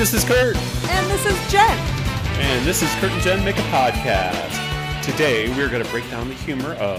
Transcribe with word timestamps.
this 0.00 0.14
is 0.14 0.24
Kurt. 0.24 0.56
And 0.56 1.10
this 1.10 1.26
is 1.26 1.52
Jen. 1.52 1.78
And 2.40 2.66
this 2.66 2.82
is 2.82 2.90
Kurt 2.94 3.10
and 3.10 3.20
Jen 3.20 3.44
Make 3.44 3.58
a 3.58 3.62
Podcast. 3.64 5.02
Today 5.02 5.50
we're 5.50 5.68
going 5.68 5.84
to 5.84 5.90
break 5.90 6.08
down 6.10 6.26
the 6.26 6.34
humor 6.36 6.72
of 6.76 6.98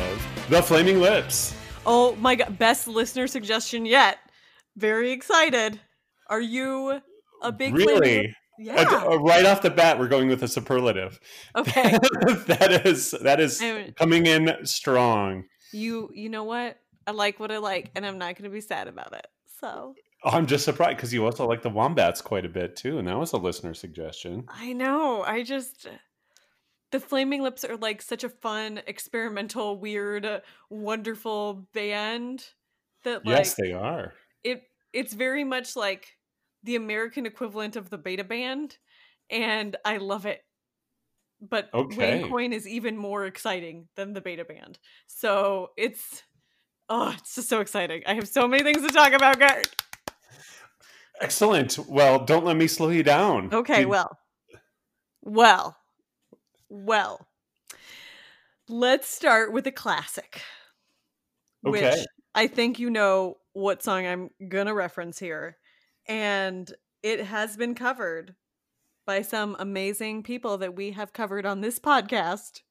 The 0.51 0.61
Flaming 0.61 0.99
Lips. 0.99 1.55
Oh 1.83 2.15
my 2.17 2.35
god, 2.35 2.59
best 2.59 2.87
listener 2.87 3.25
suggestion 3.25 3.87
yet. 3.87 4.19
Very 4.77 5.13
excited. 5.13 5.79
Are 6.27 6.39
you 6.39 7.01
a 7.41 7.51
big 7.51 7.73
Really? 7.73 8.35
Yeah. 8.59 8.75
Uh, 8.75 9.17
right 9.17 9.47
off 9.47 9.63
the 9.63 9.71
bat, 9.71 9.97
we're 9.97 10.07
going 10.07 10.27
with 10.27 10.43
a 10.43 10.47
superlative. 10.47 11.19
Okay. 11.55 11.89
that 12.45 12.83
is 12.85 13.15
that 13.23 13.39
is 13.39 13.59
I- 13.63 13.95
coming 13.97 14.27
in 14.27 14.63
strong. 14.67 15.45
you 15.73 16.11
you 16.13 16.29
know 16.29 16.43
what? 16.43 16.77
I 17.07 17.11
like 17.13 17.39
what 17.39 17.51
I 17.51 17.57
like 17.57 17.89
and 17.95 18.05
I'm 18.05 18.19
not 18.19 18.35
going 18.35 18.43
to 18.43 18.51
be 18.51 18.61
sad 18.61 18.87
about 18.87 19.13
it. 19.13 19.25
So, 19.59 19.95
Oh, 20.23 20.29
I'm 20.31 20.45
just 20.45 20.65
surprised 20.65 20.97
because 20.97 21.13
you 21.13 21.25
also 21.25 21.47
like 21.47 21.63
the 21.63 21.69
wombats 21.69 22.21
quite 22.21 22.45
a 22.45 22.49
bit 22.49 22.75
too, 22.75 22.99
and 22.99 23.07
that 23.07 23.17
was 23.17 23.33
a 23.33 23.37
listener 23.37 23.73
suggestion. 23.73 24.45
I 24.49 24.73
know. 24.73 25.23
I 25.23 25.43
just 25.43 25.87
the 26.91 26.99
Flaming 26.99 27.41
Lips 27.41 27.63
are 27.63 27.77
like 27.77 28.01
such 28.01 28.23
a 28.23 28.29
fun, 28.29 28.81
experimental, 28.85 29.79
weird, 29.79 30.41
wonderful 30.69 31.67
band 31.73 32.45
that 33.03 33.25
like 33.25 33.37
yes, 33.37 33.55
they 33.55 33.71
are. 33.71 34.13
it 34.43 34.63
it's 34.93 35.13
very 35.13 35.43
much 35.43 35.75
like 35.75 36.17
the 36.63 36.75
American 36.75 37.25
equivalent 37.25 37.75
of 37.75 37.89
the 37.89 37.97
beta 37.97 38.23
band, 38.23 38.77
and 39.29 39.75
I 39.83 39.97
love 39.97 40.25
it. 40.25 40.41
But 41.41 41.69
Okay. 41.73 41.97
Wayne 41.97 42.29
Coyne 42.29 42.53
is 42.53 42.67
even 42.67 42.95
more 42.95 43.25
exciting 43.25 43.87
than 43.95 44.13
the 44.13 44.21
beta 44.21 44.45
band. 44.45 44.77
So 45.07 45.71
it's 45.77 46.21
oh, 46.89 47.15
it's 47.17 47.33
just 47.33 47.49
so 47.49 47.61
exciting. 47.61 48.03
I 48.05 48.13
have 48.13 48.27
so 48.27 48.47
many 48.47 48.63
things 48.63 48.85
to 48.85 48.93
talk 48.93 49.13
about, 49.13 49.39
Gert. 49.39 49.67
Excellent. 51.21 51.77
Well, 51.87 52.25
don't 52.25 52.45
let 52.45 52.57
me 52.57 52.67
slow 52.67 52.89
you 52.89 53.03
down. 53.03 53.53
Okay, 53.53 53.79
Did- 53.79 53.87
well. 53.87 54.17
Well. 55.21 55.77
Well. 56.69 57.27
Let's 58.67 59.07
start 59.07 59.53
with 59.53 59.67
a 59.67 59.71
classic. 59.71 60.41
Which 61.61 62.05
I 62.33 62.47
think 62.47 62.79
you 62.79 62.89
know 62.89 63.37
what 63.53 63.83
song 63.83 64.05
I'm 64.07 64.29
gonna 64.47 64.73
reference 64.73 65.19
here. 65.19 65.57
And 66.07 66.71
it 67.03 67.23
has 67.25 67.55
been 67.55 67.75
covered 67.75 68.35
by 69.05 69.21
some 69.21 69.55
amazing 69.59 70.23
people 70.23 70.57
that 70.59 70.75
we 70.75 70.91
have 70.91 71.13
covered 71.13 71.45
on 71.45 71.61
this 71.61 71.79
podcast. 71.79 72.61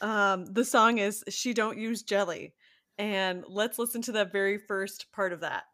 Um, 0.00 0.46
the 0.46 0.64
song 0.64 0.98
is 0.98 1.22
She 1.28 1.52
Don't 1.52 1.78
Use 1.78 2.02
Jelly. 2.02 2.54
And 2.98 3.44
let's 3.48 3.78
listen 3.78 4.02
to 4.02 4.12
the 4.12 4.24
very 4.24 4.58
first 4.58 5.12
part 5.12 5.32
of 5.32 5.40
that. 5.40 5.64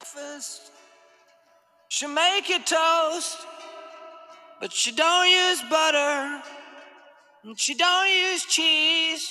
breakfast. 0.00 0.72
She 1.94 2.06
make 2.06 2.48
you 2.48 2.58
toast, 2.58 3.36
but 4.62 4.72
she 4.72 4.92
don't 4.92 5.28
use 5.28 5.62
butter. 5.68 6.42
And 7.44 7.60
she 7.60 7.74
don't 7.74 8.08
use 8.08 8.46
cheese. 8.46 9.28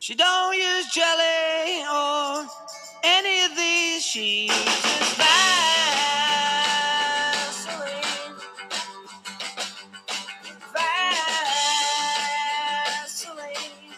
She 0.00 0.16
don't 0.16 0.56
use 0.56 0.90
jelly 0.92 1.84
or 1.86 2.48
any 3.04 3.44
of 3.44 3.54
these. 3.56 4.02
She 4.02 4.46
uses 4.46 5.14
Vaseline. 5.14 5.62
Vaseline. 13.14 13.94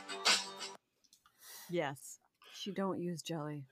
Yes. 1.70 2.18
She 2.52 2.72
don't 2.72 3.00
use 3.00 3.22
jelly. 3.22 3.64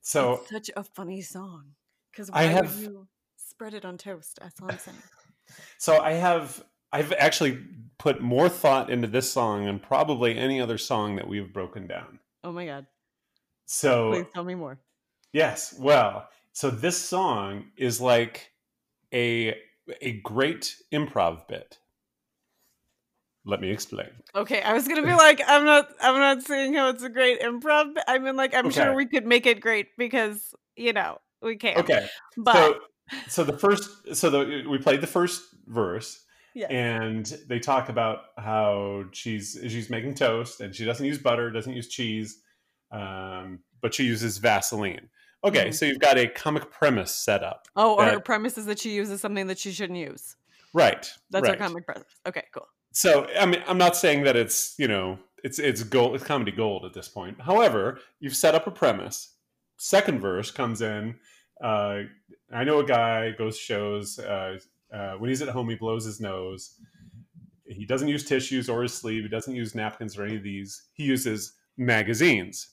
So 0.00 0.40
it's 0.40 0.50
such 0.50 0.70
a 0.76 0.82
funny 0.82 1.22
song. 1.22 1.76
Because 2.16 2.30
I 2.32 2.44
have- 2.44 2.74
would 2.76 2.82
you 2.92 3.08
spread 3.36 3.74
it 3.74 3.84
on 3.84 3.98
toast? 3.98 4.38
That's 4.40 4.60
all 4.62 4.70
I'm 4.70 4.78
saying. 4.78 4.96
So 5.78 6.00
I 6.00 6.12
have 6.14 6.64
I've 6.92 7.12
actually 7.12 7.58
put 7.98 8.20
more 8.20 8.48
thought 8.48 8.90
into 8.90 9.06
this 9.06 9.30
song 9.30 9.66
than 9.66 9.78
probably 9.78 10.36
any 10.36 10.60
other 10.60 10.76
song 10.76 11.16
that 11.16 11.28
we've 11.28 11.52
broken 11.52 11.86
down. 11.86 12.18
Oh 12.42 12.50
my 12.52 12.66
god. 12.66 12.86
So 13.66 14.10
Please 14.12 14.26
tell 14.34 14.42
me 14.44 14.54
more. 14.56 14.80
yes, 15.32 15.74
well, 15.78 16.28
so 16.52 16.68
this 16.70 16.98
song 16.98 17.66
is 17.76 18.00
like 18.00 18.50
a 19.14 19.56
a 20.02 20.14
great 20.22 20.74
improv 20.92 21.46
bit. 21.46 21.78
Let 23.44 23.60
me 23.60 23.70
explain. 23.70 24.10
Okay, 24.34 24.60
I 24.62 24.72
was 24.72 24.88
gonna 24.88 25.02
be 25.06 25.14
like, 25.14 25.40
I'm 25.46 25.64
not 25.64 25.88
I'm 26.00 26.18
not 26.18 26.42
saying 26.42 26.74
how 26.74 26.88
it's 26.88 27.04
a 27.04 27.08
great 27.08 27.40
improv. 27.40 27.94
I 28.08 28.18
mean 28.18 28.36
like 28.36 28.52
I'm 28.54 28.66
Okay. 28.66 28.82
sure 28.82 28.94
we 28.94 29.06
could 29.06 29.24
make 29.26 29.46
it 29.46 29.60
great 29.60 29.96
because, 29.96 30.54
you 30.76 30.92
know, 30.92 31.18
we 31.46 31.56
can. 31.56 31.78
Okay. 31.78 32.06
But 32.36 32.54
so 32.54 32.80
so 33.28 33.44
the 33.44 33.56
first 33.56 34.14
so 34.16 34.30
the 34.30 34.64
we 34.68 34.78
played 34.78 35.00
the 35.00 35.06
first 35.06 35.42
verse 35.66 36.24
and 36.70 37.24
they 37.48 37.58
talk 37.58 37.88
about 37.88 38.18
how 38.38 39.04
she's 39.12 39.58
she's 39.62 39.88
making 39.90 40.14
toast 40.14 40.60
and 40.60 40.74
she 40.74 40.84
doesn't 40.84 41.04
use 41.06 41.18
butter, 41.18 41.50
doesn't 41.50 41.72
use 41.74 41.88
cheese, 41.88 42.40
um, 42.90 43.60
but 43.80 43.94
she 43.94 44.04
uses 44.04 44.38
Vaseline. 44.38 45.08
Okay, 45.44 45.66
Mhm. 45.68 45.74
so 45.74 45.84
you've 45.86 46.00
got 46.00 46.18
a 46.18 46.26
comic 46.28 46.70
premise 46.70 47.14
set 47.14 47.44
up. 47.44 47.66
oh, 47.76 47.94
or 47.96 48.04
her 48.06 48.20
premise 48.20 48.58
is 48.58 48.66
that 48.66 48.78
she 48.80 48.90
uses 48.94 49.20
something 49.20 49.46
that 49.46 49.58
she 49.58 49.70
shouldn't 49.70 49.98
use. 49.98 50.34
Right. 50.72 51.08
That's 51.30 51.44
right. 51.48 51.58
her 51.58 51.64
comic 51.64 51.84
premise. 51.86 52.08
Okay, 52.26 52.44
cool. 52.52 52.66
So 52.92 53.28
I 53.38 53.46
mean, 53.46 53.62
I'm 53.68 53.78
not 53.78 53.94
saying 53.96 54.24
that 54.24 54.34
it's 54.36 54.74
you 54.78 54.88
know 54.88 55.18
it's 55.44 55.58
it's 55.58 55.82
gold, 55.84 56.14
it's 56.14 56.24
comedy 56.24 56.52
gold 56.52 56.84
at 56.84 56.94
this 56.94 57.08
point. 57.08 57.40
However, 57.40 58.00
you've 58.18 58.34
set 58.34 58.54
up 58.54 58.66
a 58.66 58.70
premise. 58.70 59.34
Second 59.76 60.20
verse 60.20 60.50
comes 60.50 60.80
in. 60.80 61.16
Uh, 61.62 62.02
I 62.52 62.64
know 62.64 62.78
a 62.80 62.84
guy 62.84 63.30
goes 63.32 63.58
shows. 63.58 64.18
Uh, 64.18 64.58
uh, 64.92 65.14
when 65.14 65.28
he's 65.30 65.42
at 65.42 65.48
home, 65.48 65.68
he 65.68 65.74
blows 65.76 66.04
his 66.04 66.20
nose. 66.20 66.78
He 67.66 67.84
doesn't 67.84 68.08
use 68.08 68.24
tissues 68.24 68.68
or 68.68 68.82
his 68.82 68.94
sleeve. 68.94 69.24
He 69.24 69.28
doesn't 69.28 69.54
use 69.54 69.74
napkins 69.74 70.16
or 70.16 70.24
any 70.24 70.36
of 70.36 70.42
these. 70.42 70.82
He 70.94 71.02
uses 71.04 71.54
magazines. 71.76 72.68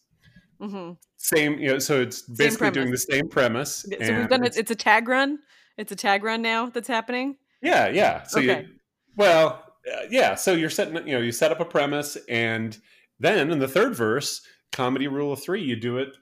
hmm 0.61 0.91
Same, 1.17 1.57
you 1.59 1.69
know. 1.71 1.79
So 1.79 2.01
it's 2.01 2.21
basically 2.21 2.69
doing 2.71 2.91
the 2.91 2.97
same 2.97 3.27
premise. 3.27 3.85
So 4.01 4.17
we've 4.17 4.29
done 4.29 4.43
it. 4.43 4.47
it's- 4.47 4.57
It's 4.57 4.71
a 4.71 4.75
tag 4.75 5.07
run. 5.07 5.39
It's 5.77 5.91
a 5.91 5.95
tag 5.95 6.23
run 6.23 6.41
now 6.41 6.67
that's 6.67 6.87
happening. 6.87 7.37
Yeah, 7.61 7.87
yeah. 7.89 8.23
So 8.23 8.39
Okay. 8.39 8.61
you, 8.61 8.67
well, 9.15 9.63
uh, 9.91 10.01
yeah. 10.09 10.35
So 10.35 10.53
you're 10.53 10.69
setting, 10.69 10.95
you 11.07 11.13
know, 11.13 11.21
you 11.21 11.31
set 11.31 11.51
up 11.51 11.59
a 11.59 11.65
premise, 11.65 12.15
and 12.29 12.77
then 13.19 13.49
in 13.49 13.57
the 13.59 13.67
third 13.67 13.95
verse, 13.95 14.45
comedy 14.71 15.07
rule 15.07 15.33
of 15.33 15.41
three, 15.41 15.63
you 15.63 15.75
do 15.75 15.97
it, 15.97 16.15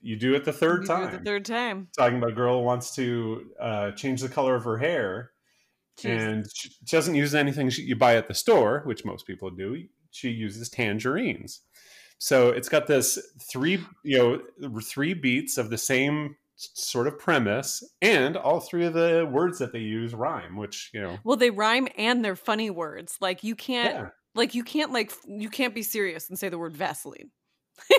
you 0.00 0.16
do 0.16 0.34
it 0.34 0.44
the 0.44 0.52
third 0.52 0.82
You 0.82 0.88
time. 0.88 1.12
The 1.12 1.24
third 1.24 1.44
time. 1.44 1.88
Talking 1.96 2.18
about 2.18 2.30
a 2.30 2.34
girl 2.34 2.58
who 2.58 2.64
wants 2.64 2.94
to 2.96 3.50
uh, 3.60 3.90
change 3.92 4.20
the 4.20 4.28
color 4.28 4.54
of 4.54 4.64
her 4.64 4.78
hair, 4.78 5.32
Jeez. 5.98 6.18
and 6.18 6.46
she 6.54 6.68
she 6.68 6.96
doesn't 6.96 7.14
use 7.14 7.34
anything 7.34 7.70
she, 7.70 7.82
you 7.82 7.96
buy 7.96 8.16
at 8.16 8.28
the 8.28 8.34
store, 8.34 8.82
which 8.84 9.04
most 9.04 9.26
people 9.26 9.50
do. 9.50 9.84
She 10.10 10.30
uses 10.30 10.68
tangerines. 10.68 11.60
So 12.18 12.50
it's 12.50 12.68
got 12.68 12.86
this 12.86 13.18
three, 13.50 13.80
you 14.02 14.42
know, 14.62 14.80
three 14.80 15.14
beats 15.14 15.56
of 15.56 15.70
the 15.70 15.78
same 15.78 16.36
sort 16.56 17.06
of 17.06 17.18
premise, 17.18 17.84
and 18.02 18.36
all 18.36 18.58
three 18.60 18.84
of 18.84 18.92
the 18.92 19.28
words 19.30 19.58
that 19.58 19.72
they 19.72 19.78
use 19.78 20.14
rhyme, 20.14 20.56
which 20.56 20.90
you 20.92 21.00
know, 21.00 21.18
Well, 21.24 21.36
they 21.36 21.50
rhyme 21.50 21.88
and 21.96 22.24
they're 22.24 22.36
funny 22.36 22.70
words. 22.70 23.16
Like 23.20 23.44
you 23.44 23.54
can't 23.54 23.94
yeah. 23.94 24.08
like 24.34 24.54
you 24.54 24.64
can't 24.64 24.92
like 24.92 25.12
you 25.26 25.48
can't 25.48 25.74
be 25.74 25.82
serious 25.82 26.28
and 26.28 26.38
say 26.38 26.48
the 26.48 26.58
word 26.58 26.76
Vaseline. 26.76 27.30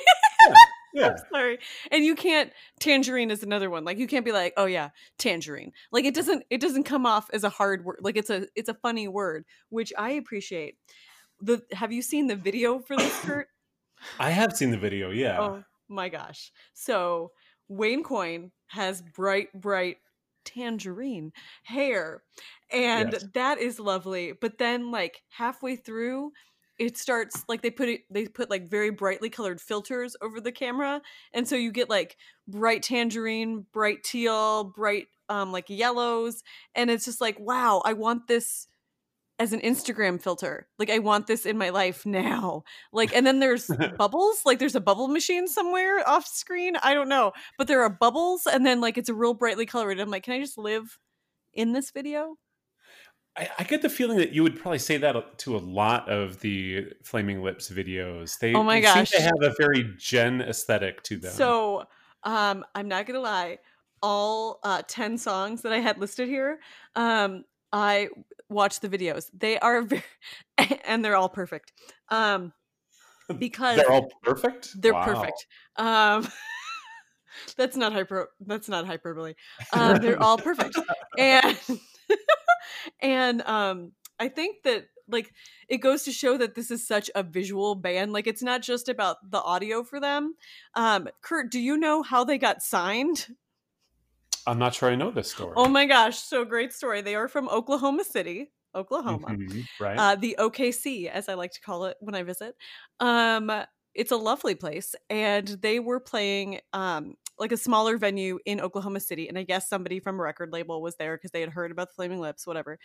Yeah. 0.94 1.16
Sorry. 1.32 1.60
And 1.92 2.04
you 2.04 2.16
can't 2.16 2.52
tangerine 2.80 3.32
is 3.32 3.44
another 3.44 3.70
one. 3.70 3.84
Like 3.86 3.98
you 3.98 4.08
can't 4.08 4.26
be 4.26 4.32
like, 4.32 4.54
"Oh 4.58 4.66
yeah, 4.66 4.90
tangerine." 5.18 5.72
Like 5.92 6.06
it 6.06 6.14
doesn't 6.16 6.44
it 6.50 6.60
doesn't 6.62 6.84
come 6.84 7.06
off 7.06 7.30
as 7.34 7.44
a 7.44 7.50
hard 7.50 7.86
word. 7.86 8.00
Like 8.02 8.18
it's 8.18 8.30
a 8.30 8.48
it's 8.56 8.70
a 8.70 8.74
funny 8.74 9.08
word, 9.08 9.46
which 9.70 9.94
I 9.98 10.12
appreciate. 10.12 10.76
The 11.42 11.62
have 11.74 11.92
you 11.92 12.02
seen 12.02 12.28
the 12.28 12.36
video 12.36 12.80
for 12.80 12.96
this 12.98 13.18
Kurt? 13.22 13.48
I 14.20 14.32
have 14.32 14.56
seen 14.56 14.72
the 14.72 14.78
video, 14.78 15.10
yeah. 15.12 15.40
Oh 15.40 15.64
my 15.88 16.10
gosh. 16.10 16.52
So 16.74 17.32
Wayne 17.68 18.04
Coyne 18.04 18.52
has 18.68 19.02
bright, 19.02 19.50
bright 19.54 19.98
tangerine 20.46 21.32
hair. 21.64 22.24
And 22.72 23.14
Yes. 23.14 23.26
that 23.34 23.58
is 23.60 23.80
lovely. 23.80 24.34
But 24.40 24.58
then 24.58 24.92
like 24.92 25.22
halfway 25.30 25.76
through, 25.76 26.32
it 26.80 26.98
starts 26.98 27.44
like 27.48 27.62
they 27.62 27.70
put 27.70 27.90
it 27.90 28.02
they 28.10 28.26
put 28.26 28.50
like 28.50 28.70
very 28.70 28.90
brightly 28.90 29.30
colored 29.30 29.60
filters 29.60 30.16
over 30.22 30.40
the 30.40 30.52
camera. 30.52 31.02
And 31.34 31.48
so 31.48 31.56
you 31.56 31.72
get 31.72 31.90
like 31.90 32.18
bright 32.48 32.82
tangerine, 32.82 33.66
bright 33.74 34.04
teal, 34.04 34.64
bright 34.64 35.08
um 35.28 35.52
like 35.52 35.66
yellows. 35.68 36.42
And 36.74 36.90
it's 36.90 37.06
just 37.06 37.22
like, 37.22 37.38
wow, 37.40 37.82
I 37.86 37.94
want 37.94 38.28
this 38.28 38.68
as 39.40 39.54
an 39.54 39.60
Instagram 39.60 40.22
filter. 40.22 40.68
Like 40.80 40.90
I 40.90 41.00
want 41.00 41.28
this 41.28 41.46
in 41.46 41.58
my 41.58 41.70
life 41.70 42.06
now. 42.06 42.64
Like 42.94 43.14
and 43.14 43.28
then 43.28 43.40
there's 43.40 43.70
bubbles, 43.98 44.42
like 44.46 44.60
there's 44.60 44.76
a 44.76 44.82
bubble 44.82 45.10
machine 45.10 45.48
somewhere 45.48 46.08
off 46.08 46.26
screen. 46.28 46.78
I 46.78 46.94
don't 46.94 47.10
know. 47.10 47.34
But 47.58 47.68
there 47.68 47.84
are 47.84 47.90
bubbles 47.90 48.48
and 48.48 48.66
then 48.66 48.80
like 48.80 48.98
it's 48.98 49.10
a 49.10 49.14
real 49.14 49.34
brightly 49.34 49.66
colored. 49.66 50.00
I'm 50.00 50.10
like, 50.10 50.24
can 50.24 50.34
I 50.34 50.40
just 50.40 50.58
live 50.58 50.98
in 51.54 51.74
this 51.74 51.92
video? 51.92 52.38
I, 53.38 53.50
I 53.60 53.64
get 53.64 53.82
the 53.82 53.90
feeling 53.90 54.18
that 54.18 54.32
you 54.34 54.44
would 54.44 54.60
probably 54.60 54.80
say 54.80 54.98
that 54.98 55.38
to 55.40 55.56
a 55.56 55.60
lot 55.60 56.10
of 56.10 56.40
the 56.42 56.88
Flaming 57.04 57.42
Lips 57.44 57.70
videos. 57.70 58.38
They, 58.40 58.54
Oh 58.54 58.64
my 58.64 58.82
they 58.82 58.86
seem 58.88 59.06
gosh. 59.06 59.10
to 59.12 59.22
have 59.22 59.42
a 59.42 59.54
very 59.58 59.94
Jen 59.98 60.42
aesthetic 60.42 61.04
to 61.04 61.18
them. 61.18 61.32
So 61.32 61.86
um 62.24 62.66
I'm 62.76 62.88
not 62.88 63.06
gonna 63.06 63.20
lie. 63.22 63.60
all 64.02 64.60
uh, 64.64 64.82
10 64.88 65.18
songs 65.18 65.62
that 65.62 65.74
I 65.74 65.80
had 65.80 65.98
listed 65.98 66.28
here, 66.30 66.60
um, 66.96 67.44
I 67.74 68.10
watched 68.50 68.82
the 68.82 68.90
videos. 68.90 69.30
They 69.38 69.60
are 69.60 69.82
very, 69.84 70.04
and 70.86 71.04
they're 71.04 71.16
all 71.18 71.30
perfect. 71.30 71.74
Um, 72.10 72.54
because 73.40 73.78
They're 73.78 73.92
all 73.92 74.10
perfect. 74.24 74.70
they're 74.82 74.94
Wow. 74.94 75.04
perfect. 75.04 75.48
Um, 75.76 76.28
that's 77.58 77.78
not 77.78 77.94
hyper. 77.94 78.30
That's 78.40 78.70
not 78.70 78.86
hyperbole. 78.88 79.34
Um, 79.74 80.02
they're 80.02 80.22
all 80.22 80.38
perfect, 80.38 80.78
and 81.18 81.58
and 83.02 83.42
um, 83.44 83.92
I 84.20 84.28
think 84.28 84.64
that 84.64 84.86
like 85.08 85.34
it 85.68 85.78
goes 85.78 86.04
to 86.04 86.12
show 86.12 86.38
that 86.38 86.56
this 86.56 86.72
is 86.72 86.86
such 86.86 87.10
a 87.16 87.24
visual 87.24 87.76
band. 87.76 88.14
Like 88.14 88.28
it's 88.28 88.44
not 88.44 88.62
just 88.62 88.90
about 88.90 89.18
the 89.30 89.42
audio 89.42 89.84
for 89.84 90.00
them. 90.00 90.36
Um, 90.76 91.08
Kurt, 91.22 91.52
do 91.52 91.60
you 91.60 91.78
know 91.78 92.04
how 92.04 92.24
they 92.24 92.38
got 92.38 92.62
signed? 92.62 93.28
I'm 94.46 94.60
not 94.60 94.74
sure 94.74 94.90
I 94.90 94.96
know 94.96 95.12
this 95.12 95.32
story. 95.32 95.54
Oh 95.56 95.68
my 95.68 95.86
gosh, 95.86 96.18
so 96.18 96.46
great 96.46 96.74
story. 96.74 97.02
They 97.02 97.16
are 97.16 97.28
from 97.28 97.50
Oklahoma 97.50 98.04
City, 98.04 98.52
Oklahoma. 98.74 99.28
Mhm, 99.28 99.66
right. 99.80 99.98
uh, 99.98 100.16
the 100.16 100.36
OKC, 100.40 101.08
as 101.08 101.30
I 101.30 101.36
like 101.36 101.52
to 101.52 101.62
call 101.62 101.86
it 101.86 101.98
when 102.00 102.16
I 102.16 102.24
visit. 102.24 102.56
Um, 103.00 103.52
it's 103.94 104.12
a 104.12 104.18
lovely 104.18 104.56
place, 104.56 104.96
and 105.10 105.48
they 105.48 105.80
were 105.80 106.00
playing 106.00 106.62
um, 106.74 107.16
like 107.40 107.52
a 107.52 107.58
smaller 107.58 107.98
venue 107.98 108.40
in 108.46 108.60
Oklahoma 108.60 109.00
City, 109.00 109.28
and 109.28 109.38
I 109.38 109.44
guess 109.44 109.70
somebody 109.70 110.00
from 110.00 110.20
a 110.20 110.24
record 110.24 110.52
label 110.52 110.82
was 110.82 110.96
there 110.98 111.16
because 111.18 111.32
they 111.32 111.42
had 111.42 111.50
heard 111.50 111.72
about 111.72 111.90
the 111.90 111.94
Flaming 111.96 112.20
Lips, 112.20 112.46
whatever. 112.46 112.78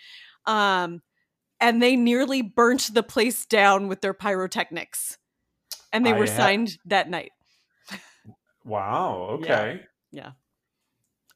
Um, 0.46 1.02
and 1.60 1.82
they 1.82 1.96
nearly 1.96 2.42
burnt 2.42 2.90
the 2.94 3.02
place 3.02 3.46
down 3.46 3.88
with 3.88 4.00
their 4.00 4.14
pyrotechnics, 4.14 5.18
and 5.92 6.04
they 6.04 6.12
I 6.12 6.18
were 6.18 6.26
signed 6.26 6.78
that 6.86 7.08
night. 7.08 7.32
wow. 8.64 9.28
Okay. 9.32 9.80
Yeah. 10.12 10.28
Okay. 10.28 10.32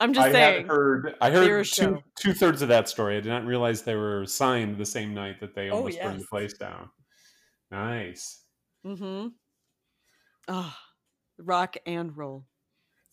I'm 0.01 0.13
just 0.13 0.29
I 0.29 0.33
saying. 0.33 0.67
heard. 0.67 1.17
I 1.21 1.31
heard 1.31 1.67
two 1.67 1.99
two 2.17 2.33
thirds 2.33 2.63
of 2.63 2.69
that 2.69 2.89
story. 2.89 3.17
I 3.17 3.21
did 3.21 3.31
not 3.31 3.45
realize 3.45 3.83
they 3.83 3.97
were 3.97 4.25
signed 4.27 4.79
the 4.79 4.87
same 4.87 5.13
night 5.13 5.41
that 5.41 5.55
they 5.57 5.71
Oh, 5.71 5.79
almost 5.79 6.01
burned 6.01 6.21
the 6.21 6.27
place 6.27 6.53
down. 6.53 6.89
Nice. 7.73 8.45
Mm-hmm. 8.87 9.29
Oh, 10.47 10.75
rock 11.39 11.77
and 11.85 12.17
roll, 12.17 12.45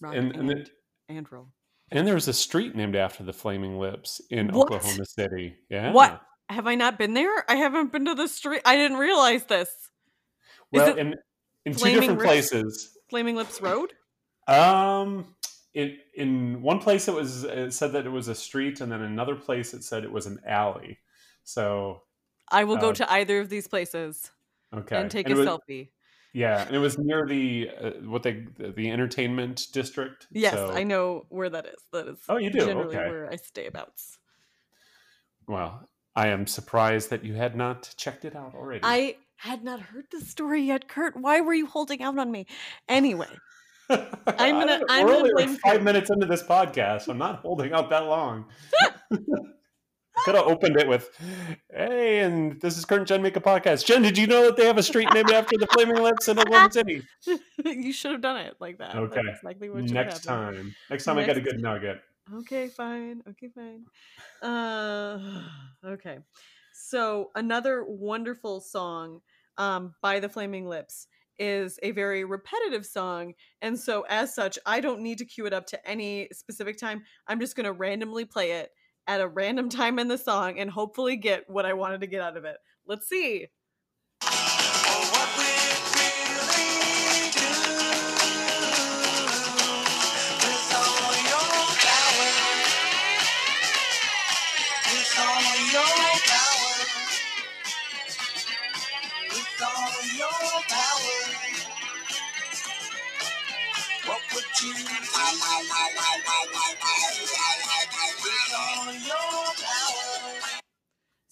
rock 0.01 0.15
And 0.15 0.35
and 0.35 0.51
and, 0.51 0.69
and, 1.09 1.31
roll. 1.31 1.47
and 1.91 2.07
there's 2.07 2.27
a 2.27 2.33
street 2.33 2.75
named 2.75 2.95
after 2.95 3.23
the 3.23 3.33
Flaming 3.33 3.77
Lips 3.79 4.21
in 4.29 4.49
What? 4.49 4.71
Oklahoma 4.71 5.05
City. 5.05 5.55
Yeah. 5.69 5.91
What? 5.91 6.21
Have 6.49 6.67
I 6.67 6.75
not 6.75 6.97
been 6.97 7.13
there? 7.13 7.49
I 7.49 7.55
haven't 7.55 7.91
been 7.91 8.05
to 8.05 8.13
the 8.15 8.27
street. 8.27 8.61
I 8.65 8.75
didn't 8.75 8.97
realize 8.97 9.45
this. 9.45 9.69
Well, 10.71 10.95
in 10.95 11.15
in 11.65 11.73
two 11.73 11.91
different 11.93 12.19
Lips? 12.19 12.23
places. 12.49 12.97
Flaming 13.09 13.35
Lips 13.35 13.61
Road? 13.61 13.93
Um, 14.47 15.25
in 15.73 15.97
in 16.13 16.61
one 16.61 16.79
place 16.79 17.07
it 17.07 17.13
was 17.15 17.43
it 17.43 17.73
said 17.73 17.93
that 17.93 18.05
it 18.05 18.09
was 18.09 18.27
a 18.27 18.35
street, 18.35 18.81
and 18.81 18.91
then 18.91 19.01
another 19.01 19.35
place 19.35 19.73
it 19.73 19.83
said 19.83 20.03
it 20.03 20.11
was 20.11 20.27
an 20.27 20.39
alley. 20.45 20.99
So 21.43 22.03
I 22.51 22.63
will 22.63 22.77
go 22.77 22.89
Uh, 22.89 22.93
to 22.93 23.11
either 23.13 23.39
of 23.39 23.49
these 23.49 23.67
places 23.67 24.29
okay, 24.73 24.97
and 24.97 25.09
take 25.09 25.27
And 25.27 25.35
a 25.35 25.37
was- 25.39 25.47
selfie. 25.47 25.89
Yeah, 26.35 26.65
and 26.65 26.75
it 26.75 26.79
was 26.79 26.97
near 26.97 27.25
the 27.25 27.69
uh, 27.81 27.89
what 28.03 28.23
they 28.23 28.45
the 28.59 28.91
entertainment 28.91 29.67
district. 29.71 30.27
Yes, 30.31 30.53
so, 30.53 30.69
I 30.69 30.83
know 30.83 31.25
where 31.29 31.49
that 31.49 31.65
is. 31.65 31.81
That 31.93 32.09
is 32.09 32.17
Oh, 32.27 32.35
you 32.37 32.49
do? 32.49 32.59
generally 32.59 32.97
Okay. 32.97 33.09
where 33.09 33.31
I 33.31 33.37
stay 33.37 33.67
abouts. 33.67 34.17
Well, 35.47 35.87
I 36.13 36.27
am 36.27 36.45
surprised 36.45 37.09
that 37.11 37.23
you 37.23 37.35
had 37.35 37.55
not 37.55 37.93
checked 37.95 38.25
it 38.25 38.35
out 38.35 38.53
already. 38.53 38.81
I 38.83 39.15
had 39.37 39.63
not 39.63 39.79
heard 39.79 40.07
the 40.11 40.19
story 40.19 40.61
yet, 40.63 40.89
Kurt. 40.89 41.15
Why 41.15 41.39
were 41.39 41.53
you 41.53 41.67
holding 41.67 42.01
out 42.03 42.19
on 42.19 42.31
me? 42.31 42.47
Anyway, 42.89 43.29
I'm 43.89 44.05
gonna- 44.27 44.81
I'm 44.89 45.05
We're 45.05 45.11
gonna 45.11 45.17
only 45.19 45.31
blame 45.33 45.49
like 45.51 45.59
five 45.61 45.73
Kurt. 45.75 45.83
minutes 45.83 46.09
into 46.09 46.25
this 46.25 46.43
podcast. 46.43 47.07
I'm 47.07 47.17
not 47.17 47.39
holding 47.39 47.71
out 47.71 47.89
that 47.91 48.05
long. 48.07 48.45
Could 50.25 50.33
have 50.33 50.47
opened 50.47 50.75
it 50.77 50.87
with, 50.87 51.11
"Hey, 51.71 52.21
and 52.21 52.59
this 52.59 52.79
is 52.79 52.85
and 52.89 53.05
Jen 53.05 53.21
make 53.21 53.35
a 53.35 53.39
podcast." 53.39 53.85
Jen, 53.85 54.01
did 54.01 54.17
you 54.17 54.25
know 54.25 54.45
that 54.45 54.57
they 54.57 54.65
have 54.65 54.79
a 54.79 54.83
street 54.83 55.07
named 55.13 55.31
after 55.31 55.55
the 55.55 55.67
Flaming 55.67 56.01
Lips 56.01 56.27
in 56.27 56.39
Oklahoma 56.39 56.71
City? 56.71 57.03
you 57.63 57.93
should 57.93 58.11
have 58.11 58.21
done 58.21 58.37
it 58.37 58.55
like 58.59 58.79
that. 58.79 58.95
Okay. 58.95 59.21
That's 59.23 59.43
what 59.43 59.91
Next 59.91 60.23
time, 60.23 60.73
next 60.89 61.03
time 61.03 61.19
I 61.19 61.25
get 61.25 61.37
a 61.37 61.41
Next- 61.41 61.51
good 61.51 61.61
nugget. 61.61 62.01
Okay, 62.37 62.69
fine. 62.69 63.21
Okay, 63.29 63.49
fine. 63.49 63.85
Uh, 64.41 65.43
okay. 65.85 66.17
So 66.73 67.29
another 67.35 67.85
wonderful 67.87 68.61
song 68.61 69.21
um, 69.59 69.93
by 70.01 70.19
the 70.19 70.27
Flaming 70.27 70.65
Lips 70.65 71.05
is 71.37 71.77
a 71.83 71.91
very 71.91 72.23
repetitive 72.23 72.85
song, 72.85 73.33
and 73.61 73.79
so 73.79 74.05
as 74.09 74.33
such, 74.33 74.57
I 74.65 74.79
don't 74.79 75.01
need 75.01 75.19
to 75.19 75.25
cue 75.25 75.45
it 75.45 75.53
up 75.53 75.67
to 75.67 75.87
any 75.87 76.29
specific 76.33 76.79
time. 76.79 77.03
I'm 77.27 77.39
just 77.39 77.55
going 77.55 77.65
to 77.65 77.73
randomly 77.73 78.25
play 78.25 78.53
it 78.53 78.71
at 79.07 79.21
a 79.21 79.27
random 79.27 79.69
time 79.69 79.99
in 79.99 80.07
the 80.07 80.17
song, 80.17 80.59
and 80.59 80.69
hopefully 80.69 81.15
get 81.15 81.49
what 81.49 81.65
I 81.65 81.73
wanted 81.73 82.01
to 82.01 82.07
get 82.07 82.21
out 82.21 82.37
of 82.37 82.45
it. 82.45 82.57
Let's 82.87 83.07
see. 83.07 83.47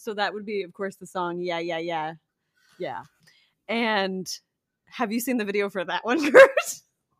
So 0.03 0.13
that 0.13 0.33
would 0.33 0.45
be, 0.45 0.63
of 0.63 0.73
course, 0.73 0.97
the 0.97 1.07
song 1.07 1.39
"Yeah, 1.39 1.59
Yeah, 1.59 1.77
Yeah, 1.77 2.13
Yeah." 2.77 3.03
And 3.69 4.27
have 4.85 5.11
you 5.13 5.19
seen 5.19 5.37
the 5.37 5.45
video 5.45 5.69
for 5.69 5.85
that 5.85 6.03
one, 6.03 6.31
Kurt? 6.31 6.49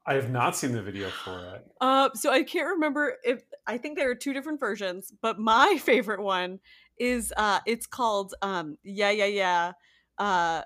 I 0.05 0.15
have 0.15 0.29
not 0.29 0.55
seen 0.57 0.73
the 0.73 0.81
video 0.81 1.09
for 1.09 1.39
it. 1.55 1.65
Uh, 1.79 2.09
so 2.13 2.29
I 2.29 2.43
can't 2.43 2.67
remember 2.67 3.15
if 3.23 3.43
I 3.65 3.77
think 3.77 3.97
there 3.97 4.11
are 4.11 4.15
two 4.15 4.33
different 4.33 4.59
versions, 4.59 5.13
but 5.21 5.39
my 5.39 5.77
favorite 5.81 6.21
one 6.21 6.59
is 6.97 7.33
uh, 7.37 7.59
it's 7.65 7.85
called 7.85 8.33
um, 8.41 8.77
"Yeah, 8.83 9.11
Yeah, 9.11 9.25
Yeah," 9.25 9.71
uh, 10.17 10.63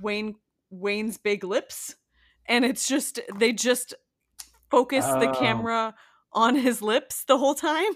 Wayne 0.00 0.34
Wayne's 0.68 1.16
Big 1.16 1.42
Lips, 1.42 1.96
and 2.46 2.66
it's 2.66 2.86
just 2.86 3.18
they 3.34 3.52
just 3.54 3.94
focus 4.70 5.04
the 5.06 5.30
Oh. 5.30 5.34
camera 5.38 5.94
on 6.32 6.54
his 6.56 6.80
lips 6.82 7.24
the 7.24 7.38
whole 7.38 7.54
time, 7.54 7.92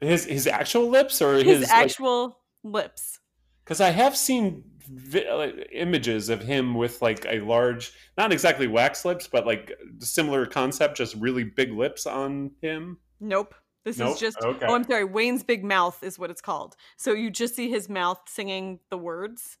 His 0.00 0.24
his 0.24 0.46
actual 0.46 0.88
lips 0.88 1.20
or 1.20 1.34
his, 1.34 1.60
his, 1.60 1.70
actual 1.70 2.38
lips. 2.62 3.18
Because 3.64 3.80
I 3.80 3.90
have 3.90 4.16
seen 4.16 4.64
vi- 4.88 5.32
like, 5.32 5.68
images 5.72 6.28
of 6.28 6.40
him 6.42 6.74
with 6.74 7.00
like 7.02 7.24
a 7.28 7.40
large, 7.40 7.92
not 8.16 8.32
exactly 8.32 8.66
wax 8.66 9.04
lips, 9.04 9.26
but 9.28 9.46
like 9.46 9.72
similar 9.98 10.46
concept, 10.46 10.96
just 10.96 11.14
really 11.16 11.44
big 11.44 11.72
lips 11.72 12.06
on 12.06 12.52
him. 12.62 12.98
Nope. 13.20 13.54
This 13.84 13.96
Nope. 13.98 14.12
is 14.14 14.20
just 14.20 14.38
oh, 14.42 14.48
Okay. 14.50 14.66
oh 14.68 14.74
I'm 14.74 14.84
sorry, 14.84 15.04
Wayne's 15.04 15.42
Big 15.42 15.64
Mouth 15.64 16.02
is 16.02 16.18
what 16.18 16.30
it's 16.30 16.42
called. 16.42 16.76
So 16.98 17.12
you 17.12 17.30
just 17.30 17.54
see 17.56 17.70
his 17.70 17.88
mouth 17.88 18.20
singing 18.26 18.80
the 18.90 18.98
words. 18.98 19.56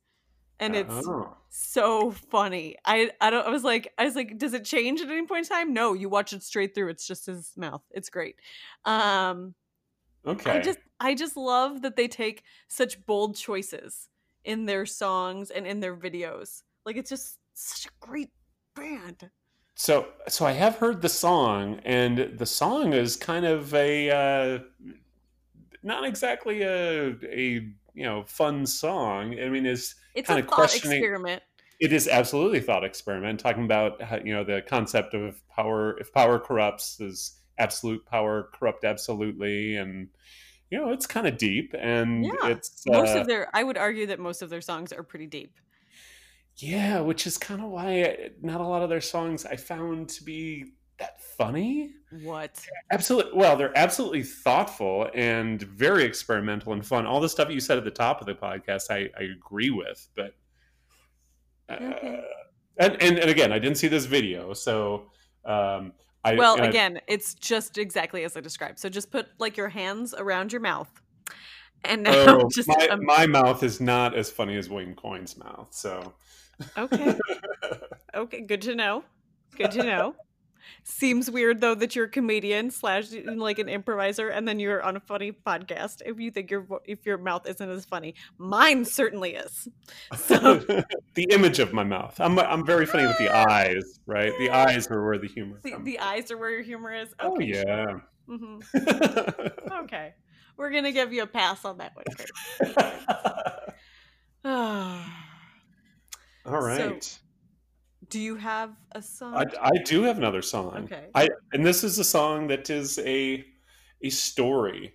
And 0.60 0.76
it's 0.76 1.10
Oh. 1.10 1.36
so 1.50 2.12
funny. 2.12 2.76
I 2.86 3.12
I 3.20 3.30
don't 3.30 3.46
I 3.46 3.50
was 3.50 3.64
like 3.64 3.92
I 3.98 4.04
was 4.04 4.16
like, 4.16 4.38
does 4.38 4.54
it 4.54 4.64
change 4.66 5.02
at 5.02 5.10
any 5.10 5.26
point 5.26 5.46
in 5.46 5.56
time? 5.56 5.72
No, 5.74 5.94
you 5.94 6.08
watch 6.08 6.32
it 6.34 6.42
straight 6.44 6.74
through. 6.74 6.90
It's 6.90 7.06
just 7.08 7.26
his 7.26 7.56
mouth. 7.56 7.82
It's 7.92 8.10
great. 8.10 8.36
Um 8.84 9.56
okay. 10.24 10.50
I 10.50 10.58
just 10.60 10.80
I 11.00 11.14
just 11.14 11.36
love 11.36 11.82
that 11.82 11.96
they 11.96 12.08
take 12.08 12.44
such 12.68 13.04
bold 13.06 13.36
choices 13.36 14.08
in 14.44 14.66
their 14.66 14.86
songs 14.86 15.50
and 15.50 15.66
in 15.66 15.80
their 15.80 15.96
videos. 15.96 16.62
Like 16.86 16.96
it's 16.96 17.10
just 17.10 17.38
such 17.54 17.86
a 17.86 18.06
great 18.06 18.30
band. 18.76 19.30
So, 19.74 20.12
so 20.28 20.44
I 20.46 20.52
have 20.52 20.76
heard 20.76 21.00
the 21.00 21.08
song, 21.08 21.80
and 21.84 22.38
the 22.38 22.46
song 22.46 22.92
is 22.92 23.16
kind 23.16 23.46
of 23.46 23.72
a 23.74 24.10
uh, 24.10 24.58
not 25.82 26.04
exactly 26.04 26.62
a 26.62 27.08
a 27.24 27.48
you 27.94 28.04
know 28.04 28.24
fun 28.24 28.66
song. 28.66 29.38
I 29.40 29.48
mean, 29.48 29.66
is 29.66 29.94
It's 30.14 30.26
Kinda 30.28 30.42
a 30.42 30.46
thought 30.46 30.54
questioning- 30.54 30.98
experiment. 30.98 31.42
it 31.80 31.92
is 31.92 32.06
absolutely 32.08 32.58
a 32.58 32.62
thought 32.62 32.84
experiment 32.84 33.40
talking 33.40 33.64
about 33.64 34.02
how, 34.02 34.16
you 34.18 34.32
know 34.34 34.44
the 34.44 34.62
concept 34.62 35.14
of 35.14 35.46
power. 35.48 35.98
If 35.98 36.12
power 36.12 36.38
corrupts, 36.38 36.96
does 36.96 37.38
absolute 37.58 38.04
power 38.06 38.50
corrupt 38.54 38.84
absolutely? 38.84 39.76
And 39.76 40.08
you 40.70 40.78
know, 40.78 40.90
it's 40.92 41.06
kind 41.06 41.26
of 41.26 41.36
deep, 41.36 41.74
and 41.78 42.24
Yeah. 42.24 42.32
it's 42.48 42.84
Most 42.86 43.16
uh, 43.16 43.20
of 43.22 43.26
their 43.26 43.48
I 43.54 43.64
would 43.64 43.76
argue 43.78 44.06
that 44.06 44.20
most 44.20 44.40
of 44.42 44.50
their 44.50 44.60
songs 44.60 44.92
are 44.92 45.02
pretty 45.02 45.26
deep. 45.26 45.54
Yeah, 46.56 47.00
which 47.00 47.26
is 47.26 47.38
kind 47.38 47.60
of 47.62 47.70
why 47.70 48.30
not 48.42 48.60
a 48.60 48.66
lot 48.66 48.82
of 48.82 48.88
their 48.90 49.00
songs 49.00 49.46
I 49.46 49.56
found 49.56 50.10
to 50.10 50.24
be 50.24 50.66
that 51.00 51.20
funny. 51.20 51.94
What? 52.22 52.64
Absolutely. 52.92 53.32
Well, 53.34 53.56
they're 53.56 53.76
absolutely 53.76 54.22
thoughtful 54.22 55.10
and 55.14 55.60
very 55.62 56.04
experimental 56.04 56.72
and 56.72 56.86
fun. 56.86 57.06
All 57.06 57.20
the 57.20 57.28
stuff 57.28 57.50
you 57.50 57.60
said 57.60 57.78
at 57.78 57.84
the 57.84 57.90
top 57.90 58.20
of 58.20 58.26
the 58.26 58.34
podcast, 58.34 58.90
I, 58.90 59.10
I 59.18 59.24
agree 59.24 59.70
with. 59.70 60.06
But 60.14 60.34
uh, 61.68 61.74
Okay. 61.74 62.24
and, 62.78 63.02
and 63.02 63.18
and 63.18 63.30
again, 63.30 63.52
I 63.52 63.58
didn't 63.58 63.76
see 63.78 63.88
this 63.88 64.06
video, 64.06 64.52
so 64.54 65.10
um, 65.44 65.92
I, 66.24 66.34
well, 66.34 66.54
and 66.56 66.64
I- 66.64 66.68
again, 66.68 67.00
it's 67.06 67.34
just 67.34 67.78
exactly 67.78 68.24
as 68.24 68.36
I 68.36 68.40
described. 68.40 68.78
So 68.78 68.88
just 68.88 69.10
put 69.10 69.26
like 69.38 69.56
your 69.56 69.68
hands 69.68 70.14
around 70.14 70.52
your 70.52 70.60
mouth, 70.60 70.90
and 71.84 72.02
now 72.02 72.12
oh, 72.42 72.48
just 72.52 72.68
my, 72.68 72.88
um, 72.88 73.04
my 73.04 73.26
mouth 73.26 73.62
is 73.62 73.80
not 73.80 74.14
as 74.14 74.30
funny 74.30 74.56
as 74.56 74.68
Wayne 74.68 74.94
Coyne's 74.94 75.36
mouth. 75.36 75.68
So 75.70 76.14
okay, 76.76 77.18
okay, 78.14 78.40
good 78.42 78.62
to 78.62 78.74
know. 78.74 79.04
Good 79.56 79.70
to 79.72 79.82
know. 79.82 80.14
Seems 80.84 81.30
weird 81.30 81.60
though 81.60 81.74
that 81.74 81.96
you're 81.96 82.06
a 82.06 82.10
comedian 82.10 82.70
slash 82.70 83.10
like 83.12 83.58
an 83.58 83.68
improviser, 83.68 84.28
and 84.28 84.46
then 84.46 84.58
you're 84.58 84.82
on 84.82 84.96
a 84.96 85.00
funny 85.00 85.32
podcast. 85.32 86.02
If 86.04 86.18
you 86.18 86.30
think 86.30 86.50
your 86.50 86.66
if 86.84 87.06
your 87.06 87.18
mouth 87.18 87.48
isn't 87.48 87.70
as 87.70 87.84
funny, 87.84 88.14
mine 88.38 88.84
certainly 88.84 89.34
is. 89.34 89.68
So 90.16 90.38
the 91.14 91.26
image 91.30 91.58
of 91.58 91.72
my 91.72 91.84
mouth. 91.84 92.18
I'm 92.20 92.38
I'm 92.38 92.64
very 92.64 92.86
funny 92.86 93.06
with 93.06 93.18
the 93.18 93.30
eyes, 93.30 94.00
right? 94.06 94.32
The 94.38 94.50
eyes 94.50 94.90
are 94.90 95.04
where 95.04 95.18
the 95.18 95.28
humor 95.28 95.60
the, 95.62 95.76
the 95.82 95.98
eyes 95.98 96.30
are 96.30 96.38
where 96.38 96.50
your 96.50 96.62
humor 96.62 96.92
is. 96.92 97.08
oh 97.20 97.34
Okay, 97.34 97.46
yeah. 97.46 97.98
hmm 98.26 98.58
Okay, 99.82 100.14
we're 100.56 100.70
gonna 100.70 100.92
give 100.92 101.12
you 101.12 101.22
a 101.22 101.26
pass 101.26 101.64
on 101.64 101.78
that 101.78 101.92
one. 101.94 102.04
All 106.46 106.60
right. 106.60 107.18
Do 108.10 108.18
you 108.18 108.34
have 108.34 108.74
a 108.92 109.00
song? 109.00 109.36
I, 109.36 109.44
I 109.62 109.70
do 109.84 110.02
have 110.02 110.18
another 110.18 110.42
song. 110.42 110.84
Okay. 110.84 111.06
I 111.14 111.28
and 111.52 111.64
this 111.64 111.84
is 111.84 111.98
a 111.98 112.04
song 112.04 112.48
that 112.48 112.68
is 112.68 112.98
a 112.98 113.44
a 114.02 114.10
story, 114.10 114.94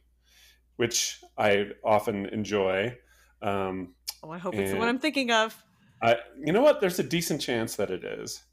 which 0.75 1.21
I 1.37 1.67
often 1.83 2.25
enjoy. 2.27 2.97
Um, 3.41 3.93
oh, 4.21 4.31
I 4.31 4.37
hope 4.37 4.55
it's 4.55 4.71
the 4.71 4.77
one 4.77 4.89
I'm 4.89 4.99
thinking 4.99 5.31
of. 5.31 5.55
I, 6.01 6.17
you 6.43 6.51
know 6.51 6.61
what? 6.61 6.81
There's 6.81 6.99
a 6.99 7.03
decent 7.03 7.39
chance 7.39 7.77
that 7.77 7.89
it 7.89 8.03
is. 8.03 8.43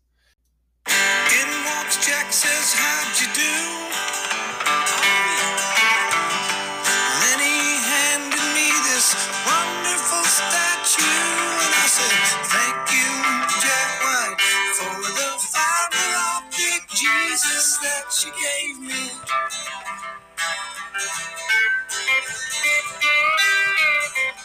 In 0.87 1.49
walks 1.67 2.07
Jack, 2.07 2.33
says, 2.33 2.73
How'd 2.73 3.19
you 3.19 3.27
do? 3.35 3.55
Then 7.19 7.39
he 7.43 7.61
handed 7.83 8.47
me 8.55 8.71
this 8.95 9.11
wonderful 9.43 10.23
statue, 10.23 11.03
and 11.03 11.73
I 11.75 11.87
said, 11.91 12.52
Jesus 17.43 17.79
that 17.79 18.25
you 18.25 18.31
gave 18.33 18.79
me. 18.81 19.11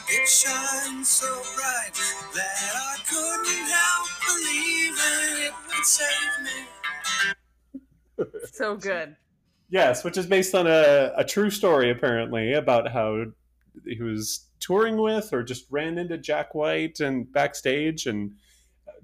It 0.10 0.28
shines 0.28 1.10
so 1.10 1.28
bright 1.56 1.92
that 2.34 2.76
I 2.76 2.98
couldn't 3.08 3.70
help 3.70 4.08
believing 4.26 5.46
it 5.46 5.54
would 5.68 5.86
save 5.86 6.40
me. 6.44 6.66
So 8.52 8.76
good. 8.78 9.16
Yes, 9.70 10.04
which 10.04 10.18
is 10.18 10.26
based 10.26 10.56
on 10.56 10.66
a, 10.66 11.12
a 11.18 11.26
true 11.26 11.50
story, 11.50 11.92
apparently, 11.92 12.54
about 12.54 12.92
how 12.92 13.26
he 13.86 14.02
was 14.02 14.46
touring 14.60 14.98
with 14.98 15.34
or 15.34 15.44
just 15.44 15.66
ran 15.70 15.98
into 15.98 16.18
Jack 16.18 16.56
White 16.56 17.00
and 17.00 17.32
backstage, 17.32 18.08
and 18.08 18.34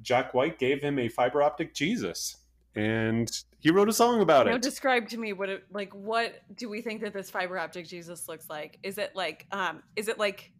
Jack 0.02 0.34
White 0.34 0.58
gave 0.58 0.82
him 0.82 0.98
a 0.98 1.10
fiber 1.10 1.44
optic 1.44 1.76
Jesus, 1.76 2.38
and 2.76 3.30
he 3.63 3.72
wrote 3.72 3.88
a 3.88 3.93
song 3.93 4.22
about 4.22 4.46
Now 4.46 4.55
it. 4.55 4.62
describe 4.62 5.08
to 5.10 5.17
me 5.17 5.32
what 5.32 5.48
it 5.48 5.63
like 5.72 5.93
what 5.93 6.41
do 6.53 6.67
we 6.67 6.82
think 6.82 7.01
that 7.01 7.13
this 7.13 7.32
fiber 7.32 7.58
optic 7.58 7.88
Jesus 7.88 8.27
looks 8.27 8.50
like? 8.50 8.77
Is 8.84 8.98
it 8.98 9.15
like 9.15 9.48
um 9.53 9.82
is 9.96 10.10
it 10.10 10.20
like 10.20 10.51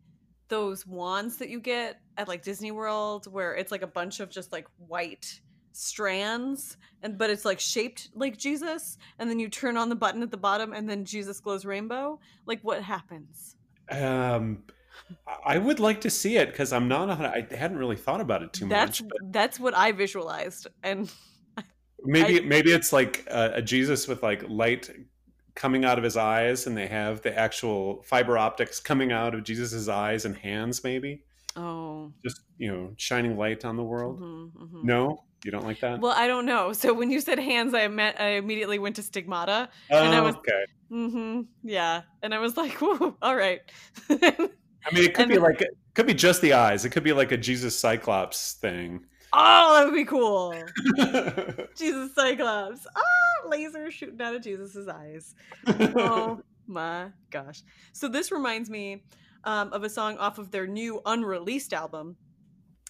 those 0.48 0.88
wands 0.88 1.38
that 1.38 1.50
you 1.50 1.60
get 1.60 2.00
at 2.18 2.30
like 2.30 2.44
Disney 2.44 2.72
World 2.72 3.26
where 3.32 3.56
it's 3.56 3.74
like 3.74 3.82
a 3.82 3.88
bunch 3.88 4.22
of 4.22 4.30
just 4.30 4.54
like 4.54 4.68
white 4.88 5.42
strands 5.74 6.78
and 7.02 7.18
but 7.18 7.30
it's 7.30 7.44
like 7.44 7.60
shaped 7.60 8.10
like 8.16 8.38
Jesus 8.38 8.98
and 9.20 9.30
then 9.30 9.38
you 9.38 9.50
turn 9.50 9.76
on 9.76 9.90
the 9.90 9.96
button 9.96 10.24
at 10.24 10.32
the 10.32 10.38
bottom 10.38 10.72
and 10.72 10.90
then 10.90 11.04
Jesus 11.04 11.42
glows 11.42 11.66
rainbow? 11.66 12.22
Like 12.46 12.62
what 12.62 12.82
happens? 12.82 13.58
Um, 13.90 14.64
I 15.46 15.58
would 15.58 15.82
like 15.82 16.00
to 16.02 16.10
see 16.10 16.38
it 16.38 16.52
because 16.52 16.72
I'm 16.72 16.88
not 16.88 17.10
I 17.10 17.46
hadn't 17.52 17.78
really 17.78 17.98
thought 17.98 18.22
about 18.22 18.44
it 18.44 18.54
too 18.54 18.70
that's 18.70 19.02
much. 19.02 19.10
But 19.10 19.34
that's 19.34 19.60
what 19.60 19.76
I 19.76 19.92
visualized 19.92 20.68
and 20.84 21.12
maybe 22.04 22.42
maybe 22.46 22.72
it's 22.72 22.94
like 22.94 23.26
a, 23.30 23.54
a 23.56 23.62
Jesus 23.62 24.08
with 24.08 24.24
like 24.24 24.44
light 24.50 24.90
coming 25.56 25.86
out 25.86 25.98
of 25.98 26.04
his 26.04 26.18
eyes, 26.18 26.66
and 26.68 26.76
they 26.78 26.88
have 26.88 27.22
the 27.22 27.38
actual 27.38 28.02
fiber 28.04 28.38
optics 28.38 28.80
coming 28.80 29.12
out 29.12 29.36
of 29.36 29.44
Jesus's 29.44 29.90
eyes 29.90 30.26
and 30.26 30.36
hands. 30.36 30.84
Maybe 30.84 31.24
oh 31.56 32.12
just 32.26 32.42
you 32.58 32.72
know 32.72 32.94
shining 32.98 33.38
light 33.38 33.64
on 33.66 33.78
the 33.78 33.84
world. 33.84 34.20
mhm, 34.20 34.52
mhm. 34.52 34.84
No, 34.84 35.24
you 35.44 35.52
don't 35.52 35.66
like 35.66 35.80
that. 35.82 36.00
Well, 36.00 36.14
I 36.16 36.28
don't 36.28 36.46
know. 36.46 36.74
So 36.74 36.94
when 36.94 37.12
you 37.12 37.20
said 37.22 37.38
hands, 37.40 37.74
I 37.74 37.88
met 37.88 38.20
I 38.20 38.30
immediately 38.30 38.80
went 38.80 38.96
to 38.98 39.04
stigmata. 39.04 39.70
oh, 39.92 40.04
and 40.04 40.16
I 40.16 40.22
was- 40.22 40.36
okay. 40.36 40.64
Mm-hmm. 40.92 41.42
Yeah. 41.64 42.02
And 42.22 42.36
I 42.36 42.38
was 42.40 42.56
like, 42.56 42.74
whoa, 42.82 43.16
all 43.22 43.36
right. 43.36 43.62
I 44.10 44.94
mean, 44.94 45.04
it 45.06 45.14
could 45.16 45.24
and- 45.24 45.32
be 45.32 45.38
like 45.40 45.62
it 45.62 45.70
could 45.96 46.08
be 46.08 46.14
just 46.14 46.42
the 46.42 46.54
eyes. 46.54 46.86
It 46.86 46.90
could 46.90 47.04
be 47.04 47.14
like 47.14 47.32
a 47.32 47.38
Jesus 47.38 47.78
Cyclops 47.80 48.54
thing. 48.54 49.06
Oh, 49.34 49.76
that 49.76 49.86
would 49.86 49.96
be 49.96 50.06
cool. 50.06 50.54
Jesus 51.78 52.14
Cyclops. 52.16 52.86
Ah, 52.96 53.48
laser 53.48 53.92
shooting 53.92 54.22
out 54.22 54.36
of 54.36 54.44
Jesus's 54.44 54.88
eyes. 54.88 55.36
Oh 55.68 56.42
my 56.68 57.10
gosh. 57.32 57.62
So 57.92 58.08
this 58.08 58.32
reminds 58.32 58.70
me 58.70 59.04
um, 59.44 59.74
of 59.74 59.84
a 59.84 59.90
song 59.90 60.18
off 60.18 60.38
of 60.38 60.52
their 60.52 60.68
new 60.68 61.02
unreleased 61.06 61.74
album. 61.74 62.16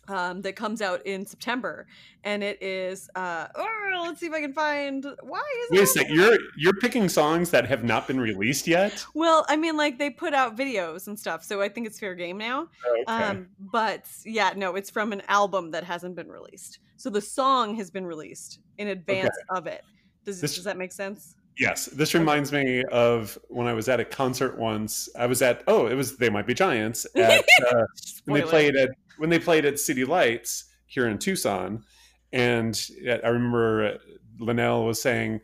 Um, 0.10 0.42
that 0.42 0.58
comes 0.58 0.82
out 0.82 1.06
in 1.06 1.26
September, 1.26 1.88
and 2.26 2.44
it 2.44 2.62
is. 2.62 3.10
Uh, 3.16 3.48
oh, 3.56 4.04
let's 4.06 4.20
see 4.20 4.26
if 4.26 4.34
I 4.34 4.42
can 4.42 4.52
find. 4.52 5.06
Why 5.22 5.42
is 5.64 5.72
Wait 5.72 5.80
a 5.80 5.84
it? 5.84 5.88
sec, 5.88 6.10
you're 6.10 6.38
you're 6.58 6.74
picking 6.82 7.08
songs 7.08 7.52
that 7.52 7.66
have 7.68 7.86
not 7.86 8.06
been 8.06 8.20
released 8.20 8.68
yet. 8.68 9.06
Well, 9.14 9.46
I 9.48 9.56
mean, 9.56 9.78
like 9.78 10.00
they 10.00 10.10
put 10.10 10.34
out 10.34 10.58
videos 10.58 11.08
and 11.08 11.18
stuff, 11.18 11.42
so 11.46 11.62
I 11.62 11.70
think 11.70 11.88
it's 11.88 12.00
fair 12.00 12.16
game 12.16 12.38
now. 12.38 12.68
Okay. 12.86 13.04
Um, 13.24 13.48
but 13.60 14.06
yeah, 14.26 14.52
no, 14.58 14.76
it's 14.76 14.90
from 14.90 15.14
an 15.14 15.22
album 15.30 15.72
that 15.72 15.86
hasn't 15.86 16.16
been 16.16 16.28
released. 16.28 16.80
So 16.98 17.10
the 17.10 17.22
song 17.22 17.76
has 17.76 17.90
been 17.90 18.06
released 18.06 18.60
in 18.78 18.90
advance 18.90 19.36
of 19.52 19.68
it. 19.68 19.84
Does 20.26 20.42
This- 20.42 20.56
does 20.56 20.66
that 20.66 20.78
make 20.78 20.92
sense? 20.92 21.36
Yes, 21.60 21.86
this 21.86 22.16
reminds 22.16 22.52
me 22.52 22.84
of 22.86 23.38
when 23.50 23.68
I 23.68 23.74
was 23.74 23.88
at 23.88 24.00
a 24.00 24.06
concert 24.06 24.58
once. 24.58 25.08
I 25.16 25.28
was 25.28 25.44
at 25.44 25.64
oh, 25.68 25.86
it 25.86 25.94
was 25.94 26.18
They 26.18 26.30
Might 26.30 26.48
Be 26.48 26.56
Giants 26.56 27.06
at 27.16 27.46
uh, 27.68 27.84
when 28.26 28.42
they 28.42 28.48
played 28.48 28.76
at 28.76 28.90
when 29.18 29.30
they 29.30 29.40
played 29.40 29.66
at 29.66 29.80
City 29.80 30.06
Lights 30.06 30.66
here 30.86 31.08
in 31.08 31.18
Tucson, 31.18 31.84
and 32.32 32.80
I 33.08 33.28
remember 33.28 33.86
uh, 33.86 33.98
Linnell 34.40 34.86
was 34.86 35.02
saying, 35.02 35.42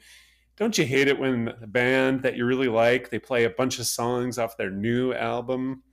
"Don't 0.57 0.77
you 0.77 0.85
hate 0.85 1.07
it 1.07 1.19
when 1.19 1.49
a 1.61 1.67
band 1.67 2.23
that 2.23 2.35
you 2.35 2.45
really 2.45 2.67
like 2.67 3.09
they 3.09 3.19
play 3.19 3.43
a 3.45 3.49
bunch 3.49 3.79
of 3.79 3.85
songs 3.85 4.38
off 4.38 4.57
their 4.57 4.71
new 4.71 5.13
album?" 5.13 5.83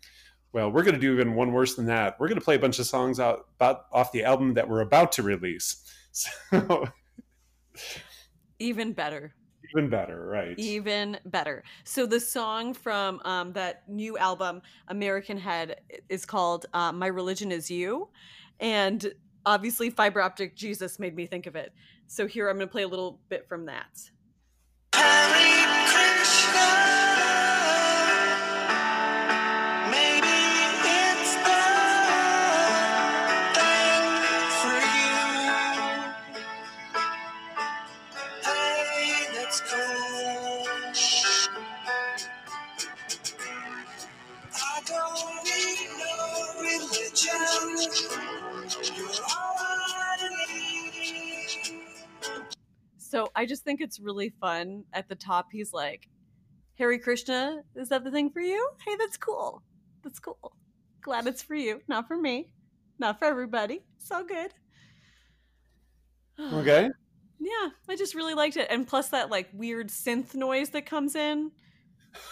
Well, 0.52 0.72
we're 0.72 0.84
going 0.84 0.94
to 0.94 1.00
do 1.00 1.12
even 1.12 1.34
one 1.34 1.52
worse 1.52 1.74
than 1.74 1.86
that. 1.86 2.18
We're 2.18 2.28
going 2.28 2.38
to 2.38 2.44
play 2.44 2.54
a 2.54 2.58
bunch 2.58 2.78
of 2.78 2.86
songs 2.86 3.20
out 3.20 3.46
about 3.56 3.86
off 3.92 4.10
the 4.12 4.24
album 4.24 4.54
that 4.54 4.68
we're 4.68 4.80
about 4.80 5.12
to 5.12 5.22
release. 5.22 5.82
So 6.16 6.88
Even 8.58 8.94
better. 8.94 9.34
Even 9.74 9.88
better, 9.90 10.26
right? 10.26 10.58
Even 10.58 11.18
better. 11.26 11.64
So 11.84 12.06
the 12.06 12.20
song 12.20 12.74
from 12.74 13.20
um, 13.24 13.52
that 13.52 13.88
new 13.88 14.18
album, 14.18 14.62
American 14.88 15.38
Head, 15.38 15.80
is 16.08 16.26
called 16.26 16.66
uh, 16.74 16.92
"My 16.92 17.06
Religion 17.06 17.52
Is 17.52 17.70
You," 17.70 18.08
and 18.60 19.12
obviously, 19.44 19.90
fiber 19.90 20.20
optic 20.20 20.56
Jesus 20.56 20.98
made 20.98 21.14
me 21.14 21.26
think 21.26 21.46
of 21.46 21.56
it. 21.56 21.72
So 22.06 22.26
here, 22.26 22.48
I'm 22.48 22.56
going 22.56 22.68
to 22.68 22.72
play 22.72 22.82
a 22.82 22.88
little 22.88 23.20
bit 23.28 23.48
from 23.48 23.66
that. 23.66 24.10
I 53.36 53.44
just 53.46 53.62
think 53.64 53.80
it's 53.80 54.00
really 54.00 54.30
fun. 54.40 54.84
At 54.94 55.08
the 55.08 55.14
top, 55.14 55.48
he's 55.52 55.72
like, 55.72 56.08
Hari 56.78 56.98
Krishna, 56.98 57.60
is 57.76 57.90
that 57.90 58.02
the 58.02 58.10
thing 58.10 58.30
for 58.30 58.40
you? 58.40 58.68
Hey, 58.84 58.96
that's 58.98 59.16
cool. 59.18 59.62
That's 60.02 60.18
cool. 60.18 60.56
Glad 61.02 61.26
it's 61.26 61.42
for 61.42 61.54
you, 61.54 61.80
not 61.86 62.08
for 62.08 62.16
me, 62.16 62.48
not 62.98 63.18
for 63.18 63.26
everybody. 63.26 63.82
So 63.98 64.24
good. 64.24 64.52
Okay. 66.52 66.90
Yeah, 67.38 67.68
I 67.88 67.96
just 67.96 68.14
really 68.14 68.34
liked 68.34 68.56
it. 68.56 68.66
And 68.70 68.86
plus 68.86 69.08
that 69.08 69.30
like 69.30 69.48
weird 69.52 69.88
synth 69.88 70.34
noise 70.34 70.70
that 70.70 70.84
comes 70.84 71.14
in. 71.14 71.50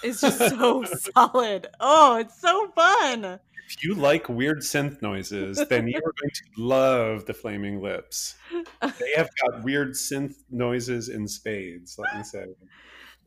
is 0.03 0.21
just 0.21 0.39
so 0.39 0.85
solid. 1.15 1.69
Oh, 1.81 2.17
it's 2.17 2.39
so 2.41 2.71
fun. 2.75 3.39
If 3.69 3.83
you 3.83 3.95
like 3.95 4.29
weird 4.29 4.59
synth 4.59 5.01
noises, 5.03 5.63
then 5.69 5.89
you 5.89 5.97
are 5.97 6.13
going 6.21 6.31
to 6.35 6.45
love 6.59 7.25
the 7.25 7.35
Flaming 7.35 7.81
Lips. 7.83 8.35
They 8.83 9.13
have 9.17 9.31
got 9.43 9.65
weird 9.65 9.93
synth 9.93 10.35
noises 10.51 11.09
in 11.09 11.27
spades, 11.27 11.97
let 11.99 12.17
me 12.17 12.23
say. 12.23 12.47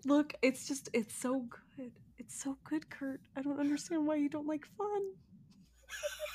Look, 0.06 0.34
it's 0.42 0.68
just 0.68 0.90
it's 0.94 1.16
so 1.16 1.46
good. 1.78 1.92
It's 2.18 2.42
so 2.42 2.58
good, 2.64 2.90
Kurt. 2.90 3.20
I 3.36 3.42
don't 3.42 3.60
understand 3.60 4.06
why 4.08 4.16
you 4.16 4.30
don't 4.30 4.48
like 4.48 4.66
fun. 4.78 5.02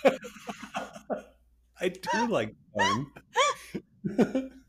I 1.80 1.88
do 1.88 2.26
like 2.28 2.54
fun. 2.76 3.06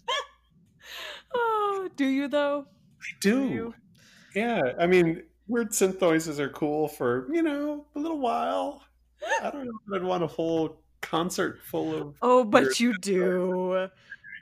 Oh, 1.36 1.90
do 1.96 2.06
you 2.06 2.28
though? 2.28 2.66
I 3.02 3.06
do. 3.20 3.50
you? 3.50 3.74
Yeah, 4.36 4.62
I 4.80 4.88
mean, 4.88 5.24
weird 5.48 5.72
synth 5.72 6.02
noises 6.02 6.40
are 6.40 6.50
cool 6.50 6.88
for, 6.88 7.28
you 7.34 7.44
know, 7.44 7.86
a 7.96 8.00
little 8.00 8.20
while. 8.20 8.84
I 9.42 9.50
don't 9.52 9.66
know 9.66 9.72
if 9.88 9.94
I'd 10.02 10.04
want 10.04 10.24
a 10.24 10.28
whole 10.28 10.82
concert 11.02 11.60
full 11.64 11.96
of. 11.96 12.16
Oh, 12.22 12.44
but 12.44 12.80
you 12.80 12.98
do. 12.98 13.90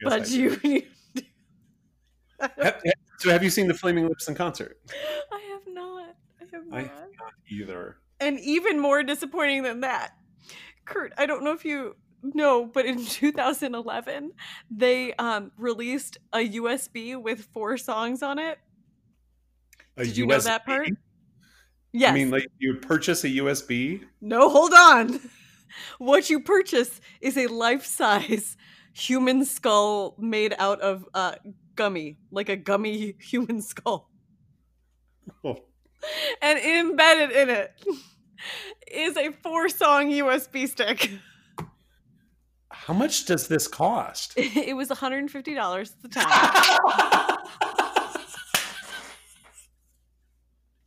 But 0.03 0.29
you, 0.29 0.55
do. 0.57 0.81
I 2.39 2.47
Ha- 2.47 2.51
ha- 2.63 2.91
So, 3.19 3.29
have 3.29 3.43
you 3.43 3.49
seen 3.49 3.67
the 3.67 3.73
Flaming 3.73 4.07
Lips 4.07 4.27
in 4.27 4.35
concert? 4.35 4.79
I 5.31 5.39
have 5.51 5.61
not. 5.67 6.15
I 6.39 6.45
have 6.55 6.67
not. 6.67 6.77
I 6.77 6.81
have 6.81 6.89
not 6.89 7.33
either. 7.49 7.97
And 8.19 8.39
even 8.39 8.79
more 8.79 9.03
disappointing 9.03 9.63
than 9.63 9.81
that, 9.81 10.11
Kurt, 10.85 11.13
I 11.17 11.25
don't 11.25 11.43
know 11.43 11.51
if 11.53 11.65
you 11.65 11.95
know, 12.23 12.65
but 12.65 12.85
in 12.85 13.05
2011, 13.05 14.31
they 14.69 15.13
um, 15.13 15.51
released 15.57 16.17
a 16.33 16.47
USB 16.49 17.21
with 17.21 17.47
four 17.53 17.77
songs 17.77 18.23
on 18.23 18.39
it. 18.39 18.57
A 19.97 20.05
Did 20.05 20.17
you 20.17 20.25
know 20.25 20.39
that 20.39 20.65
part? 20.65 20.89
Yes. 21.93 22.11
I 22.11 22.13
mean, 22.13 22.29
like 22.31 22.47
you 22.59 22.75
purchase 22.75 23.23
a 23.23 23.29
USB. 23.29 24.01
no, 24.21 24.49
hold 24.49 24.73
on. 24.73 25.19
What 25.99 26.29
you 26.29 26.41
purchase 26.41 26.99
is 27.21 27.37
a 27.37 27.47
life 27.47 27.85
size 27.85 28.57
human 28.93 29.45
skull 29.45 30.15
made 30.19 30.53
out 30.59 30.81
of 30.81 31.05
uh, 31.13 31.35
gummy, 31.75 32.17
like 32.29 32.49
a 32.49 32.57
gummy 32.57 33.15
human 33.21 33.61
skull. 33.61 34.09
Oh, 35.45 35.55
And 36.41 36.59
embedded 36.59 37.31
in 37.31 37.49
it 37.49 37.71
is 38.91 39.15
a 39.15 39.31
four 39.43 39.69
song 39.69 40.09
USB 40.11 40.67
stick. 40.67 41.09
how 42.69 42.93
much 42.93 43.25
does 43.25 43.47
this 43.47 43.65
cost? 43.69 44.33
It 44.35 44.75
was 44.75 44.89
$150 44.89 45.81
at 45.81 46.01
the 46.01 46.09
time. 46.09 47.37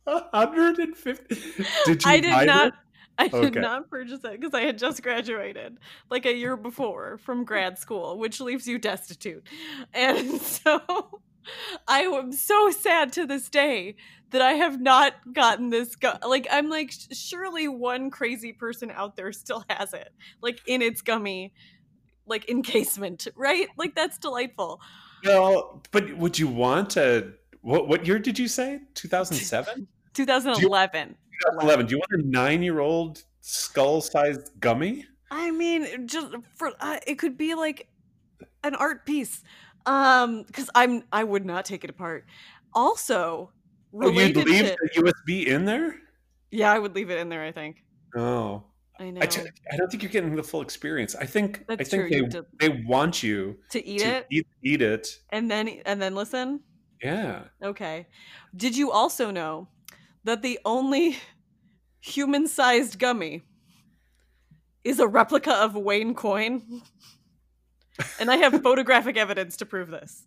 Hundred 0.07 0.79
and 0.79 0.95
fifty. 0.95 1.35
Did 1.85 2.03
you? 2.05 2.11
I 2.11 2.19
did 2.19 2.45
not. 2.47 2.67
it? 2.67 2.73
I 3.17 3.27
did 3.29 3.45
Okay. 3.45 3.59
not 3.61 3.89
purchase 3.89 4.19
it 4.25 4.41
because 4.41 4.53
I 4.53 4.63
had 4.63 4.77
just 4.77 5.01
graduated 5.01 5.77
like 6.09 6.25
a 6.25 6.35
year 6.35 6.57
before 6.57 7.17
from 7.17 7.45
grad 7.45 7.79
school, 7.79 8.17
which 8.19 8.41
leaves 8.41 8.67
you 8.67 8.77
destitute. 8.77 9.47
And 9.93 10.41
so 10.41 10.81
I 11.87 12.01
am 12.01 12.33
so 12.33 12.71
sad 12.71 13.13
to 13.13 13.25
this 13.25 13.47
day 13.49 13.95
that 14.31 14.41
I 14.41 14.53
have 14.53 14.81
not 14.81 15.13
gotten 15.31 15.69
this. 15.69 15.95
Gu- 15.95 16.27
like, 16.27 16.47
I'm 16.51 16.69
like, 16.69 16.91
surely 17.13 17.69
one 17.69 18.09
crazy 18.11 18.51
person 18.51 18.91
out 18.91 19.15
there 19.15 19.31
still 19.31 19.63
has 19.69 19.93
it, 19.93 20.09
like 20.41 20.59
in 20.67 20.81
its 20.81 21.01
gummy, 21.01 21.53
like 22.25 22.49
encasement, 22.49 23.27
right? 23.37 23.67
Like, 23.77 23.95
that's 23.95 24.17
delightful. 24.17 24.81
Well, 25.23 25.83
but 25.91 26.17
would 26.17 26.37
you 26.37 26.47
want 26.47 26.89
to? 26.91 27.33
What 27.61 27.87
what 27.87 28.05
year 28.05 28.19
did 28.19 28.37
you 28.37 28.47
say? 28.47 28.81
Two 28.93 29.07
thousand 30.23 30.53
seven. 30.55 30.61
2011. 30.69 31.15
2011. 31.41 31.85
Do 31.87 31.95
you 31.95 31.97
want 31.99 32.23
a 32.23 32.29
nine-year-old 32.29 33.23
skull-sized 33.41 34.51
gummy? 34.59 35.05
I 35.31 35.51
mean, 35.51 36.07
just 36.07 36.27
for 36.55 36.71
uh, 36.79 36.99
it 37.07 37.15
could 37.15 37.37
be 37.37 37.55
like 37.55 37.89
an 38.63 38.75
art 38.75 39.05
piece. 39.05 39.43
Um, 39.85 40.43
because 40.43 40.69
I'm 40.75 41.03
I 41.11 41.23
would 41.23 41.45
not 41.45 41.65
take 41.65 41.83
it 41.83 41.89
apart. 41.89 42.25
Also, 42.73 43.51
Oh, 43.93 44.09
you'd 44.09 44.35
leave 44.35 44.65
to 44.65 44.77
the 44.81 44.89
USB 45.01 45.45
in 45.47 45.65
there? 45.65 45.95
yeah, 46.51 46.71
I 46.71 46.79
would 46.79 46.95
leave 46.95 47.09
it 47.09 47.17
in 47.19 47.29
there. 47.29 47.43
I 47.43 47.51
think. 47.51 47.83
Oh, 48.15 48.63
I 48.99 49.09
know 49.09 49.21
I, 49.21 49.25
don't 49.25 49.89
think 49.91 50.03
you're 50.03 50.11
getting 50.11 50.35
the 50.35 50.43
full 50.43 50.61
experience. 50.61 51.15
I 51.15 51.25
think 51.25 51.65
That's 51.67 51.81
I 51.81 51.83
think 51.83 52.31
true, 52.31 52.43
they 52.59 52.69
they 52.69 52.83
want 52.87 53.21
you 53.23 53.57
to 53.71 53.85
eat 53.85 53.99
to 53.99 54.07
it 54.07 54.27
eat, 54.31 54.47
eat 54.63 54.81
it. 54.81 55.19
and 55.31 55.49
then 55.51 55.67
and 55.85 56.01
then 56.01 56.15
listen. 56.15 56.61
Yeah. 57.03 57.43
Okay. 57.61 58.07
Did 58.55 58.75
you 58.75 58.91
also 58.91 59.31
know 59.31 59.67
that 60.25 60.41
the 60.41 60.59
only 60.65 61.17
human-sized 62.01 62.99
gummy 62.99 63.43
is 64.83 64.99
a 64.99 65.07
replica 65.07 65.53
of 65.53 65.75
Wayne 65.75 66.13
Coyne? 66.13 66.81
and 68.19 68.29
I 68.29 68.35
have 68.37 68.61
photographic 68.63 69.17
evidence 69.17 69.55
to 69.57 69.65
prove 69.65 69.89
this. 69.89 70.23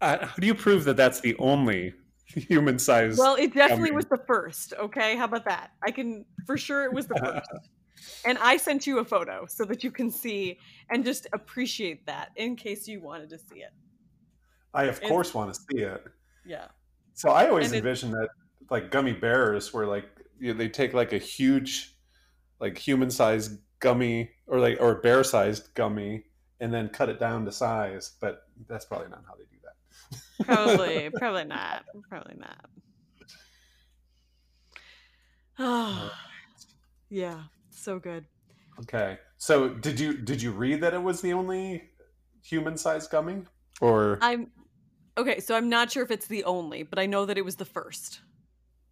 Uh, 0.00 0.26
how 0.26 0.34
do 0.36 0.46
you 0.46 0.54
prove 0.54 0.84
that 0.84 0.96
that's 0.96 1.20
the 1.20 1.36
only 1.38 1.94
human-sized? 2.26 3.18
Well, 3.18 3.36
it 3.36 3.54
definitely 3.54 3.90
gummy? 3.90 3.96
was 3.96 4.06
the 4.06 4.20
first. 4.26 4.72
Okay, 4.78 5.16
how 5.16 5.24
about 5.26 5.44
that? 5.44 5.70
I 5.84 5.90
can 5.90 6.24
for 6.46 6.56
sure 6.56 6.84
it 6.84 6.92
was 6.92 7.06
the 7.06 7.14
first. 7.24 8.24
and 8.24 8.38
I 8.38 8.56
sent 8.56 8.86
you 8.86 8.98
a 8.98 9.04
photo 9.04 9.46
so 9.48 9.64
that 9.66 9.84
you 9.84 9.90
can 9.90 10.10
see 10.10 10.58
and 10.90 11.04
just 11.04 11.26
appreciate 11.32 12.06
that 12.06 12.30
in 12.36 12.56
case 12.56 12.88
you 12.88 13.00
wanted 13.00 13.30
to 13.30 13.38
see 13.38 13.60
it. 13.60 13.72
I 14.72 14.84
of 14.84 14.96
it's- 14.96 15.08
course 15.08 15.34
want 15.34 15.52
to 15.54 15.60
see 15.70 15.82
it. 15.82 16.02
Yeah. 16.46 16.68
So 17.14 17.30
I 17.30 17.48
always 17.48 17.72
envision 17.72 18.10
that 18.12 18.28
like 18.70 18.90
gummy 18.90 19.12
bears 19.12 19.74
where 19.74 19.86
like 19.86 20.06
you 20.38 20.52
know, 20.52 20.58
they 20.58 20.68
take 20.68 20.94
like 20.94 21.12
a 21.12 21.18
huge 21.18 21.96
like 22.60 22.78
human 22.78 23.10
sized 23.10 23.58
gummy 23.80 24.30
or 24.46 24.60
like 24.60 24.78
or 24.80 24.96
bear 24.96 25.24
sized 25.24 25.74
gummy 25.74 26.24
and 26.60 26.72
then 26.72 26.88
cut 26.88 27.08
it 27.08 27.18
down 27.18 27.44
to 27.46 27.52
size, 27.52 28.12
but 28.20 28.42
that's 28.68 28.84
probably 28.84 29.08
not 29.08 29.24
how 29.26 29.34
they 29.34 29.44
do 29.44 29.56
that. 29.64 30.44
Probably, 30.46 31.10
probably 31.16 31.44
not. 31.44 31.84
Probably 32.08 32.36
not. 32.36 32.70
Oh, 35.58 36.12
yeah, 37.08 37.42
so 37.70 37.98
good. 37.98 38.24
okay. 38.80 39.18
So 39.38 39.70
did 39.70 39.98
you 39.98 40.18
did 40.18 40.42
you 40.42 40.52
read 40.52 40.82
that 40.82 40.92
it 40.94 41.02
was 41.02 41.22
the 41.22 41.32
only 41.32 41.84
human 42.42 42.76
sized 42.76 43.10
gummy? 43.10 43.42
Or 43.80 44.18
I'm 44.20 44.50
okay, 45.16 45.40
so 45.40 45.56
I'm 45.56 45.70
not 45.70 45.90
sure 45.90 46.02
if 46.02 46.10
it's 46.10 46.26
the 46.26 46.44
only, 46.44 46.82
but 46.82 46.98
I 46.98 47.06
know 47.06 47.24
that 47.24 47.38
it 47.38 47.44
was 47.44 47.56
the 47.56 47.64
first. 47.64 48.20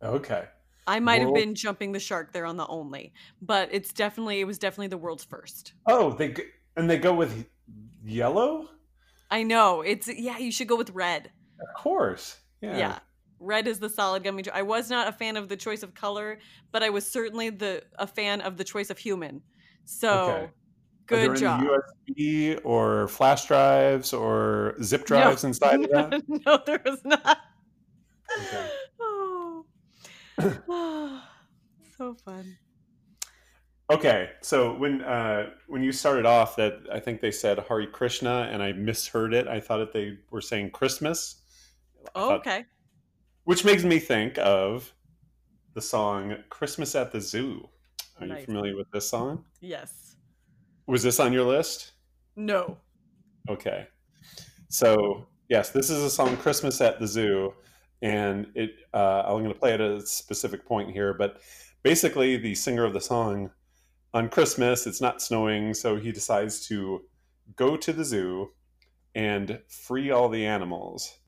Okay. 0.03 0.45
I 0.87 1.01
might 1.01 1.21
have 1.21 1.29
World- 1.31 1.35
been 1.45 1.55
jumping 1.55 1.93
the 1.93 2.01
shark 2.01 2.33
there 2.33 2.47
on 2.47 2.57
the 2.57 2.67
only, 2.67 3.13
but 3.43 3.69
it's 3.73 3.93
definitely 3.93 4.41
it 4.41 4.45
was 4.47 4.59
definitely 4.59 4.87
the 4.89 4.97
world's 4.99 5.25
first. 5.25 5.75
Oh, 5.87 6.13
they 6.13 6.29
g- 6.33 6.45
and 6.77 6.89
they 6.89 6.97
go 6.99 7.13
with 7.15 7.47
yellow? 8.05 8.69
I 9.31 9.43
know. 9.43 9.83
It's 9.83 10.09
yeah, 10.09 10.39
you 10.39 10.51
should 10.51 10.69
go 10.69 10.77
with 10.77 10.91
red. 10.91 11.31
Of 11.61 11.83
course. 11.83 12.39
Yeah. 12.63 12.79
Yeah. 12.79 12.99
Red 13.41 13.69
is 13.69 13.79
the 13.79 13.91
solid 13.91 14.25
gummy. 14.25 14.43
cho- 14.43 14.51
I 14.55 14.63
was 14.63 14.89
not 14.91 15.07
a 15.09 15.13
fan 15.13 15.37
of 15.37 15.49
the 15.49 15.57
choice 15.57 15.83
of 15.83 15.95
color, 15.95 16.39
but 16.73 16.83
I 16.83 16.91
was 16.91 17.07
certainly 17.07 17.51
the 17.51 17.83
a 17.99 18.07
fan 18.07 18.41
of 18.41 18.57
the 18.57 18.65
choice 18.65 18.89
of 18.91 18.97
human. 18.99 19.43
So 19.85 20.11
Okay. 20.31 20.45
Are 20.45 20.51
good 21.07 21.31
there 21.31 21.35
job. 21.37 21.61
any 21.61 21.75
USB 22.17 22.61
or 22.65 23.09
flash 23.09 23.47
drives 23.47 24.13
or 24.15 24.75
zip 24.83 25.05
drives 25.07 25.45
inside 25.45 25.85
of 25.85 25.91
that? 25.91 26.23
no, 26.47 26.61
there 26.67 26.81
was 26.85 27.05
not. 27.05 27.39
Okay. 28.41 28.71
So 31.96 32.14
fun. 32.24 32.57
Okay, 33.90 34.31
so 34.40 34.72
when 34.77 35.03
uh, 35.03 35.51
when 35.66 35.83
you 35.83 35.90
started 35.90 36.27
off, 36.27 36.55
that 36.57 36.74
I 36.92 37.01
think 37.01 37.20
they 37.20 37.33
said 37.33 37.59
Hari 37.59 37.88
Krishna, 37.88 38.48
and 38.53 38.62
I 38.62 38.70
misheard 38.72 39.35
it. 39.35 39.48
I 39.48 39.59
thought 39.59 39.79
that 39.79 39.92
they 39.92 40.18
were 40.31 40.40
saying 40.40 40.70
Christmas, 40.70 41.42
Oh, 42.14 42.29
thought- 42.29 42.40
okay. 42.46 42.66
which 43.44 43.64
makes 43.64 43.83
me 43.83 43.98
think 43.98 44.38
of 44.38 44.94
the 45.74 45.81
song 45.81 46.37
"Christmas 46.51 46.94
at 46.94 47.11
the 47.11 47.20
Zoo." 47.20 47.68
Are 48.20 48.27
you 48.27 48.37
familiar 48.44 48.77
with 48.77 48.90
this 48.92 49.09
song? 49.09 49.44
Yes. 49.61 50.14
Was 50.87 51.03
this 51.03 51.18
on 51.18 51.33
your 51.33 51.44
list? 51.44 51.92
No. 52.37 52.77
Okay, 53.48 53.88
so 54.68 55.27
yes, 55.48 55.70
this 55.70 55.90
is 55.90 56.01
a 56.05 56.11
song 56.11 56.37
"Christmas 56.37 56.81
at 56.81 57.01
the 57.01 57.09
Zoo," 57.09 57.55
and 58.03 58.47
it. 58.55 58.71
Uh, 58.93 59.23
I'm 59.27 59.43
going 59.43 59.53
to 59.53 59.59
play 59.59 59.73
at 59.73 59.81
a 59.81 60.01
specific 60.07 60.67
point 60.67 60.91
here, 60.91 61.15
but 61.15 61.41
basically, 61.83 62.37
the 62.37 62.55
singer 62.55 62.85
of 62.85 62.93
the 62.93 63.01
song 63.01 63.51
on 64.15 64.29
Christmas, 64.29 64.87
it's 64.87 65.01
not 65.01 65.21
snowing, 65.21 65.75
so 65.75 65.97
he 65.97 66.13
decides 66.13 66.67
to 66.69 67.03
go 67.57 67.77
to 67.77 67.93
the 67.93 68.05
zoo 68.05 68.53
and 69.15 69.61
free 69.69 70.11
all 70.11 70.29
the 70.29 70.47
animals. 70.47 71.19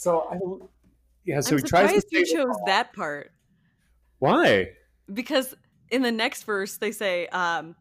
So 0.00 0.26
I 0.30 0.38
yeah, 1.26 1.40
so 1.40 1.56
I'm 1.56 1.62
he 1.62 1.68
tries 1.68 1.92
to 1.92 2.00
surprised 2.00 2.06
you 2.10 2.24
chose 2.24 2.56
that 2.64 2.94
part 2.94 3.32
Why? 4.18 4.70
because 5.12 5.54
in 5.90 6.00
the 6.00 6.10
next 6.10 6.44
verse 6.44 6.78
they 6.78 6.90
say, 6.90 7.26
um, 7.26 7.76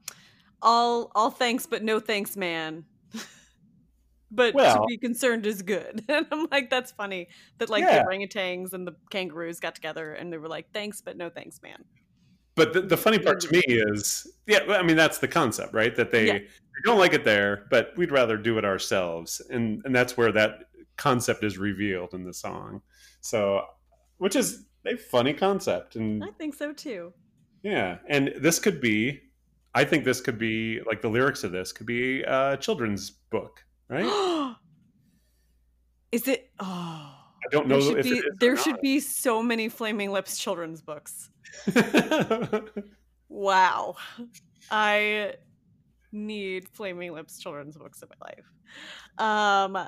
"All 0.62 1.14
all 1.16 1.32
thanks, 1.32 1.66
but 1.66 1.82
no 1.82 2.02
thanks, 2.02 2.36
man." 2.36 2.84
but 4.32 4.52
to 4.52 4.84
be 4.86 4.98
concerned 4.98 5.46
is 5.46 5.62
good. 5.62 6.04
And 6.10 6.28
I'm 6.30 6.48
like, 6.52 6.70
that's 6.70 6.92
funny 6.92 7.30
that 7.58 7.70
like 7.70 7.84
Yeah. 7.84 8.04
the 8.04 8.10
orangutans 8.10 8.74
and 8.74 8.86
the 8.86 8.96
kangaroos 9.10 9.62
got 9.62 9.74
together 9.74 10.14
and 10.14 10.32
they 10.32 10.38
were 10.38 10.50
like, 10.50 10.74
"Thanks, 10.74 11.00
but 11.00 11.16
no 11.16 11.30
thanks, 11.30 11.62
man." 11.62 11.86
But 12.56 12.74
the, 12.74 12.82
the 12.82 12.98
funny 12.98 13.20
part 13.20 13.40
to 13.42 13.52
me 13.54 13.62
is, 13.66 14.28
yeah, 14.46 14.60
I 14.68 14.82
mean 14.84 14.98
that's 14.98 15.20
the 15.20 15.28
concept, 15.30 15.74
right? 15.74 15.96
That 15.96 16.12
they, 16.12 16.28
Yeah. 16.28 16.34
they 16.40 16.82
don't 16.84 17.00
like 17.00 17.14
it 17.14 17.24
there, 17.24 17.66
but 17.70 17.94
we'd 17.96 18.12
rather 18.12 18.36
do 18.36 18.58
it 18.58 18.66
ourselves, 18.66 19.42
and 19.50 19.82
and 19.86 19.96
that's 19.96 20.18
where 20.18 20.34
that 20.34 20.66
concept 21.00 21.44
is 21.44 21.58
revealed 21.58 22.14
in 22.14 22.24
the 22.24 22.34
song. 22.34 22.82
So, 23.22 23.66
which 24.18 24.36
is 24.36 24.66
a 24.86 24.96
funny 24.96 25.34
concept, 25.34 25.96
and 25.96 26.24
I 26.24 26.30
think 26.30 26.54
so 26.54 26.74
too. 26.74 27.14
yeah, 27.64 27.98
and 28.08 28.34
this 28.38 28.60
could 28.60 28.80
be, 28.80 29.22
I 29.74 29.84
think 29.84 30.04
this 30.04 30.22
could 30.22 30.38
be 30.38 30.82
like 30.86 31.02
the 31.02 31.10
lyrics 31.10 31.44
of 31.44 31.52
this 31.52 31.72
could 31.72 31.88
be 31.88 32.22
a 32.24 32.58
children's 32.58 33.10
book, 33.10 33.66
right? 33.88 34.06
is 36.12 36.28
it? 36.28 36.52
Oh, 36.60 36.66
I 36.66 37.48
don't 37.52 37.68
know 37.68 37.80
there 37.80 37.90
should 37.90 37.98
if 37.98 38.06
be 38.06 38.24
there 38.40 38.58
should 38.58 38.82
be 38.82 39.00
so 39.00 39.42
many 39.42 39.70
Flaming 39.70 40.12
Lips 40.12 40.38
children's 40.38 40.82
books. 40.82 41.30
Wow, 43.30 43.96
I 44.72 45.36
need 46.12 46.68
Flaming 46.68 47.14
Lips 47.14 47.40
children's 47.40 47.78
books 47.78 48.02
in 48.02 48.10
my 48.10 48.16
life. 48.28 48.52
Um, 49.78 49.88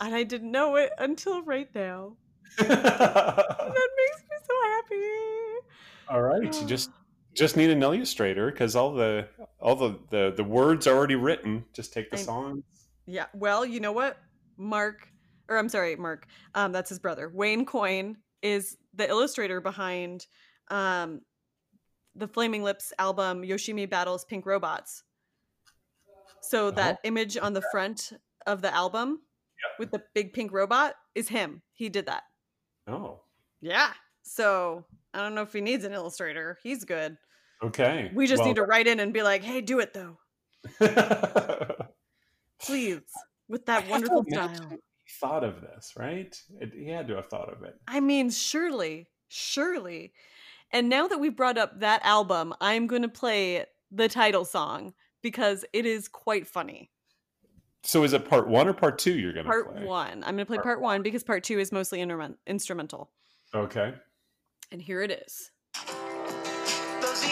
and 0.00 0.14
I 0.14 0.22
didn't 0.22 0.50
know 0.50 0.76
it 0.76 0.90
until 0.98 1.42
right 1.42 1.68
now. 1.74 2.16
That 2.58 2.68
makes 2.68 4.22
me 4.22 4.36
so 4.42 4.54
happy. 4.62 4.96
All 6.08 6.22
right, 6.22 6.60
you 6.60 6.66
just 6.66 6.90
just 7.34 7.56
need 7.56 7.70
an 7.70 7.82
illustrator 7.82 8.50
because 8.50 8.74
all 8.74 8.92
the 8.92 9.28
all 9.60 9.76
the, 9.76 9.98
the 10.10 10.34
the 10.36 10.44
words 10.44 10.86
are 10.86 10.96
already 10.96 11.16
written. 11.16 11.64
Just 11.72 11.92
take 11.92 12.10
the 12.10 12.18
I- 12.18 12.22
song. 12.22 12.62
Yeah. 13.06 13.26
Well, 13.34 13.64
you 13.66 13.80
know 13.80 13.92
what? 13.92 14.18
Mark, 14.56 15.08
or 15.48 15.56
I'm 15.58 15.68
sorry, 15.68 15.96
Mark. 15.96 16.26
Um, 16.54 16.70
that's 16.70 16.88
his 16.90 16.98
brother. 17.00 17.28
Wayne 17.28 17.66
Coyne 17.66 18.16
is 18.42 18.76
the 18.94 19.08
illustrator 19.08 19.60
behind 19.60 20.26
um 20.70 21.20
the 22.14 22.28
Flaming 22.28 22.62
Lips 22.62 22.92
album 22.98 23.42
Yoshimi 23.42 23.88
Battles 23.88 24.24
Pink 24.24 24.46
Robots. 24.46 25.02
So 26.42 26.70
that 26.72 26.98
image 27.04 27.36
on 27.36 27.52
the 27.52 27.62
front 27.70 28.12
of 28.46 28.62
the 28.62 28.74
album 28.74 29.20
with 29.78 29.90
the 29.90 30.02
big 30.14 30.32
pink 30.32 30.52
robot 30.52 30.94
is 31.14 31.28
him. 31.28 31.62
He 31.72 31.88
did 31.88 32.06
that. 32.06 32.22
Oh, 32.86 33.22
Yeah. 33.60 33.92
So 34.22 34.84
I 35.14 35.18
don't 35.20 35.34
know 35.34 35.42
if 35.42 35.52
he 35.52 35.60
needs 35.60 35.84
an 35.84 35.92
illustrator. 35.92 36.58
He's 36.62 36.84
good. 36.84 37.16
okay. 37.62 38.10
We 38.14 38.26
just 38.26 38.40
Well, 38.40 38.48
need 38.48 38.56
to 38.56 38.62
write 38.64 38.86
in 38.86 39.00
and 39.00 39.12
be 39.12 39.22
like, 39.22 39.42
hey, 39.42 39.60
do 39.60 39.80
it 39.80 39.92
though. 39.92 40.18
Please. 42.62 43.00
With 43.48 43.66
that 43.66 43.84
to 43.84 43.90
wonderful 43.90 44.24
style. 44.30 44.70
He 44.70 44.78
thought 45.20 45.42
of 45.42 45.60
this, 45.60 45.94
right? 45.96 46.34
It, 46.60 46.72
he 46.74 46.88
had 46.88 47.08
to 47.08 47.16
have 47.16 47.26
thought 47.28 47.52
of 47.52 47.62
it. 47.64 47.74
I 47.88 48.00
mean, 48.00 48.30
surely, 48.30 49.08
surely. 49.28 50.12
And 50.70 50.88
now 50.88 51.08
that 51.08 51.18
we've 51.18 51.34
brought 51.34 51.58
up 51.58 51.80
that 51.80 52.00
album, 52.04 52.54
I'm 52.60 52.86
going 52.86 53.02
to 53.02 53.08
play 53.08 53.64
the 53.90 54.08
title 54.08 54.44
song 54.44 54.94
because 55.22 55.64
it 55.72 55.84
is 55.84 56.06
quite 56.06 56.46
funny. 56.46 56.90
So 57.82 58.04
is 58.04 58.12
it 58.12 58.28
part 58.28 58.46
one 58.46 58.68
or 58.68 58.72
part 58.72 58.98
two? 58.98 59.18
You're 59.18 59.32
gonna 59.32 59.44
play? 59.44 59.62
Part 59.62 59.74
play? 59.76 59.84
one. 59.84 60.24
I'm 60.24 60.36
going 60.36 60.38
to 60.38 60.46
play 60.46 60.56
Part 60.56 60.64
part 60.64 60.80
one 60.80 61.02
because 61.02 61.22
part 61.22 61.44
two 61.44 61.58
is 61.58 61.72
mostly 61.72 62.00
instrument- 62.00 62.36
instrumental. 62.46 63.10
Okay. 63.54 63.94
And 64.70 64.80
here 64.82 65.02
it 65.02 65.10
is. 65.10 65.50
Those 67.00 67.24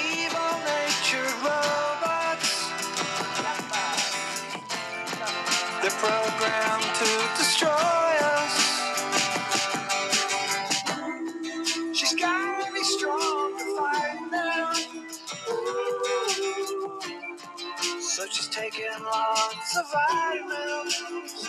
So 18.19 18.27
she's 18.27 18.49
taking 18.49 18.85
lots 19.05 19.77
of 19.79 19.85
vitamins. 19.93 21.49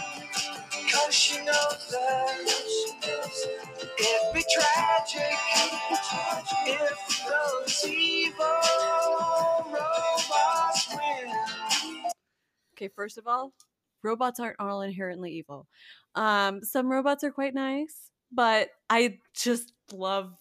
Cause 0.93 1.15
she 1.15 1.43
knows 1.43 1.87
that 1.89 2.37
it'd 3.97 4.33
be 4.35 4.43
tragic 4.53 5.33
if 6.67 7.25
those 7.27 7.85
evil 7.87 8.45
robots 9.65 10.89
win. 10.91 11.33
Okay, 12.75 12.89
first 12.95 13.17
of 13.17 13.25
all, 13.25 13.51
robots 14.03 14.39
aren't 14.39 14.59
all 14.59 14.81
inherently 14.81 15.31
evil. 15.31 15.67
Um, 16.13 16.61
some 16.63 16.87
robots 16.87 17.23
are 17.23 17.31
quite 17.31 17.55
nice, 17.55 18.11
but 18.31 18.69
I 18.91 19.17
just 19.35 19.73
love 19.91 20.35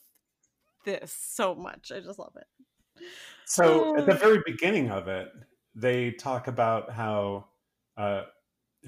this 0.84 1.10
so 1.18 1.54
much. 1.54 1.90
I 1.90 2.00
just 2.00 2.18
love 2.18 2.36
it. 2.36 3.02
So 3.46 3.96
at 3.96 4.04
the 4.04 4.12
Oh. 4.12 4.18
very 4.18 4.42
beginning 4.44 4.90
of 4.90 5.08
it, 5.08 5.32
they 5.78 6.10
talk 6.12 6.48
about 6.48 6.90
how 6.90 7.46
uh, 7.96 8.22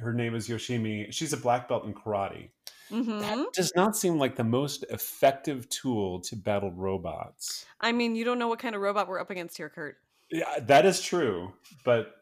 her 0.00 0.12
name 0.12 0.34
is 0.34 0.48
Yoshimi. 0.48 1.12
She's 1.12 1.32
a 1.32 1.36
black 1.36 1.68
belt 1.68 1.84
in 1.84 1.94
karate. 1.94 2.50
hmm 2.88 3.20
That 3.20 3.52
does 3.54 3.72
not 3.76 3.96
seem 3.96 4.18
like 4.18 4.36
the 4.36 4.44
most 4.44 4.84
effective 4.90 5.68
tool 5.68 6.20
to 6.22 6.36
battle 6.36 6.72
robots. 6.72 7.64
I 7.80 7.92
mean, 7.92 8.14
you 8.16 8.24
don't 8.24 8.38
know 8.38 8.48
what 8.48 8.58
kind 8.58 8.74
of 8.74 8.80
robot 8.82 9.08
we're 9.08 9.20
up 9.20 9.30
against 9.30 9.56
here, 9.56 9.68
Kurt. 9.68 9.96
Yeah, 10.30 10.58
that 10.60 10.84
is 10.86 11.00
true. 11.00 11.52
But 11.84 12.14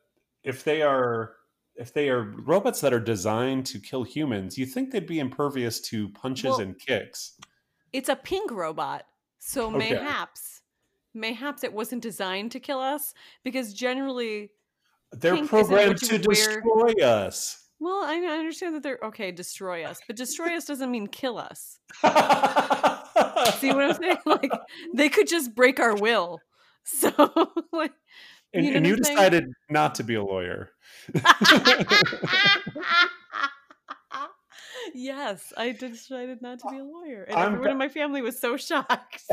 if 0.45 0.65
they 0.65 0.83
are 0.83 1.35
if 1.77 1.93
they 1.95 2.09
are 2.11 2.23
robots 2.45 2.81
that 2.81 2.93
are 2.93 2.99
designed 3.01 3.65
to 3.67 3.79
kill 3.79 4.03
humans, 4.03 4.59
you 4.59 4.67
think 4.67 4.91
they'd 4.91 5.07
be 5.07 5.21
impervious 5.21 5.81
to 5.81 6.09
punches 6.11 6.45
Well- 6.51 6.61
and 6.61 6.79
kicks. 6.79 7.39
It's 7.93 8.09
a 8.09 8.17
pink 8.17 8.51
robot, 8.51 9.07
so 9.39 9.69
Okay. 9.69 9.79
mayhaps, 9.79 10.61
mayhaps 11.15 11.65
it 11.65 11.73
wasn't 11.73 12.03
designed 12.03 12.51
to 12.53 12.61
kill 12.61 12.81
us 12.81 13.15
because 13.45 13.73
generally, 13.73 14.51
They're 15.13 15.35
pink 15.35 15.49
programmed 15.49 15.99
to 15.99 16.15
wear- 16.15 16.21
destroy 16.21 16.93
us. 17.03 17.65
well, 17.81 18.05
I, 18.05 18.17
understand 18.17 18.75
that 18.75 18.83
they're 18.83 18.99
okay, 19.05 19.31
destroy 19.31 19.85
us, 19.85 20.01
but 20.07 20.17
destroy 20.17 20.57
us 20.57 20.65
doesn't 20.67 20.91
mean 20.91 21.07
kill 21.07 21.39
us. 21.39 21.79
See 23.59 23.73
what 23.73 23.85
I'm 23.85 23.95
saying? 23.95 24.17
Like 24.27 24.51
they 24.95 25.09
could 25.09 25.29
just 25.29 25.55
break 25.55 25.81
our 25.81 25.95
will. 25.95 26.41
So, 26.85 27.11
like, 27.73 27.93
and 28.53 28.65
You 28.65 28.71
know 28.73 28.77
and 28.79 28.87
you 28.87 28.97
decided 28.97 29.45
not 29.69 29.95
to 29.97 30.05
be 30.05 30.15
a 30.15 30.23
lawyer. 30.23 30.71
yes, 34.95 35.53
I 35.57 35.73
decided 35.73 36.41
not 36.43 36.61
to 36.61 36.69
be 36.71 36.79
a 36.79 36.85
lawyer, 36.85 37.25
and 37.25 37.37
I'm 37.39 37.55
everyone 37.55 37.71
in 37.73 37.79
my 37.79 37.89
family 37.89 38.23
was 38.23 38.39
so 38.39 38.57
shocked. 38.57 39.25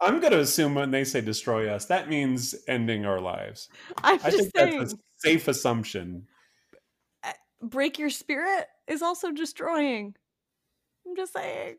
I'm 0.00 0.20
going 0.20 0.32
to 0.32 0.40
assume 0.40 0.74
when 0.74 0.90
they 0.90 1.04
say 1.04 1.20
destroy 1.20 1.68
us, 1.68 1.84
that 1.86 2.08
means 2.08 2.54
ending 2.66 3.04
our 3.04 3.20
lives. 3.20 3.68
I'm 4.02 4.18
I 4.24 4.30
just 4.30 4.50
think 4.52 4.56
saying, 4.56 4.78
that's 4.78 4.94
a 4.94 4.98
safe 5.16 5.48
assumption. 5.48 6.26
break 7.62 7.98
your 7.98 8.10
spirit 8.10 8.66
is 8.86 9.02
also 9.02 9.30
destroying. 9.30 10.14
I'm 11.06 11.16
just 11.16 11.32
saying. 11.32 11.76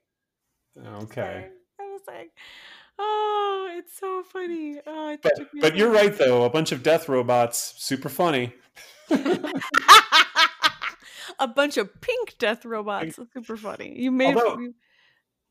Okay. 0.77 1.47
I'm 1.79 1.93
just 1.95 2.05
saying. 2.05 2.29
Oh, 2.99 3.69
it's 3.73 3.97
so 3.97 4.23
funny. 4.23 4.79
Oh, 4.85 5.09
it 5.09 5.21
But, 5.23 5.33
but 5.59 5.75
you're 5.75 5.91
right, 5.91 6.15
though. 6.15 6.43
A 6.43 6.49
bunch 6.49 6.71
of 6.71 6.83
death 6.83 7.09
robots, 7.09 7.73
super 7.77 8.09
funny. 8.09 8.53
a 11.39 11.47
bunch 11.47 11.77
of 11.77 11.89
pink 12.01 12.35
death 12.37 12.63
robots. 12.65 13.15
Super 13.15 13.57
funny. 13.57 13.99
You 13.99 14.11
made 14.11 14.35
Although- 14.35 14.59
you- 14.59 14.75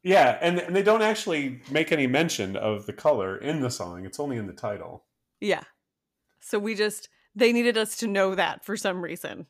Yeah, 0.03 0.39
and, 0.41 0.59
and 0.59 0.75
they 0.75 0.83
don't 0.83 1.03
actually 1.03 1.61
make 1.71 1.93
any 1.93 2.07
mention 2.07 2.57
of 2.57 2.87
the 2.87 2.93
color 2.93 3.37
in 3.37 3.61
the 3.61 3.71
song. 3.71 4.07
It's 4.07 4.19
only 4.19 4.37
in 4.37 4.47
the 4.47 4.53
title. 4.53 5.05
yeah. 5.41 5.63
So 6.43 6.59
we 6.59 6.75
just 6.75 7.11
they 7.35 7.53
needed 7.53 7.77
us 7.77 7.99
to 7.99 8.07
know 8.07 8.35
that 8.35 8.65
for 8.65 8.77
some 8.77 9.03
reason. 9.03 9.47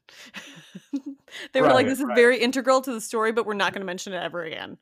they 1.52 1.62
were 1.62 1.68
like, 1.68 1.86
"This 1.86 2.00
is 2.00 2.04
right. 2.04 2.16
very 2.16 2.38
integral 2.38 2.80
to 2.80 2.92
the 2.92 3.00
story, 3.00 3.30
but 3.30 3.46
we're 3.46 3.54
not 3.54 3.72
going 3.72 3.80
to 3.80 3.86
mention 3.86 4.12
it 4.12 4.22
ever 4.22 4.42
again." 4.42 4.76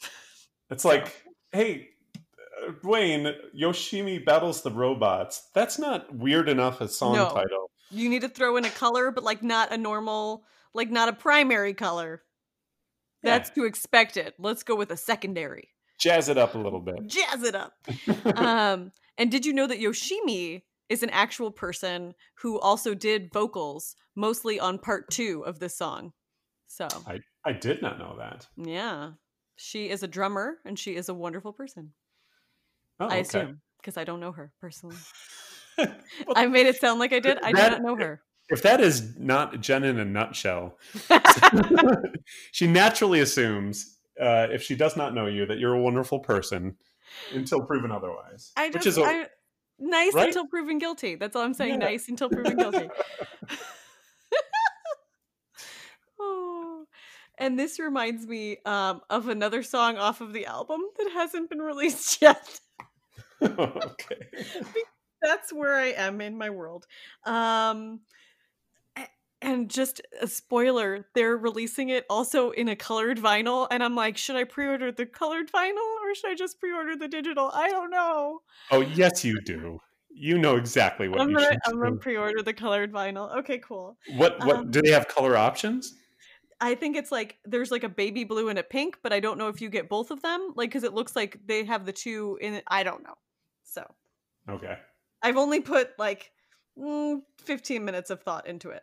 It's 0.70 0.84
like, 0.86 1.22
hey, 1.52 1.90
uh, 2.16 2.72
Dwayne, 2.82 3.34
Yoshimi 3.54 4.24
battles 4.24 4.62
the 4.62 4.70
robots. 4.70 5.48
That's 5.54 5.78
not 5.78 6.14
weird 6.14 6.48
enough 6.48 6.80
as 6.80 6.96
song 6.96 7.14
No. 7.14 7.28
title. 7.28 7.70
You 7.90 8.08
need 8.08 8.22
to 8.22 8.28
throw 8.30 8.56
in 8.56 8.64
a 8.64 8.70
color, 8.70 9.10
but 9.10 9.22
like 9.22 9.42
not 9.42 9.70
a 9.70 9.76
normal, 9.76 10.44
like 10.72 10.90
not 10.90 11.10
a 11.10 11.12
primary 11.12 11.74
color. 11.74 12.22
Yeah. 13.22 13.38
That's 13.38 13.50
too 13.50 13.64
expected. 13.64 14.34
Let's 14.38 14.62
go 14.62 14.74
with 14.74 14.90
a 14.90 14.96
secondary. 14.96 15.70
Jazz 15.98 16.28
it 16.28 16.38
up 16.38 16.54
a 16.54 16.58
little 16.58 16.80
bit. 16.80 17.06
Jazz 17.06 17.42
it 17.42 17.54
up. 17.54 17.74
um, 18.36 18.92
and 19.16 19.30
did 19.30 19.46
you 19.46 19.52
know 19.52 19.66
that 19.66 19.78
Yoshimi 19.78 20.62
is 20.88 21.02
an 21.02 21.10
actual 21.10 21.50
person 21.50 22.14
who 22.38 22.58
also 22.58 22.94
did 22.94 23.32
vocals, 23.32 23.94
mostly 24.16 24.58
on 24.58 24.78
part 24.78 25.10
two 25.10 25.44
of 25.46 25.60
this 25.60 25.76
song? 25.76 26.12
So 26.66 26.88
I 27.06 27.20
I 27.44 27.52
did 27.52 27.82
not 27.82 27.98
know 27.98 28.16
that. 28.18 28.48
Yeah. 28.56 29.10
She 29.56 29.90
is 29.90 30.02
a 30.02 30.08
drummer 30.08 30.56
and 30.64 30.78
she 30.78 30.96
is 30.96 31.08
a 31.08 31.14
wonderful 31.14 31.52
person. 31.52 31.92
Oh, 32.98 33.06
I 33.06 33.18
okay. 33.18 33.20
assume 33.20 33.60
because 33.78 33.96
I 33.96 34.04
don't 34.04 34.20
know 34.20 34.32
her 34.32 34.52
personally. 34.60 34.96
Well, 35.78 36.36
I 36.36 36.46
made 36.48 36.66
it 36.66 36.76
sound 36.76 37.00
like 37.00 37.14
I 37.14 37.18
did. 37.18 37.38
I 37.42 37.50
do 37.50 37.56
not 37.56 37.80
know 37.80 37.96
her. 37.96 38.20
If 38.52 38.62
that 38.62 38.80
is 38.80 39.18
not 39.18 39.60
Jen 39.60 39.84
in 39.84 39.98
a 39.98 40.04
nutshell, 40.04 40.78
she 42.52 42.66
naturally 42.66 43.20
assumes 43.20 43.98
uh, 44.20 44.48
if 44.50 44.62
she 44.62 44.76
does 44.76 44.96
not 44.96 45.14
know 45.14 45.26
you 45.26 45.46
that 45.46 45.58
you're 45.58 45.74
a 45.74 45.80
wonderful 45.80 46.20
person 46.20 46.76
until 47.32 47.62
proven 47.62 47.90
otherwise. 47.90 48.52
I 48.56 48.68
which 48.68 48.86
is 48.86 48.98
a- 48.98 49.04
I, 49.04 49.26
nice 49.78 50.14
right? 50.14 50.28
until 50.28 50.46
proven 50.46 50.78
guilty. 50.78 51.14
That's 51.14 51.34
all 51.34 51.42
I'm 51.42 51.54
saying. 51.54 51.80
Yeah. 51.80 51.88
Nice 51.88 52.08
until 52.08 52.28
proven 52.28 52.56
guilty. 52.56 52.88
oh, 56.20 56.84
and 57.38 57.58
this 57.58 57.78
reminds 57.78 58.26
me 58.26 58.58
um, 58.66 59.00
of 59.08 59.28
another 59.28 59.62
song 59.62 59.96
off 59.96 60.20
of 60.20 60.32
the 60.32 60.46
album 60.46 60.80
that 60.98 61.10
hasn't 61.12 61.48
been 61.48 61.62
released 61.62 62.20
yet. 62.20 62.60
okay. 63.42 64.28
That's 65.22 65.52
where 65.52 65.74
I 65.74 65.92
am 65.92 66.20
in 66.20 66.36
my 66.36 66.50
world. 66.50 66.86
Um, 67.24 68.00
and 69.42 69.68
just 69.68 70.00
a 70.20 70.26
spoiler, 70.26 71.06
they're 71.14 71.36
releasing 71.36 71.88
it 71.88 72.06
also 72.08 72.50
in 72.50 72.68
a 72.68 72.76
colored 72.76 73.18
vinyl, 73.18 73.66
and 73.70 73.82
I'm 73.82 73.94
like, 73.94 74.16
should 74.16 74.36
I 74.36 74.44
pre-order 74.44 74.92
the 74.92 75.06
colored 75.06 75.50
vinyl 75.52 75.76
or 76.02 76.14
should 76.14 76.30
I 76.30 76.34
just 76.34 76.60
pre-order 76.60 76.96
the 76.96 77.08
digital? 77.08 77.50
I 77.52 77.68
don't 77.68 77.90
know. 77.90 78.42
Oh 78.70 78.80
yes, 78.80 79.24
you 79.24 79.40
do. 79.40 79.80
You 80.14 80.38
know 80.38 80.56
exactly 80.56 81.08
what 81.08 81.20
I'm 81.20 81.30
you 81.30 81.36
gonna 81.36 81.46
should 81.46 81.58
I'm 81.66 81.78
gonna 81.78 81.96
pre-order 81.96 82.42
the 82.42 82.52
colored 82.52 82.92
vinyl. 82.92 83.34
Okay, 83.38 83.58
cool. 83.58 83.96
What 84.16 84.38
what 84.44 84.56
um, 84.56 84.70
do 84.70 84.82
they 84.82 84.90
have 84.90 85.08
color 85.08 85.36
options? 85.36 85.94
I 86.60 86.76
think 86.76 86.96
it's 86.96 87.10
like 87.10 87.38
there's 87.44 87.70
like 87.70 87.82
a 87.82 87.88
baby 87.88 88.24
blue 88.24 88.48
and 88.48 88.58
a 88.58 88.62
pink, 88.62 88.98
but 89.02 89.12
I 89.12 89.20
don't 89.20 89.36
know 89.36 89.48
if 89.48 89.60
you 89.60 89.68
get 89.68 89.88
both 89.88 90.10
of 90.10 90.22
them, 90.22 90.52
like 90.54 90.70
because 90.70 90.84
it 90.84 90.94
looks 90.94 91.16
like 91.16 91.40
they 91.44 91.64
have 91.64 91.86
the 91.86 91.92
two 91.92 92.38
in 92.40 92.54
it. 92.54 92.64
I 92.68 92.82
don't 92.82 93.02
know. 93.02 93.14
So 93.64 93.84
Okay. 94.48 94.76
I've 95.22 95.36
only 95.36 95.60
put 95.60 95.90
like 95.98 96.30
mm, 96.78 97.20
15 97.38 97.84
minutes 97.84 98.10
of 98.10 98.22
thought 98.22 98.46
into 98.46 98.70
it. 98.70 98.82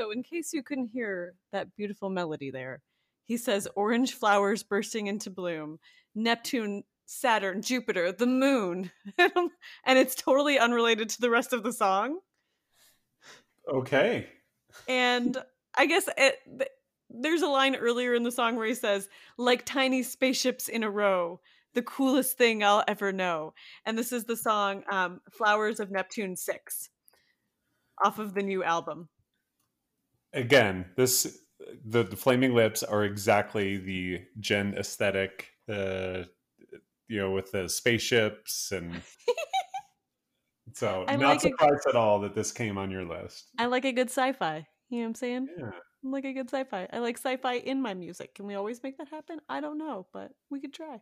So, 0.00 0.12
in 0.12 0.22
case 0.22 0.54
you 0.54 0.62
couldn't 0.62 0.92
hear 0.94 1.34
that 1.52 1.76
beautiful 1.76 2.08
melody 2.08 2.50
there, 2.50 2.80
he 3.26 3.36
says 3.36 3.68
orange 3.76 4.14
flowers 4.14 4.62
bursting 4.62 5.08
into 5.08 5.28
bloom, 5.28 5.78
Neptune, 6.14 6.84
Saturn, 7.04 7.60
Jupiter, 7.60 8.10
the 8.10 8.24
moon. 8.24 8.90
and 9.18 9.98
it's 9.98 10.14
totally 10.14 10.58
unrelated 10.58 11.10
to 11.10 11.20
the 11.20 11.28
rest 11.28 11.52
of 11.52 11.62
the 11.62 11.72
song. 11.74 12.20
Okay. 13.70 14.26
And 14.88 15.36
I 15.76 15.84
guess 15.84 16.08
it, 16.16 16.36
there's 17.10 17.42
a 17.42 17.48
line 17.48 17.76
earlier 17.76 18.14
in 18.14 18.22
the 18.22 18.32
song 18.32 18.56
where 18.56 18.66
he 18.66 18.74
says, 18.74 19.06
like 19.36 19.66
tiny 19.66 20.02
spaceships 20.02 20.68
in 20.68 20.82
a 20.82 20.90
row, 20.90 21.40
the 21.74 21.82
coolest 21.82 22.38
thing 22.38 22.64
I'll 22.64 22.84
ever 22.88 23.12
know. 23.12 23.52
And 23.84 23.98
this 23.98 24.14
is 24.14 24.24
the 24.24 24.36
song 24.38 24.82
um, 24.90 25.20
Flowers 25.30 25.78
of 25.78 25.90
Neptune 25.90 26.36
6 26.36 26.88
off 28.02 28.18
of 28.18 28.32
the 28.32 28.42
new 28.42 28.64
album. 28.64 29.10
Again, 30.32 30.86
this 30.96 31.38
the, 31.84 32.02
the 32.02 32.16
flaming 32.16 32.54
lips 32.54 32.82
are 32.82 33.04
exactly 33.04 33.76
the 33.76 34.22
Jen 34.38 34.74
aesthetic. 34.76 35.48
Uh, 35.68 36.24
you 37.08 37.18
know, 37.18 37.32
with 37.32 37.50
the 37.50 37.68
spaceships 37.68 38.70
and 38.70 39.02
so 40.72 41.04
I 41.08 41.16
not 41.16 41.28
like 41.28 41.40
surprised 41.40 41.86
at 41.88 41.96
all 41.96 42.20
that 42.20 42.34
this 42.36 42.52
came 42.52 42.78
on 42.78 42.90
your 42.90 43.04
list. 43.04 43.50
I 43.58 43.66
like 43.66 43.84
a 43.84 43.92
good 43.92 44.08
sci 44.08 44.32
fi. 44.32 44.66
You 44.88 44.98
know 44.98 45.02
what 45.02 45.08
I'm 45.08 45.14
saying? 45.16 45.48
Yeah. 45.58 45.70
I 45.70 46.08
like 46.08 46.24
a 46.24 46.32
good 46.32 46.48
sci 46.48 46.64
fi. 46.64 46.88
I 46.92 46.98
like 46.98 47.18
sci 47.18 47.36
fi 47.38 47.54
in 47.54 47.82
my 47.82 47.94
music. 47.94 48.36
Can 48.36 48.46
we 48.46 48.54
always 48.54 48.82
make 48.82 48.96
that 48.98 49.08
happen? 49.08 49.40
I 49.48 49.60
don't 49.60 49.76
know, 49.76 50.06
but 50.12 50.30
we 50.50 50.60
could 50.60 50.72
try. 50.72 51.00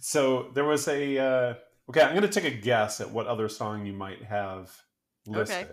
So 0.00 0.50
there 0.54 0.64
was 0.64 0.88
a 0.88 1.18
uh, 1.18 1.54
okay. 1.90 2.00
I'm 2.00 2.14
going 2.14 2.22
to 2.22 2.28
take 2.28 2.50
a 2.50 2.56
guess 2.56 3.00
at 3.02 3.10
what 3.10 3.26
other 3.26 3.48
song 3.50 3.84
you 3.84 3.92
might 3.92 4.24
have 4.24 4.74
Okay. 5.36 5.66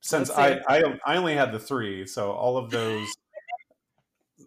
Since 0.00 0.30
I. 0.30 0.60
I 0.68 0.82
I 1.04 1.16
only 1.16 1.34
had 1.34 1.52
the 1.52 1.58
three, 1.58 2.06
so 2.06 2.32
all 2.32 2.56
of 2.56 2.70
those 2.70 3.08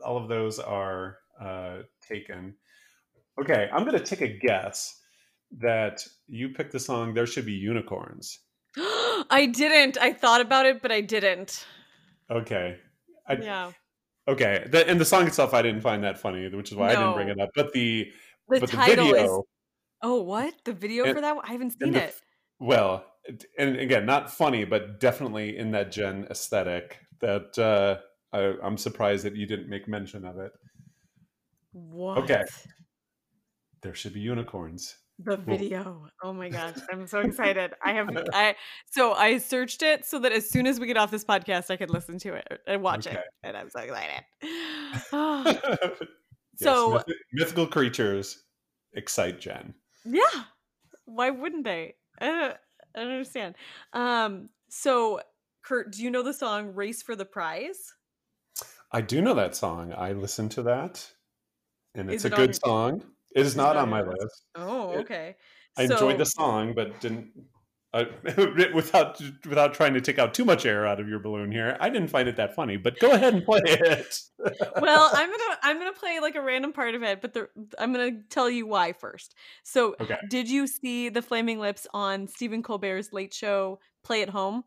all 0.04 0.18
of 0.18 0.28
those 0.28 0.60
are 0.60 1.18
uh, 1.40 1.80
taken. 2.08 2.56
Okay, 3.42 3.70
I'm 3.72 3.86
going 3.86 3.98
to 3.98 4.04
take 4.04 4.22
a 4.22 4.28
guess 4.28 5.00
that 5.58 6.06
you 6.28 6.50
picked 6.50 6.72
the 6.72 6.80
song 6.80 7.14
"There 7.14 7.26
Should 7.26 7.46
Be 7.46 7.54
Unicorns." 7.54 8.40
I 8.78 9.50
didn't. 9.52 9.98
I 10.00 10.14
thought 10.14 10.42
about 10.42 10.66
it, 10.66 10.82
but 10.82 10.92
I 10.92 11.02
didn't. 11.02 11.66
Okay, 12.30 12.78
I, 13.28 13.34
yeah. 13.34 13.72
okay. 14.28 14.68
The, 14.70 14.88
and 14.88 15.00
the 15.00 15.06
song 15.06 15.26
itself, 15.28 15.54
I 15.54 15.62
didn't 15.62 15.82
find 15.82 16.04
that 16.04 16.20
funny, 16.20 16.48
which 16.50 16.72
is 16.72 16.78
why 16.78 16.90
I 16.90 16.96
didn't 16.96 17.14
bring 17.16 17.30
it 17.30 17.40
up. 17.40 17.50
But 17.56 17.74
the 17.74 18.12
The 18.50 18.60
but 18.60 18.72
the 18.72 18.78
video, 18.78 19.14
is. 19.14 19.46
Oh, 20.02 20.22
what? 20.22 20.54
The 20.64 20.74
video 20.74 21.06
And- 21.06 21.16
for 21.16 21.22
that 21.22 21.36
one? 21.36 21.46
I 21.46 21.52
haven't 21.52 21.72
seen 21.72 21.90
and 21.90 21.96
the 21.96 22.04
it. 22.06 22.16
Well, 22.60 22.96
it- 22.96 23.19
and 23.58 23.78
again, 23.78 24.06
not 24.06 24.32
funny, 24.32 24.66
but 24.66 25.00
definitely 25.00 25.58
in 25.58 25.72
that 25.72 25.92
Jen 25.92 26.28
aesthetic. 26.30 27.00
That 27.20 27.58
uh, 27.60 27.98
I, 28.36 28.56
I'm 28.64 28.78
surprised 28.78 29.26
that 29.26 29.36
you 29.36 29.46
didn't 29.46 29.70
make 29.70 29.88
mention 29.88 30.26
of 30.26 30.40
it. 30.40 30.52
What? 31.72 32.18
Okay. 32.20 32.44
There 33.82 33.94
should 33.94 34.14
be 34.14 34.20
unicorns. 34.20 34.96
The 35.22 35.36
video. 35.36 36.08
Oh 36.24 36.32
my 36.32 36.48
gosh. 36.50 36.76
I'm 36.92 37.06
so 37.06 37.20
excited. 37.20 37.74
I 37.84 37.92
have 37.92 38.10
I 38.34 38.56
so 38.90 39.14
I 39.14 39.38
searched 39.38 39.82
it 39.82 40.06
so 40.06 40.20
that 40.20 40.32
as 40.32 40.50
soon 40.50 40.66
as 40.66 40.80
we 40.80 40.88
get 40.88 40.96
off 40.96 41.12
this 41.12 41.26
podcast 41.26 41.70
I 41.70 41.76
could 41.76 41.90
listen 41.90 42.18
to 42.20 42.36
it 42.36 42.48
and 42.66 42.82
watch 42.82 43.06
it. 43.06 43.20
And 43.44 43.58
I'm 43.58 43.70
so 43.70 43.82
excited. 43.82 44.24
Ah, 45.12 45.44
Yes, 46.62 46.76
so 46.76 46.92
myth- 46.94 47.18
mythical 47.34 47.68
creatures 47.68 48.44
excite 48.94 49.40
Jen. 49.40 49.74
yeah. 50.06 50.44
Why 51.06 51.30
wouldn't 51.32 51.64
they? 51.64 51.96
Don't, 52.22 52.56
I 52.96 53.00
don't 53.02 53.12
understand. 53.12 53.56
Um 53.94 54.50
so 54.70 55.22
Kurt, 55.64 55.92
do 55.92 56.04
you 56.04 56.10
know 56.12 56.24
the 56.24 56.34
song 56.34 56.74
Race 56.74 57.02
for 57.04 57.16
the 57.16 57.26
Prize? 57.26 57.94
I 58.92 59.02
do 59.02 59.22
know 59.22 59.34
that 59.36 59.56
song. 59.56 59.94
I 59.94 60.14
listened 60.14 60.52
to 60.52 60.64
that, 60.64 61.08
and 61.94 62.10
it's 62.10 62.26
Is 62.26 62.32
a 62.32 62.36
good 62.36 62.50
on- 62.50 62.54
song. 62.56 63.04
It 63.36 63.46
is 63.46 63.54
it 63.54 63.58
not 63.58 63.76
on 63.76 63.84
on 63.84 63.90
my 63.90 64.00
your 64.00 64.14
list. 64.14 64.46
Oh, 64.56 64.92
It- 64.94 64.98
okay. 65.02 65.36
I 65.78 65.86
So- 65.86 65.94
enjoyed 65.94 66.18
the 66.20 66.26
song, 66.26 66.74
but 66.74 67.00
didn't. 67.00 67.32
Uh, 67.92 68.06
without 68.74 69.20
without 69.48 69.74
trying 69.74 69.96
to 69.96 70.02
take 70.02 70.20
out 70.20 70.34
too 70.34 70.46
much 70.46 70.66
air 70.66 70.86
out 70.86 71.00
of 71.00 71.10
your 71.10 71.20
balloon 71.20 71.52
here, 71.52 71.76
I 71.80 71.90
didn't 71.90 72.10
find 72.10 72.30
it 72.30 72.36
that 72.36 72.54
funny. 72.54 72.78
But 72.78 73.00
go 73.00 73.12
ahead 73.12 73.34
and 73.34 73.44
play 73.44 73.62
it. 73.66 74.20
well 74.80 75.10
i'm 75.14 75.30
gonna 75.30 75.58
i'm 75.64 75.78
gonna 75.78 75.92
play 75.94 76.20
like 76.20 76.36
a 76.36 76.42
random 76.42 76.72
part 76.72 76.96
of 76.96 77.04
it 77.04 77.22
but 77.22 77.34
the, 77.34 77.50
i'm 77.78 77.92
gonna 77.92 78.22
tell 78.30 78.50
you 78.50 78.66
why 78.66 78.94
first 78.94 79.36
so 79.64 79.96
Okay. 80.00 80.18
did 80.30 80.50
you 80.50 80.66
see 80.66 81.10
the 81.10 81.22
flaming 81.22 81.60
lips 81.60 81.86
on 81.94 82.28
stephen 82.28 82.64
colbert's 82.64 83.12
late 83.12 83.34
show 83.34 83.80
play 84.04 84.22
at 84.22 84.30
home 84.30 84.64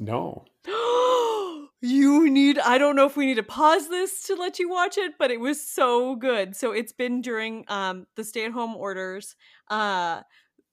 no. 0.00 0.44
you 1.80 2.28
need 2.28 2.58
i 2.58 2.76
don't 2.76 2.96
know 2.96 3.06
if 3.06 3.16
we 3.16 3.26
need 3.26 3.36
to 3.36 3.42
pause 3.42 3.88
this 3.88 4.22
to 4.24 4.34
let 4.34 4.58
you 4.58 4.68
watch 4.68 4.98
it 4.98 5.12
but 5.18 5.30
it 5.30 5.38
was 5.38 5.64
so 5.64 6.16
good 6.16 6.56
so 6.56 6.72
it's 6.72 6.92
been 6.92 7.20
during 7.20 7.64
um 7.68 8.06
the 8.16 8.24
stay-at-home 8.24 8.74
orders 8.76 9.36
uh 9.70 10.22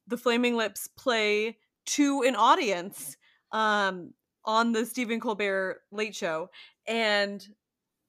the 0.09 0.17
flaming 0.17 0.55
lips 0.57 0.87
play 0.87 1.57
to 1.85 2.23
an 2.23 2.35
audience 2.35 3.17
um 3.51 4.13
on 4.45 4.71
the 4.73 4.85
stephen 4.85 5.19
colbert 5.19 5.81
late 5.91 6.15
show 6.15 6.49
and 6.87 7.47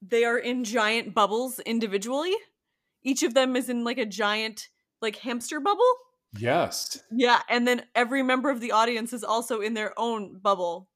they 0.01 0.25
are 0.25 0.37
in 0.39 0.63
giant 0.63 1.13
bubbles 1.13 1.59
individually 1.61 2.35
each 3.03 3.23
of 3.23 3.33
them 3.33 3.55
is 3.55 3.69
in 3.69 3.83
like 3.83 3.97
a 3.99 4.05
giant 4.05 4.69
like 5.01 5.17
hamster 5.17 5.59
bubble 5.59 5.93
Yes. 6.33 7.03
yeah, 7.11 7.41
and 7.49 7.67
then 7.67 7.85
every 7.93 8.23
member 8.23 8.49
of 8.49 8.61
the 8.61 8.71
audience 8.71 9.11
is 9.13 9.23
also 9.23 9.59
in 9.61 9.73
their 9.73 9.97
own 9.99 10.39
bubble. 10.39 10.87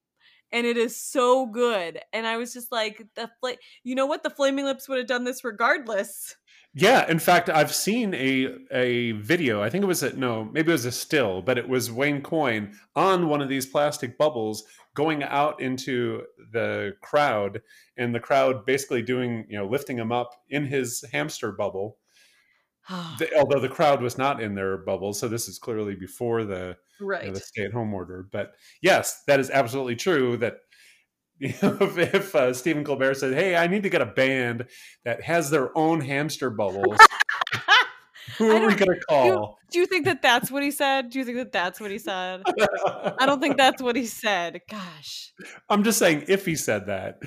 And 0.52 0.68
it 0.68 0.78
is 0.78 1.02
so 1.02 1.48
good. 1.48 2.00
And 2.14 2.28
I 2.28 2.38
was 2.38 2.54
just 2.54 2.72
like, 2.72 3.06
the 3.16 3.32
fla- 3.42 3.58
you 3.84 3.96
know 3.96 4.06
what? 4.06 4.24
The 4.24 4.30
Flaming 4.32 4.66
Lips 4.66 4.90
would 4.90 5.00
have 5.00 5.08
done 5.08 5.26
this 5.26 5.44
regardless. 5.44 6.38
Yeah, 6.78 7.10
in 7.10 7.20
fact, 7.20 7.50
I've 7.50 7.74
seen 7.74 8.14
a 8.14 8.54
a 8.70 9.14
video. 9.14 9.64
I 9.64 9.70
think 9.70 9.84
it 9.84 9.88
was 9.88 10.04
a 10.04 10.14
no, 10.14 10.44
maybe 10.44 10.72
it 10.72 10.74
was 10.74 10.84
a 10.84 10.92
still, 10.92 11.42
but 11.42 11.58
it 11.58 11.70
was 11.70 11.90
Wayne 11.90 12.22
Coyne 12.22 12.78
on 12.98 13.30
one 13.30 13.42
of 13.42 13.48
these 13.48 13.66
plastic 13.66 14.18
bubbles 14.18 14.66
going 14.94 15.24
out 15.24 15.62
into 15.62 16.24
the 16.52 16.94
crowd, 17.02 17.62
and 17.98 18.14
the 18.14 18.20
crowd 18.20 18.66
basically 18.66 19.02
doing 19.02 19.46
you 19.50 19.58
know 19.58 19.66
lifting 19.66 19.98
him 19.98 20.12
up 20.12 20.32
in 20.50 20.66
his 20.66 21.02
hamster 21.14 21.54
bubble. 21.54 21.98
the, 23.20 23.30
although 23.38 23.62
the 23.62 23.70
crowd 23.70 24.02
was 24.02 24.18
not 24.18 24.42
in 24.42 24.54
their 24.54 24.78
bubbles, 24.78 25.18
so 25.18 25.30
this 25.30 25.48
is 25.48 25.58
clearly 25.58 25.96
before 25.96 26.44
the 26.44 26.76
you 27.00 27.08
right. 27.08 27.26
know, 27.26 27.34
the 27.34 27.40
stay-at-home 27.40 27.94
order. 27.94 28.28
But 28.32 28.54
yes, 28.82 29.24
that 29.28 29.40
is 29.40 29.50
absolutely 29.50 29.96
true. 29.96 30.36
That 30.36 30.58
you 31.40 31.54
know, 31.62 31.78
if, 31.82 31.98
if 31.98 32.36
uh, 32.36 32.54
Stephen 32.54 32.84
Colbert 32.84 33.16
said, 33.16 33.34
"Hey, 33.34 33.56
I 33.56 33.68
need 33.68 33.84
to 33.84 33.90
get 33.90 34.02
a 34.02 34.06
band 34.06 34.66
that 35.04 35.22
has 35.24 35.50
their 35.50 35.76
own 35.78 36.02
hamster 36.02 36.50
bubbles," 36.50 36.98
who 38.38 38.52
are 38.52 38.68
we 38.68 38.76
going 38.76 38.92
to 38.92 39.00
call? 39.10 39.60
Do 39.72 39.80
you 39.80 39.86
think 39.86 40.06
that 40.06 40.22
that's 40.22 40.50
what 40.50 40.64
he 40.64 40.72
said? 40.72 41.10
Do 41.10 41.20
you 41.20 41.26
think 41.26 41.38
that 41.38 41.52
that's 41.52 41.82
what 41.82 41.92
he 41.92 41.98
said? 41.98 42.44
I 43.20 43.26
don't 43.26 43.42
think 43.42 43.58
that's 43.58 43.82
what 43.82 43.96
he 43.96 44.06
said. 44.06 44.62
Gosh. 44.70 45.34
I'm 45.70 45.84
just 45.84 46.00
saying, 46.00 46.26
if 46.28 46.46
he 46.46 46.56
said 46.56 46.88
that, 46.88 47.20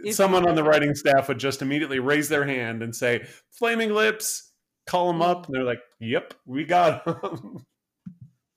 If 0.00 0.14
someone 0.14 0.46
on 0.46 0.54
the 0.54 0.62
writing 0.62 0.94
staff 0.94 1.28
would 1.28 1.38
just 1.38 1.62
immediately 1.62 2.00
raise 2.00 2.28
their 2.28 2.44
hand 2.44 2.82
and 2.82 2.94
say, 2.94 3.26
"Flaming 3.50 3.94
Lips." 3.94 4.50
Call 4.86 5.10
them 5.10 5.22
up, 5.22 5.46
and 5.46 5.54
they're 5.54 5.64
like, 5.64 5.80
"Yep, 5.98 6.34
we 6.44 6.64
got 6.64 7.08
'em." 7.08 7.64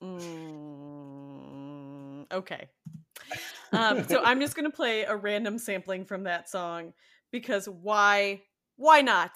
Mm, 0.02 0.26
okay. 2.30 2.68
Um, 3.72 4.04
so 4.08 4.22
I'm 4.24 4.40
just 4.40 4.54
gonna 4.56 4.70
play 4.70 5.02
a 5.02 5.16
random 5.16 5.58
sampling 5.58 6.04
from 6.04 6.24
that 6.24 6.48
song 6.48 6.92
because 7.30 7.68
why? 7.68 8.42
Why 8.76 9.02
not? 9.02 9.32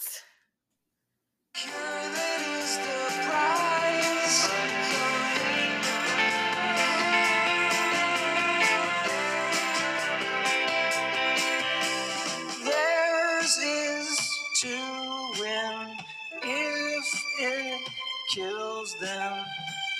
Kills 18.34 18.96
them. 18.98 19.44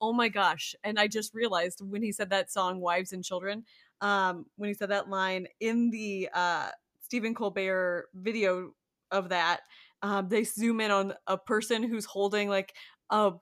Oh 0.00 0.12
my 0.12 0.28
gosh! 0.28 0.74
And 0.84 0.98
I 0.98 1.08
just 1.08 1.34
realized 1.34 1.80
when 1.80 2.02
he 2.02 2.12
said 2.12 2.30
that 2.30 2.52
song, 2.52 2.80
"Wives 2.80 3.12
and 3.12 3.24
Children," 3.24 3.64
um, 4.00 4.46
when 4.56 4.68
he 4.68 4.74
said 4.74 4.90
that 4.90 5.08
line 5.08 5.48
in 5.58 5.90
the 5.90 6.28
uh, 6.32 6.68
Stephen 7.00 7.34
Colbert 7.34 8.08
video 8.14 8.72
of 9.10 9.30
that, 9.30 9.60
um, 10.02 10.28
they 10.28 10.44
zoom 10.44 10.80
in 10.80 10.90
on 10.90 11.14
a 11.26 11.38
person 11.38 11.82
who's 11.82 12.04
holding 12.04 12.48
like 12.48 12.74
a 13.10 13.32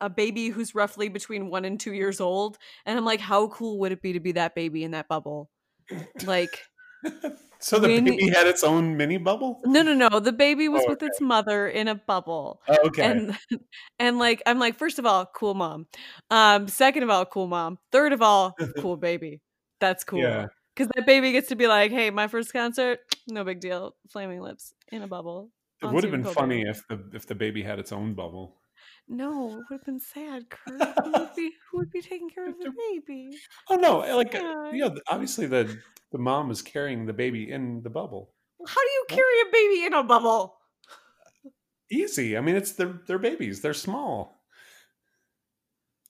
a 0.00 0.10
baby 0.10 0.48
who's 0.48 0.74
roughly 0.74 1.08
between 1.08 1.48
one 1.48 1.64
and 1.64 1.80
two 1.80 1.94
years 1.94 2.20
old, 2.20 2.58
and 2.86 2.96
I'm 2.98 3.04
like, 3.04 3.20
how 3.20 3.48
cool 3.48 3.78
would 3.80 3.92
it 3.92 4.02
be 4.02 4.12
to 4.12 4.20
be 4.20 4.32
that 4.32 4.54
baby 4.54 4.84
in 4.84 4.92
that 4.92 5.08
bubble? 5.08 5.50
Like, 6.24 6.60
so 7.64 7.78
the 7.78 7.88
baby 7.88 8.28
had 8.28 8.46
its 8.46 8.62
own 8.62 8.96
mini 8.96 9.16
bubble. 9.16 9.60
no, 9.64 9.80
no, 9.82 9.94
no, 9.94 10.20
the 10.20 10.32
baby 10.32 10.68
was 10.68 10.82
Oh, 10.86 10.90
with 10.90 11.02
its 11.02 11.20
mother 11.20 11.66
in 11.68 11.88
a 11.88 11.94
bubble. 11.94 12.60
Oh, 12.68 12.76
okay. 12.88 13.02
and 13.10 13.38
and 13.98 14.18
like 14.18 14.42
i'm 14.46 14.58
like 14.58 14.76
first 14.76 14.98
of 14.98 15.06
all 15.06 15.24
cool 15.34 15.54
mom 15.54 15.86
um 16.30 16.68
second 16.68 17.02
of 17.02 17.10
all 17.10 17.24
cool 17.24 17.46
mom 17.46 17.78
third 17.90 18.12
of 18.12 18.20
all 18.22 18.54
cool 18.78 18.96
baby 18.96 19.40
that's 19.80 20.04
cool 20.04 20.20
Yeah. 20.20 20.46
because 20.74 20.88
that 20.94 21.06
baby 21.06 21.32
gets 21.32 21.48
to 21.48 21.56
be 21.56 21.66
like 21.66 21.90
hey 21.90 22.10
my 22.10 22.28
first 22.28 22.52
concert 22.52 23.00
no 23.28 23.44
big 23.44 23.60
deal 23.60 23.94
flaming 24.10 24.40
lips 24.40 24.74
in 24.92 25.02
a 25.02 25.06
bubble 25.08 25.50
It 25.82 25.86
would 25.86 26.04
have 26.04 26.12
been 26.12 26.24
funny 26.24 26.62
if 26.62 26.86
the 26.88 26.98
if 27.12 27.26
the 27.26 27.34
baby 27.34 27.62
had 27.62 27.78
its 27.78 27.92
own 27.92 28.14
bubble. 28.14 28.56
No 29.08 29.50
it 29.50 29.56
would 29.70 29.78
have 29.78 29.84
been 29.84 30.00
sad 30.00 30.48
Kurt. 30.48 30.80
who 31.04 31.12
would 31.12 31.28
be 31.36 31.52
who 31.70 31.78
would 31.78 31.90
be 31.90 32.00
taking 32.00 32.30
care 32.30 32.48
of 32.48 32.58
the 32.58 32.72
baby 32.90 33.36
Oh 33.68 33.76
no! 33.76 33.98
Like 34.16 34.34
uh, 34.34 34.38
Yeah. 34.38 34.72
you 34.72 34.78
know, 34.88 34.96
obviously 35.08 35.46
the 35.46 35.76
the 36.12 36.18
mom 36.18 36.50
is 36.50 36.62
carrying 36.62 37.04
the 37.06 37.12
baby 37.12 37.50
in 37.50 37.82
the 37.82 37.90
bubble. 37.90 38.32
how 38.66 38.80
do 38.80 38.90
you 38.90 39.04
carry 39.08 39.40
a 39.42 39.52
baby 39.52 39.84
in 39.86 39.92
a 39.94 40.02
bubble 40.02 40.56
Easy. 41.92 42.36
I 42.36 42.40
mean, 42.40 42.56
it's 42.56 42.72
their 42.72 42.98
they're 43.06 43.18
babies. 43.18 43.60
They're 43.60 43.74
small. 43.74 44.40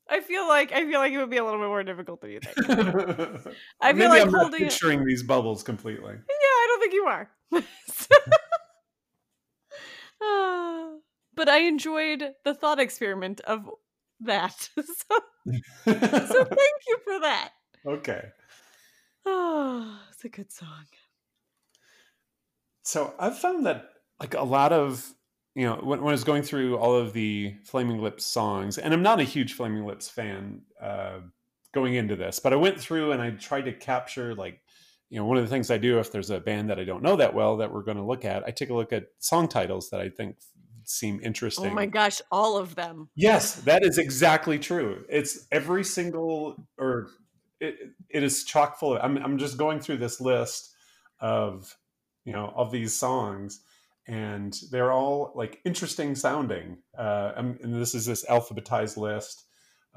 i 0.09 0.21
feel 0.21 0.47
like 0.47 0.71
i 0.73 0.85
feel 0.89 1.01
like 1.01 1.13
it 1.13 1.19
would 1.19 1.31
be 1.31 1.39
a 1.39 1.45
little 1.45 1.59
bit 1.59 1.67
more 1.69 1.83
difficult 1.83 2.21
than 2.21 2.31
you 2.31 2.41
think 2.41 2.57
I 3.81 3.93
Maybe 3.93 4.01
feel 4.01 4.09
like 4.11 4.23
I'm 4.23 4.31
not 4.31 4.41
holding 4.53 4.63
it- 4.67 5.05
these 5.05 5.23
bubbles 5.25 5.63
completely. 5.65 6.13
Yeah, 6.15 6.55
I 6.63 6.67
don't 6.69 6.81
think 6.81 6.95
you 6.95 7.05
are. 7.07 7.31
Ah, 10.23 10.95
but 11.35 11.44
I 11.55 11.59
enjoyed 11.59 12.35
the 12.43 12.53
thought 12.53 12.81
experiment 12.81 13.41
of 13.43 13.71
that. 14.19 14.69
so, 14.77 14.83
so 15.47 15.55
thank 15.85 16.81
you 16.89 16.99
for 17.05 17.21
that. 17.21 17.51
okay. 17.87 18.25
Oh, 19.25 20.01
it's 20.11 20.25
a 20.25 20.29
good 20.29 20.51
song. 20.51 20.85
So 22.83 23.15
I've 23.21 23.39
found 23.39 23.67
that 23.67 23.85
like 24.19 24.35
a 24.35 24.43
lot 24.43 24.73
of 24.73 25.09
you 25.55 25.65
know 25.65 25.77
when, 25.77 26.01
when 26.01 26.09
I 26.09 26.19
was 26.19 26.25
going 26.25 26.43
through 26.43 26.77
all 26.77 26.97
of 26.97 27.13
the 27.13 27.55
Flaming 27.63 28.03
Lips 28.03 28.27
songs, 28.27 28.77
and 28.77 28.93
I'm 28.93 29.03
not 29.03 29.21
a 29.21 29.25
huge 29.25 29.53
Flaming 29.53 29.87
Lips 29.87 30.09
fan 30.09 30.63
uh, 30.83 31.21
going 31.73 31.95
into 31.95 32.17
this, 32.17 32.41
but 32.41 32.53
I 32.53 32.57
went 32.57 32.81
through 32.81 33.13
and 33.13 33.23
I 33.23 33.31
tried 33.31 33.67
to 33.67 33.73
capture 33.73 34.35
like 34.35 34.61
you 35.09 35.21
know 35.21 35.25
one 35.25 35.37
of 35.37 35.45
the 35.45 35.51
things 35.51 35.71
I 35.71 35.79
do 35.79 36.01
if 36.01 36.11
there's 36.11 36.31
a 36.31 36.41
band 36.41 36.71
that 36.71 36.81
I 36.81 36.85
don't 36.85 37.05
know 37.05 37.15
that 37.15 37.33
well 37.33 37.59
that 37.59 37.73
we're 37.73 37.85
going 37.85 37.99
to 37.99 38.03
look 38.03 38.25
at, 38.25 38.43
I 38.45 38.51
take 38.51 38.71
a 38.71 38.75
look 38.75 38.93
at 38.93 39.07
song 39.21 39.47
titles 39.47 39.91
that 39.91 40.01
I 40.01 40.09
think 40.09 40.35
seem 40.89 41.21
interesting. 41.23 41.71
Oh 41.71 41.75
my 41.75 41.87
gosh, 41.87 42.21
all 42.31 42.57
of 42.57 42.75
them. 42.75 43.09
Yes, 43.15 43.57
that 43.63 43.85
is 43.85 43.99
exactly 43.99 44.59
true. 44.59 45.05
It's 45.09 45.47
every 45.51 45.85
single, 45.85 46.67
or 46.79 47.09
it, 47.61 47.77
it 48.11 48.23
is 48.23 48.45
chock 48.45 48.79
full. 48.79 48.97
Of, 48.97 49.05
I'm 49.05 49.17
I'm 49.19 49.39
just 49.39 49.57
going 49.57 49.81
through 49.81 49.99
this 49.99 50.21
list 50.21 50.75
of 51.21 51.77
you 52.25 52.33
know 52.33 52.53
of 52.57 52.71
these 52.71 52.95
songs, 52.95 53.61
and 54.07 54.57
they're 54.71 54.93
all 54.93 55.33
like 55.35 55.61
interesting 55.65 56.15
sounding. 56.15 56.79
Uh, 56.97 57.33
and 57.37 57.61
and 57.61 57.75
this 57.81 57.95
is 57.95 58.07
this 58.07 58.25
alphabetized 58.27 58.97
list. 58.97 59.45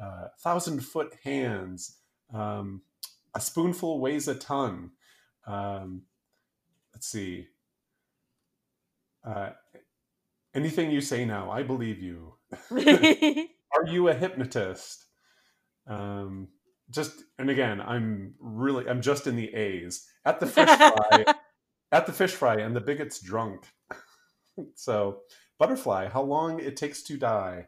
Uh, 0.01 0.27
Thousand 0.41 0.85
foot 0.85 1.15
hands. 1.23 1.97
Um, 2.33 2.81
a 3.33 3.41
spoonful 3.41 3.99
weighs 3.99 4.27
a 4.27 4.35
ton. 4.35 4.91
Um, 5.45 6.03
let's 6.93 7.07
see. 7.07 7.47
Uh, 9.23 9.51
anything 10.57 10.91
you 10.91 10.99
say 10.99 11.23
now, 11.23 11.51
I 11.51 11.63
believe 11.63 11.99
you. 11.99 12.33
Are 12.71 13.85
you 13.85 14.09
a 14.09 14.13
hypnotist? 14.13 15.05
Um, 15.85 16.49
just 16.89 17.13
and 17.37 17.49
again, 17.49 17.79
I'm 17.79 18.33
really 18.39 18.89
I'm 18.89 19.01
just 19.01 19.27
in 19.27 19.35
the 19.35 19.53
A's 19.53 20.05
at 20.25 20.39
the 20.39 20.47
fish 20.47 20.69
fry 20.77 21.25
at 21.91 22.05
the 22.05 22.13
fish 22.13 22.31
fry 22.31 22.55
and 22.55 22.75
the 22.75 22.81
bigot's 22.81 23.19
drunk. 23.19 23.65
so 24.75 25.19
butterfly, 25.59 26.09
how 26.09 26.23
long 26.23 26.59
it 26.59 26.75
takes 26.75 27.03
to 27.03 27.17
die. 27.17 27.67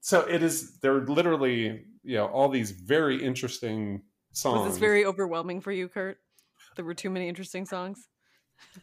So 0.00 0.20
it 0.20 0.42
is. 0.42 0.78
There 0.80 0.96
are 0.96 1.06
literally 1.06 1.84
you 2.04 2.16
know 2.16 2.26
all 2.26 2.48
these 2.48 2.70
very 2.70 3.22
interesting 3.22 4.02
songs. 4.32 4.64
Was 4.64 4.74
this 4.74 4.80
very 4.80 5.04
overwhelming 5.04 5.60
for 5.60 5.72
you, 5.72 5.88
Kurt? 5.88 6.18
There 6.76 6.84
were 6.84 6.94
too 6.94 7.10
many 7.10 7.28
interesting 7.28 7.66
songs. 7.66 8.08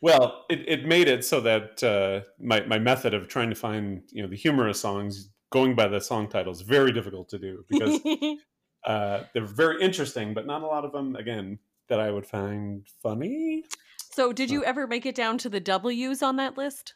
Well, 0.01 0.45
it, 0.49 0.67
it 0.67 0.85
made 0.85 1.07
it 1.07 1.25
so 1.25 1.41
that 1.41 1.83
uh, 1.83 2.21
my 2.39 2.61
my 2.61 2.79
method 2.79 3.13
of 3.13 3.27
trying 3.27 3.49
to 3.49 3.55
find 3.55 4.03
you 4.11 4.21
know 4.21 4.29
the 4.29 4.35
humorous 4.35 4.79
songs 4.79 5.29
going 5.51 5.75
by 5.75 5.87
the 5.87 5.99
song 5.99 6.27
titles 6.29 6.61
very 6.61 6.91
difficult 6.91 7.29
to 7.29 7.39
do 7.39 7.65
because 7.67 7.99
uh, 8.85 9.23
they're 9.33 9.45
very 9.45 9.81
interesting, 9.81 10.33
but 10.33 10.45
not 10.45 10.61
a 10.61 10.67
lot 10.67 10.85
of 10.85 10.91
them 10.91 11.15
again 11.15 11.59
that 11.87 11.99
I 11.99 12.11
would 12.11 12.25
find 12.25 12.85
funny. 13.01 13.63
so, 14.11 14.31
did 14.31 14.51
you 14.51 14.63
ever 14.63 14.87
make 14.87 15.05
it 15.05 15.15
down 15.15 15.37
to 15.39 15.49
the 15.49 15.59
W's 15.59 16.21
on 16.21 16.35
that 16.37 16.57
list? 16.57 16.93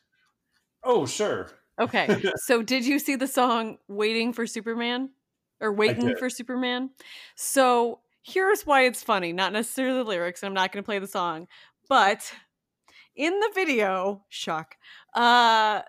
Oh, 0.84 1.06
sure. 1.06 1.50
Okay. 1.80 2.22
so 2.36 2.62
did 2.62 2.86
you 2.86 3.00
see 3.00 3.16
the 3.16 3.28
song 3.28 3.78
Waiting 3.88 4.34
for 4.34 4.46
Superman? 4.46 5.10
Or 5.60 5.72
Waiting 5.72 6.16
for 6.18 6.30
Superman? 6.30 6.90
So 7.36 8.00
here's 8.22 8.64
why 8.64 8.86
it's 8.86 9.04
funny, 9.04 9.34
not 9.34 9.54
necessarily 9.54 10.00
the 10.00 10.04
lyrics, 10.04 10.44
I'm 10.44 10.54
not 10.54 10.72
gonna 10.72 10.84
play 10.84 11.00
the 11.00 11.08
song, 11.08 11.48
but 11.90 12.34
in 13.16 13.40
the 13.40 13.52
video, 13.54 14.24
shock, 14.30 14.76
uh 15.16 15.82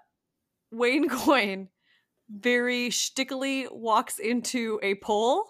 Wayne 0.71 1.09
Coyne 1.25 1.69
very 2.29 2.91
shtickily 2.91 3.69
walks 3.71 4.19
into 4.19 4.81
a 4.83 4.95
pole 4.97 5.45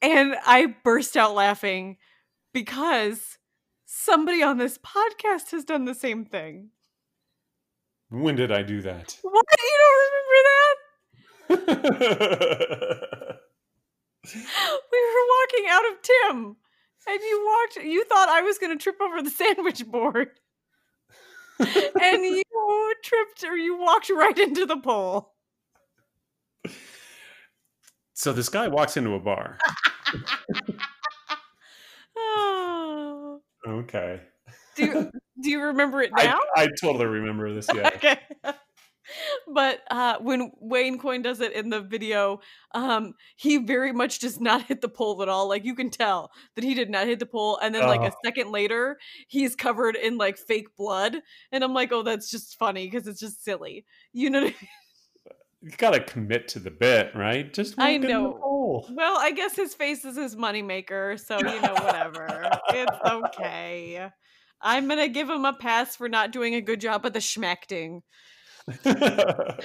and 0.00 0.34
I 0.44 0.74
burst 0.84 1.16
out 1.16 1.34
laughing 1.34 1.98
because 2.52 3.38
somebody 3.86 4.42
on 4.42 4.58
this 4.58 4.78
podcast 4.78 5.50
has 5.52 5.64
done 5.64 5.84
the 5.84 5.94
same 5.94 6.24
thing. 6.24 6.70
When 8.10 8.34
did 8.36 8.52
I 8.52 8.62
do 8.62 8.82
that? 8.82 9.18
What? 9.22 9.44
You 9.62 9.78
don't 9.80 11.58
remember 11.58 11.68
that? 13.08 13.38
We 14.34 14.40
were 14.40 15.26
walking 15.36 15.66
out 15.68 15.84
of 15.92 16.02
Tim, 16.02 16.56
and 17.06 17.20
you 17.20 17.44
walked. 17.46 17.86
You 17.86 18.04
thought 18.04 18.28
I 18.28 18.42
was 18.42 18.58
going 18.58 18.76
to 18.76 18.82
trip 18.82 19.00
over 19.00 19.22
the 19.22 19.30
sandwich 19.42 19.86
board, 19.86 20.30
and 21.58 22.24
you 22.24 22.42
tripped, 23.02 23.44
or 23.44 23.56
you 23.56 23.78
walked 23.78 24.10
right 24.10 24.38
into 24.38 24.66
the 24.66 24.76
pole. 24.76 25.34
so 28.14 28.32
this 28.32 28.48
guy 28.48 28.68
walks 28.68 28.96
into 28.96 29.14
a 29.14 29.20
bar. 29.20 29.58
Okay. 33.66 34.20
Do 34.76 34.84
you, 34.84 35.10
do 35.40 35.50
you 35.50 35.62
remember 35.62 36.02
it 36.02 36.10
I, 36.14 36.26
now? 36.26 36.38
I 36.54 36.68
totally 36.80 37.06
remember 37.06 37.52
this. 37.54 37.66
Yeah. 37.74 37.90
okay. 37.94 38.18
But 39.52 39.80
uh, 39.90 40.18
when 40.20 40.50
Wayne 40.60 40.98
Coyne 40.98 41.22
does 41.22 41.40
it 41.40 41.52
in 41.52 41.70
the 41.70 41.80
video, 41.80 42.40
um, 42.74 43.14
he 43.36 43.58
very 43.58 43.92
much 43.92 44.18
does 44.18 44.40
not 44.40 44.64
hit 44.64 44.80
the 44.80 44.88
pole 44.88 45.22
at 45.22 45.28
all. 45.28 45.48
Like 45.48 45.64
you 45.64 45.74
can 45.74 45.90
tell 45.90 46.30
that 46.54 46.64
he 46.64 46.74
did 46.74 46.90
not 46.90 47.06
hit 47.06 47.18
the 47.18 47.26
pole. 47.26 47.58
And 47.62 47.74
then 47.74 47.86
like 47.86 48.00
a 48.00 48.12
Oh. 48.12 48.18
second 48.24 48.50
later, 48.50 48.98
he's 49.28 49.54
covered 49.56 49.96
in 49.96 50.16
like 50.18 50.38
fake 50.38 50.74
blood. 50.76 51.16
And 51.52 51.62
I'm 51.64 51.74
like, 51.74 51.92
oh, 51.92 52.02
that's 52.02 52.30
just 52.30 52.58
funny 52.58 52.86
because 52.88 53.06
it's 53.06 53.20
just 53.20 53.44
silly. 53.44 53.84
You 54.12 54.30
know 54.30 54.40
what 54.42 54.54
I 54.54 54.56
mean? 54.60 54.68
You 55.62 55.70
gotta 55.78 56.00
commit 56.00 56.48
to 56.48 56.58
the 56.58 56.70
bit, 56.70 57.14
right? 57.14 57.50
Just 57.52 57.78
I 57.78 57.92
walk 57.92 57.94
in 57.94 58.00
the 58.02 58.08
know. 58.08 58.84
Well, 58.90 59.16
I 59.18 59.30
guess 59.30 59.56
his 59.56 59.74
face 59.74 60.04
is 60.04 60.14
his 60.16 60.36
moneymaker, 60.36 61.18
so 61.18 61.38
you 61.38 61.60
know, 61.62 61.72
whatever. 61.74 62.50
it's 62.70 62.98
okay. 63.06 64.10
I'm 64.60 64.88
gonna 64.88 65.08
give 65.08 65.28
him 65.30 65.44
a 65.46 65.54
pass 65.54 65.96
for 65.96 66.08
not 66.08 66.32
doing 66.32 66.54
a 66.54 66.60
good 66.60 66.80
job 66.82 67.06
at 67.06 67.14
the 67.14 67.18
schmacting. 67.18 68.00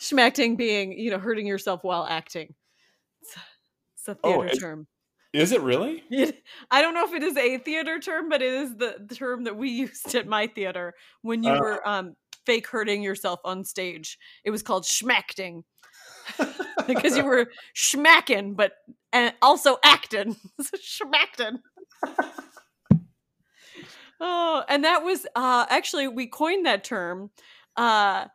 Schmacting 0.00 0.56
being, 0.56 0.92
you 0.98 1.10
know, 1.10 1.18
hurting 1.18 1.46
yourself 1.46 1.82
while 1.82 2.06
acting. 2.08 2.54
It's, 3.22 3.36
it's 3.94 4.08
a 4.08 4.16
Oh, 4.24 4.42
theater 4.42 4.56
term. 4.56 4.86
Is 5.32 5.52
it 5.52 5.60
really? 5.62 6.04
It, 6.10 6.42
I 6.70 6.80
don't 6.82 6.94
know 6.94 7.04
if 7.04 7.12
it 7.12 7.22
is 7.22 7.36
a 7.36 7.58
theater 7.58 7.98
term, 7.98 8.28
but 8.28 8.40
it 8.42 8.52
is 8.52 8.76
the, 8.76 8.96
the 9.06 9.14
term 9.14 9.44
that 9.44 9.56
we 9.56 9.70
used 9.86 10.14
at 10.14 10.26
my 10.26 10.46
theater 10.46 10.94
when 11.22 11.42
you 11.42 11.52
Uh. 11.52 11.58
were 11.60 11.88
um, 11.88 12.14
fake 12.46 12.66
hurting 12.68 13.02
yourself 13.02 13.40
on 13.44 13.64
stage. 13.64 14.18
It 14.44 14.50
was 14.50 14.62
called 14.62 14.84
schmacting 14.84 15.64
because 16.86 17.16
you 17.16 17.24
were 17.24 17.50
schmacking, 17.74 18.56
but 18.56 18.72
and 19.12 19.34
also 19.42 19.78
acting. 19.84 20.36
schmacting. 20.76 21.58
oh, 24.20 24.64
and 24.68 24.84
that 24.84 25.04
was 25.04 25.26
uh, 25.34 25.66
actually 25.68 26.08
we 26.08 26.26
coined 26.26 26.66
that 26.66 26.84
term, 26.84 27.30
uh, 27.78 28.26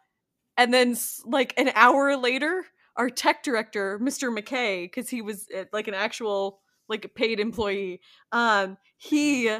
and 0.57 0.73
then 0.73 0.95
like 1.25 1.53
an 1.57 1.71
hour 1.75 2.15
later, 2.15 2.65
our 2.95 3.09
tech 3.09 3.43
director, 3.43 3.99
Mr. 3.99 4.35
McKay, 4.35 4.85
because 4.85 5.09
he 5.09 5.21
was 5.21 5.47
uh, 5.55 5.65
like 5.73 5.87
an 5.87 5.93
actual 5.93 6.61
like 6.87 7.13
paid 7.13 7.39
employee, 7.39 7.99
um, 8.31 8.77
he 8.97 9.55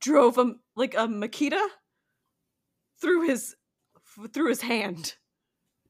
drove 0.00 0.38
a 0.38 0.54
like 0.76 0.94
a 0.94 1.06
Makita 1.06 1.64
through 3.00 3.28
his 3.28 3.54
through 4.32 4.48
his 4.48 4.62
hand. 4.62 5.14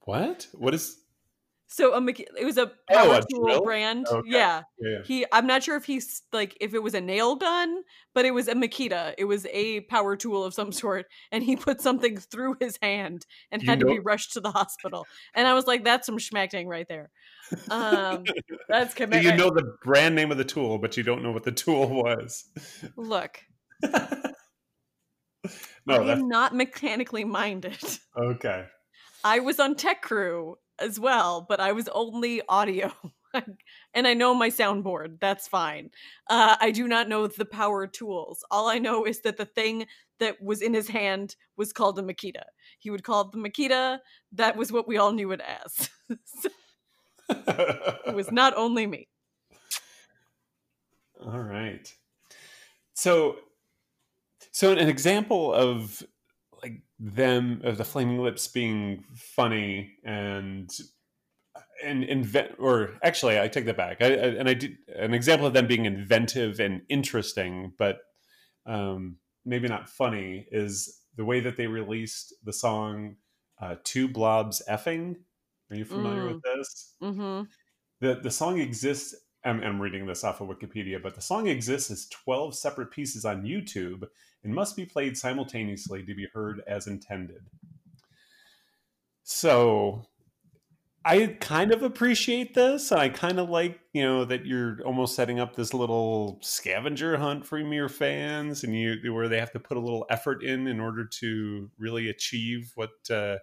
What? 0.04 0.48
What 0.52 0.74
is? 0.74 0.98
So 1.72 1.94
a 1.94 2.06
it 2.06 2.44
was 2.44 2.58
a 2.58 2.70
Oh, 2.90 2.94
power 2.94 3.14
a 3.16 3.22
tool 3.30 3.44
drill? 3.44 3.62
brand. 3.62 4.06
Okay. 4.06 4.28
Yeah. 4.28 4.62
Yeah. 4.78 4.98
He 5.04 5.24
I'm 5.32 5.46
not 5.46 5.62
sure 5.62 5.76
if 5.76 5.84
he's 5.84 6.22
like 6.32 6.56
if 6.60 6.74
it 6.74 6.82
was 6.82 6.92
a 6.94 7.00
nail 7.00 7.36
gun, 7.36 7.82
but 8.14 8.26
it 8.26 8.32
was 8.32 8.48
a 8.48 8.54
Makita. 8.54 9.14
It 9.16 9.24
was 9.24 9.46
a 9.46 9.80
power 9.82 10.16
tool 10.16 10.44
of 10.44 10.52
some 10.52 10.72
sort 10.72 11.06
and 11.30 11.42
he 11.42 11.56
put 11.56 11.80
something 11.80 12.18
through 12.18 12.56
his 12.60 12.78
hand 12.82 13.24
and 13.50 13.62
You 13.62 13.70
had 13.70 13.80
to 13.80 13.86
be 13.86 14.00
rushed 14.00 14.34
to 14.34 14.40
the 14.40 14.50
hospital. 14.50 15.06
And 15.34 15.48
I 15.48 15.54
was 15.54 15.66
like 15.66 15.84
that's 15.84 16.06
some 16.06 16.18
schmacking 16.18 16.66
right 16.66 16.86
there. 16.88 17.10
Um 17.70 18.24
that's 18.68 18.94
So 18.94 19.16
you 19.16 19.32
know 19.32 19.50
the 19.50 19.74
brand 19.82 20.14
name 20.14 20.30
of 20.30 20.36
the 20.38 20.44
tool, 20.44 20.78
but 20.78 20.96
you 20.98 21.02
don't 21.02 21.22
know 21.22 21.32
what 21.32 21.44
the 21.44 21.52
tool 21.52 21.88
was. 21.88 22.44
Look, 22.96 23.40
no, 23.82 24.32
I'm 25.88 26.28
not 26.28 26.54
mechanically 26.54 27.24
minded. 27.24 27.82
okay. 28.16 28.66
I 29.24 29.38
was 29.38 29.60
on 29.60 29.76
tech 29.76 30.02
crew 30.02 30.56
as 30.82 31.00
well, 31.00 31.46
but 31.48 31.60
I 31.60 31.72
was 31.72 31.88
only 31.88 32.42
audio. 32.48 32.92
and 33.94 34.06
I 34.06 34.14
know 34.14 34.34
my 34.34 34.50
soundboard. 34.50 35.18
That's 35.20 35.48
fine. 35.48 35.90
Uh, 36.28 36.56
I 36.60 36.70
do 36.70 36.86
not 36.86 37.08
know 37.08 37.26
the 37.26 37.44
power 37.44 37.86
tools. 37.86 38.44
All 38.50 38.68
I 38.68 38.78
know 38.78 39.04
is 39.06 39.20
that 39.20 39.36
the 39.36 39.46
thing 39.46 39.86
that 40.18 40.40
was 40.42 40.62
in 40.62 40.74
his 40.74 40.88
hand 40.88 41.36
was 41.56 41.72
called 41.72 41.98
a 41.98 42.02
Makita. 42.02 42.44
He 42.78 42.90
would 42.90 43.04
call 43.04 43.22
it 43.22 43.32
the 43.32 43.38
Makita. 43.38 43.98
That 44.32 44.56
was 44.56 44.70
what 44.70 44.86
we 44.86 44.98
all 44.98 45.12
knew 45.12 45.32
it 45.32 45.40
as. 45.40 45.90
It 47.28 48.14
was 48.14 48.30
not 48.30 48.52
only 48.56 48.86
me. 48.86 49.08
All 51.24 51.40
right. 51.40 51.90
So, 52.94 53.36
so 54.50 54.72
an 54.72 54.88
example 54.88 55.54
of 55.54 56.02
them 57.02 57.60
of 57.64 57.78
the 57.78 57.84
Flaming 57.84 58.18
Lips 58.20 58.48
being 58.48 59.04
funny 59.14 59.98
and 60.04 60.70
and 61.82 62.04
invent, 62.04 62.54
or 62.58 62.98
actually, 63.02 63.38
I 63.40 63.48
take 63.48 63.66
that 63.66 63.76
back. 63.76 64.00
I, 64.00 64.06
I, 64.06 64.08
and 64.10 64.48
I 64.48 64.54
did 64.54 64.76
an 64.88 65.14
example 65.14 65.46
of 65.46 65.52
them 65.52 65.66
being 65.66 65.84
inventive 65.84 66.60
and 66.60 66.82
interesting, 66.88 67.72
but 67.76 68.00
um, 68.66 69.18
maybe 69.44 69.68
not 69.68 69.88
funny 69.88 70.48
is 70.52 71.02
the 71.16 71.24
way 71.24 71.40
that 71.40 71.56
they 71.56 71.66
released 71.66 72.34
the 72.44 72.52
song 72.52 73.16
uh, 73.60 73.76
Two 73.84 74.08
Blobs 74.08 74.62
Effing." 74.68 75.16
Are 75.70 75.76
you 75.76 75.84
familiar 75.84 76.24
Mm. 76.24 76.28
with 76.28 76.42
this? 76.42 76.96
hmm 77.00 77.42
the 78.00 78.14
the 78.16 78.30
song 78.30 78.58
exists 78.58 79.14
I'm, 79.44 79.60
I'm 79.62 79.80
reading 79.80 80.06
this 80.06 80.24
off 80.24 80.40
of 80.40 80.48
wikipedia 80.48 81.02
but 81.02 81.14
the 81.14 81.22
song 81.22 81.46
exists 81.46 81.90
as 81.90 82.06
12 82.06 82.54
separate 82.54 82.90
pieces 82.90 83.24
on 83.24 83.42
youtube 83.42 84.04
and 84.44 84.54
must 84.54 84.76
be 84.76 84.84
played 84.84 85.16
simultaneously 85.16 86.04
to 86.04 86.14
be 86.14 86.26
heard 86.34 86.62
as 86.66 86.86
intended. 86.86 87.42
So 89.22 90.06
i 91.04 91.36
kind 91.40 91.72
of 91.72 91.82
appreciate 91.82 92.54
this 92.54 92.92
i 92.92 93.08
kind 93.08 93.40
of 93.40 93.50
like 93.50 93.80
you 93.92 94.04
know 94.04 94.24
that 94.24 94.46
you're 94.46 94.78
almost 94.84 95.16
setting 95.16 95.40
up 95.40 95.56
this 95.56 95.74
little 95.74 96.38
scavenger 96.42 97.16
hunt 97.16 97.44
for 97.44 97.58
your 97.58 97.88
fans 97.88 98.62
and 98.62 98.72
you 98.78 99.12
where 99.12 99.28
they 99.28 99.40
have 99.40 99.50
to 99.50 99.58
put 99.58 99.76
a 99.76 99.80
little 99.80 100.06
effort 100.10 100.44
in 100.44 100.68
in 100.68 100.78
order 100.78 101.04
to 101.04 101.68
really 101.76 102.08
achieve 102.08 102.70
what 102.76 102.92
uh 103.10 103.36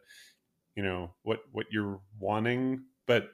you 0.80 0.86
know 0.86 1.12
what 1.24 1.39
what 1.52 1.66
you're 1.72 2.00
wanting. 2.20 2.84
But 3.06 3.32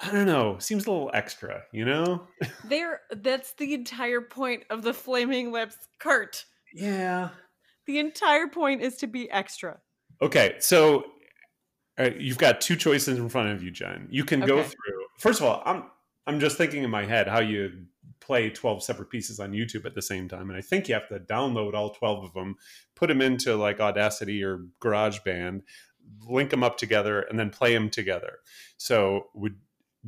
I 0.00 0.10
don't 0.10 0.26
know. 0.26 0.58
Seems 0.58 0.86
a 0.86 0.90
little 0.90 1.10
extra, 1.14 1.62
you 1.72 1.84
know? 1.84 2.26
There, 2.68 3.00
that's 3.10 3.52
the 3.54 3.74
entire 3.74 4.20
point 4.20 4.64
of 4.70 4.82
the 4.82 4.92
Flaming 4.92 5.52
Lips 5.52 5.76
Kurt. 5.98 6.44
Yeah. 6.74 7.30
The 7.86 7.98
entire 7.98 8.48
point 8.48 8.82
is 8.82 8.96
to 8.96 9.06
be 9.06 9.30
extra. 9.30 9.78
Okay, 10.22 10.56
so 10.58 11.04
uh, 11.98 12.10
you've 12.18 12.38
got 12.38 12.60
two 12.60 12.76
choices 12.76 13.18
in 13.18 13.28
front 13.28 13.50
of 13.50 13.62
you, 13.62 13.70
Jen. 13.70 14.08
You 14.10 14.24
can 14.24 14.40
go 14.40 14.62
through. 14.62 15.04
First 15.18 15.40
of 15.40 15.46
all, 15.46 15.62
I'm 15.64 15.84
I'm 16.26 16.40
just 16.40 16.56
thinking 16.56 16.82
in 16.82 16.90
my 16.90 17.04
head 17.04 17.28
how 17.28 17.40
you 17.40 17.70
play 18.20 18.48
12 18.48 18.82
separate 18.82 19.10
pieces 19.10 19.38
on 19.38 19.52
YouTube 19.52 19.84
at 19.84 19.94
the 19.94 20.02
same 20.02 20.28
time, 20.28 20.48
and 20.48 20.58
I 20.58 20.62
think 20.62 20.88
you 20.88 20.94
have 20.94 21.08
to 21.08 21.20
download 21.20 21.74
all 21.74 21.90
12 21.90 22.24
of 22.24 22.32
them, 22.32 22.56
put 22.94 23.08
them 23.08 23.20
into 23.20 23.54
like 23.56 23.80
Audacity 23.80 24.42
or 24.42 24.66
GarageBand, 24.80 25.62
link 26.26 26.50
them 26.50 26.64
up 26.64 26.78
together, 26.78 27.20
and 27.20 27.38
then 27.38 27.50
play 27.50 27.74
them 27.74 27.90
together. 27.90 28.38
So, 28.78 29.26
would 29.34 29.56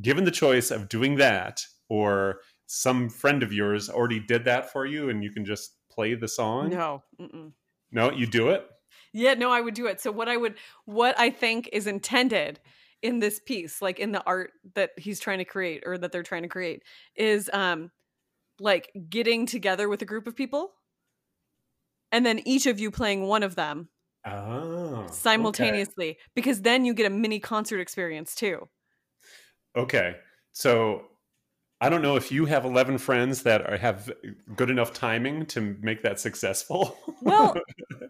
given 0.01 0.23
the 0.25 0.31
choice 0.31 0.71
of 0.71 0.89
doing 0.89 1.15
that 1.15 1.65
or 1.89 2.41
some 2.65 3.09
friend 3.09 3.43
of 3.43 3.53
yours 3.53 3.89
already 3.89 4.19
did 4.19 4.45
that 4.45 4.71
for 4.71 4.85
you, 4.85 5.09
and 5.09 5.23
you 5.23 5.31
can 5.31 5.45
just 5.45 5.75
play 5.89 6.15
the 6.15 6.27
song? 6.27 6.69
No. 6.69 7.03
Mm-mm. 7.19 7.53
no, 7.91 8.11
you 8.11 8.27
do 8.27 8.49
it. 8.49 8.67
Yeah, 9.13 9.33
no, 9.33 9.51
I 9.51 9.61
would 9.61 9.73
do 9.73 9.87
it. 9.87 10.01
So 10.01 10.11
what 10.11 10.29
I 10.29 10.37
would 10.37 10.55
what 10.85 11.17
I 11.19 11.29
think 11.29 11.69
is 11.71 11.87
intended 11.87 12.59
in 13.01 13.19
this 13.19 13.39
piece, 13.39 13.81
like 13.81 13.99
in 13.99 14.11
the 14.11 14.23
art 14.25 14.51
that 14.75 14.91
he's 14.97 15.19
trying 15.19 15.37
to 15.39 15.45
create 15.45 15.83
or 15.85 15.97
that 15.97 16.11
they're 16.11 16.23
trying 16.23 16.43
to 16.43 16.49
create, 16.49 16.83
is 17.15 17.49
um 17.53 17.91
like 18.59 18.91
getting 19.09 19.45
together 19.45 19.87
with 19.87 20.01
a 20.01 20.05
group 20.05 20.27
of 20.27 20.35
people 20.35 20.73
and 22.11 22.25
then 22.25 22.39
each 22.45 22.65
of 22.65 22.79
you 22.79 22.91
playing 22.91 23.23
one 23.27 23.43
of 23.43 23.55
them 23.55 23.89
Oh, 24.25 25.05
okay. 25.05 25.13
simultaneously 25.13 26.17
because 26.35 26.61
then 26.61 26.83
you 26.85 26.93
get 26.93 27.05
a 27.05 27.09
mini 27.09 27.39
concert 27.39 27.79
experience 27.79 28.35
too. 28.35 28.67
Okay. 29.77 30.15
So 30.51 31.03
I 31.79 31.89
don't 31.89 32.01
know 32.01 32.15
if 32.15 32.31
you 32.31 32.45
have 32.45 32.65
11 32.65 32.97
friends 32.97 33.43
that 33.43 33.61
are, 33.69 33.77
have 33.77 34.11
good 34.55 34.71
enough 34.71 34.93
timing 34.93 35.45
to 35.47 35.77
make 35.81 36.01
that 36.03 36.19
successful. 36.19 36.97
Well, 37.21 37.55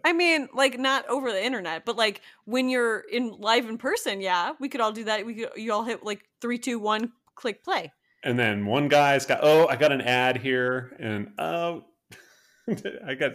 I 0.04 0.12
mean, 0.12 0.48
like 0.54 0.78
not 0.78 1.08
over 1.08 1.32
the 1.32 1.42
internet, 1.42 1.86
but 1.86 1.96
like 1.96 2.20
when 2.44 2.68
you're 2.68 3.00
in 3.10 3.30
live 3.38 3.66
in 3.66 3.78
person, 3.78 4.20
yeah, 4.20 4.52
we 4.60 4.68
could 4.68 4.82
all 4.82 4.92
do 4.92 5.04
that. 5.04 5.24
We 5.24 5.34
could 5.34 5.50
you 5.56 5.72
all 5.72 5.82
hit 5.82 6.04
like 6.04 6.24
three, 6.42 6.58
two, 6.58 6.78
one, 6.78 7.12
click 7.34 7.64
play. 7.64 7.90
and 8.22 8.38
then 8.38 8.66
one 8.66 8.88
guy's 8.88 9.24
got, 9.24 9.40
oh, 9.42 9.66
I 9.66 9.76
got 9.76 9.92
an 9.92 10.02
ad 10.02 10.36
here. 10.36 10.94
And 10.98 11.32
oh, 11.38 11.84
I 13.06 13.14
got, 13.14 13.32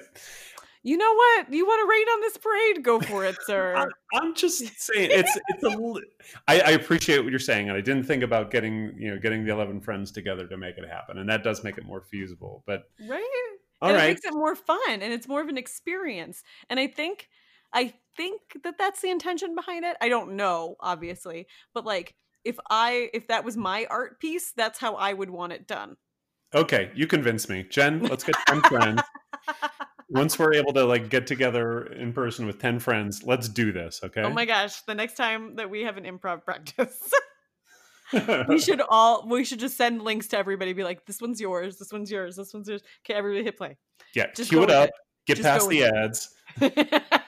You 0.85 0.97
know 0.97 1.13
what? 1.13 1.53
You 1.53 1.65
want 1.65 1.81
to 1.81 1.89
rain 1.89 2.07
on 2.09 2.21
this 2.21 2.37
parade? 2.37 2.83
Go 2.83 2.99
for 3.09 3.25
it, 3.25 3.37
sir. 3.45 3.75
I'm, 3.75 3.89
I'm 4.13 4.35
just 4.35 4.59
saying 4.79 5.09
it's, 5.11 5.39
it's 5.47 5.63
a, 5.63 6.01
I, 6.47 6.59
I 6.59 6.69
appreciate 6.71 7.19
what 7.19 7.29
you're 7.29 7.39
saying. 7.39 7.69
And 7.69 7.77
I 7.77 7.81
didn't 7.81 8.03
think 8.03 8.21
about 8.21 8.51
getting, 8.51 8.93
you 8.97 9.09
know, 9.09 9.17
getting 9.17 9.45
the 9.45 9.51
11 9.51 9.81
friends 9.81 10.11
together 10.11 10.45
to 10.47 10.57
make 10.57 10.77
it 10.77 10.87
happen. 10.87 11.17
And 11.17 11.29
that 11.29 11.43
does 11.43 11.63
make 11.63 11.77
it 11.77 11.85
more 11.85 12.01
feasible. 12.01 12.63
But 12.67 12.83
right? 13.07 13.23
all 13.81 13.89
and 13.89 13.97
it 13.97 14.07
makes 14.07 14.25
it 14.25 14.33
more 14.33 14.55
fun 14.55 14.79
and 14.89 15.13
it's 15.13 15.27
more 15.27 15.41
of 15.41 15.47
an 15.47 15.57
experience. 15.57 16.43
And 16.69 16.79
I 16.79 16.87
think 16.87 17.29
I 17.73 17.93
think 18.15 18.41
that 18.63 18.77
that's 18.77 19.01
the 19.01 19.09
intention 19.09 19.55
behind 19.55 19.83
it. 19.83 19.97
I 19.99 20.09
don't 20.09 20.35
know, 20.35 20.75
obviously, 20.79 21.47
but 21.73 21.85
like 21.85 22.13
if 22.43 22.57
I 22.69 23.09
if 23.13 23.27
that 23.27 23.45
was 23.45 23.57
my 23.57 23.85
art 23.89 24.19
piece, 24.19 24.51
that's 24.55 24.79
how 24.79 24.95
I 24.95 25.13
would 25.13 25.29
want 25.29 25.53
it 25.53 25.67
done. 25.67 25.97
Okay. 26.53 26.91
You 26.93 27.07
convince 27.07 27.49
me. 27.49 27.65
Jen, 27.69 28.03
let's 28.03 28.23
get 28.23 28.35
10 28.47 28.61
friends. 28.61 29.01
Once 30.13 30.37
we're 30.37 30.53
able 30.53 30.73
to 30.73 30.85
like 30.85 31.09
get 31.09 31.27
together 31.27 31.85
in 31.87 32.13
person 32.13 32.45
with 32.45 32.59
10 32.59 32.79
friends, 32.79 33.23
let's 33.23 33.49
do 33.49 33.71
this, 33.71 34.01
okay? 34.03 34.21
Oh 34.21 34.29
my 34.29 34.45
gosh, 34.45 34.81
the 34.81 34.95
next 34.95 35.15
time 35.15 35.55
that 35.55 35.69
we 35.69 35.81
have 35.81 35.97
an 35.97 36.05
improv 36.05 36.43
practice. 36.45 37.11
we 38.47 38.59
should 38.59 38.81
all 38.89 39.27
we 39.27 39.43
should 39.43 39.59
just 39.59 39.75
send 39.75 40.03
links 40.03 40.27
to 40.27 40.37
everybody 40.37 40.71
be 40.71 40.83
like 40.83 41.03
this 41.07 41.19
one's 41.19 41.41
yours 41.41 41.77
this 41.77 41.91
one's 41.91 42.11
yours 42.11 42.35
this 42.35 42.53
one's 42.53 42.69
yours 42.69 42.83
okay 43.03 43.17
everybody 43.17 43.43
hit 43.43 43.57
play 43.57 43.75
yeah, 44.13 44.27
just 44.35 44.49
cue 44.49 44.61
it 44.61 44.69
up, 44.69 44.89
it. 44.89 44.95
get 45.25 45.37
Just 45.37 45.47
past 45.47 45.69
the 45.69 45.83
ads. 45.85 46.29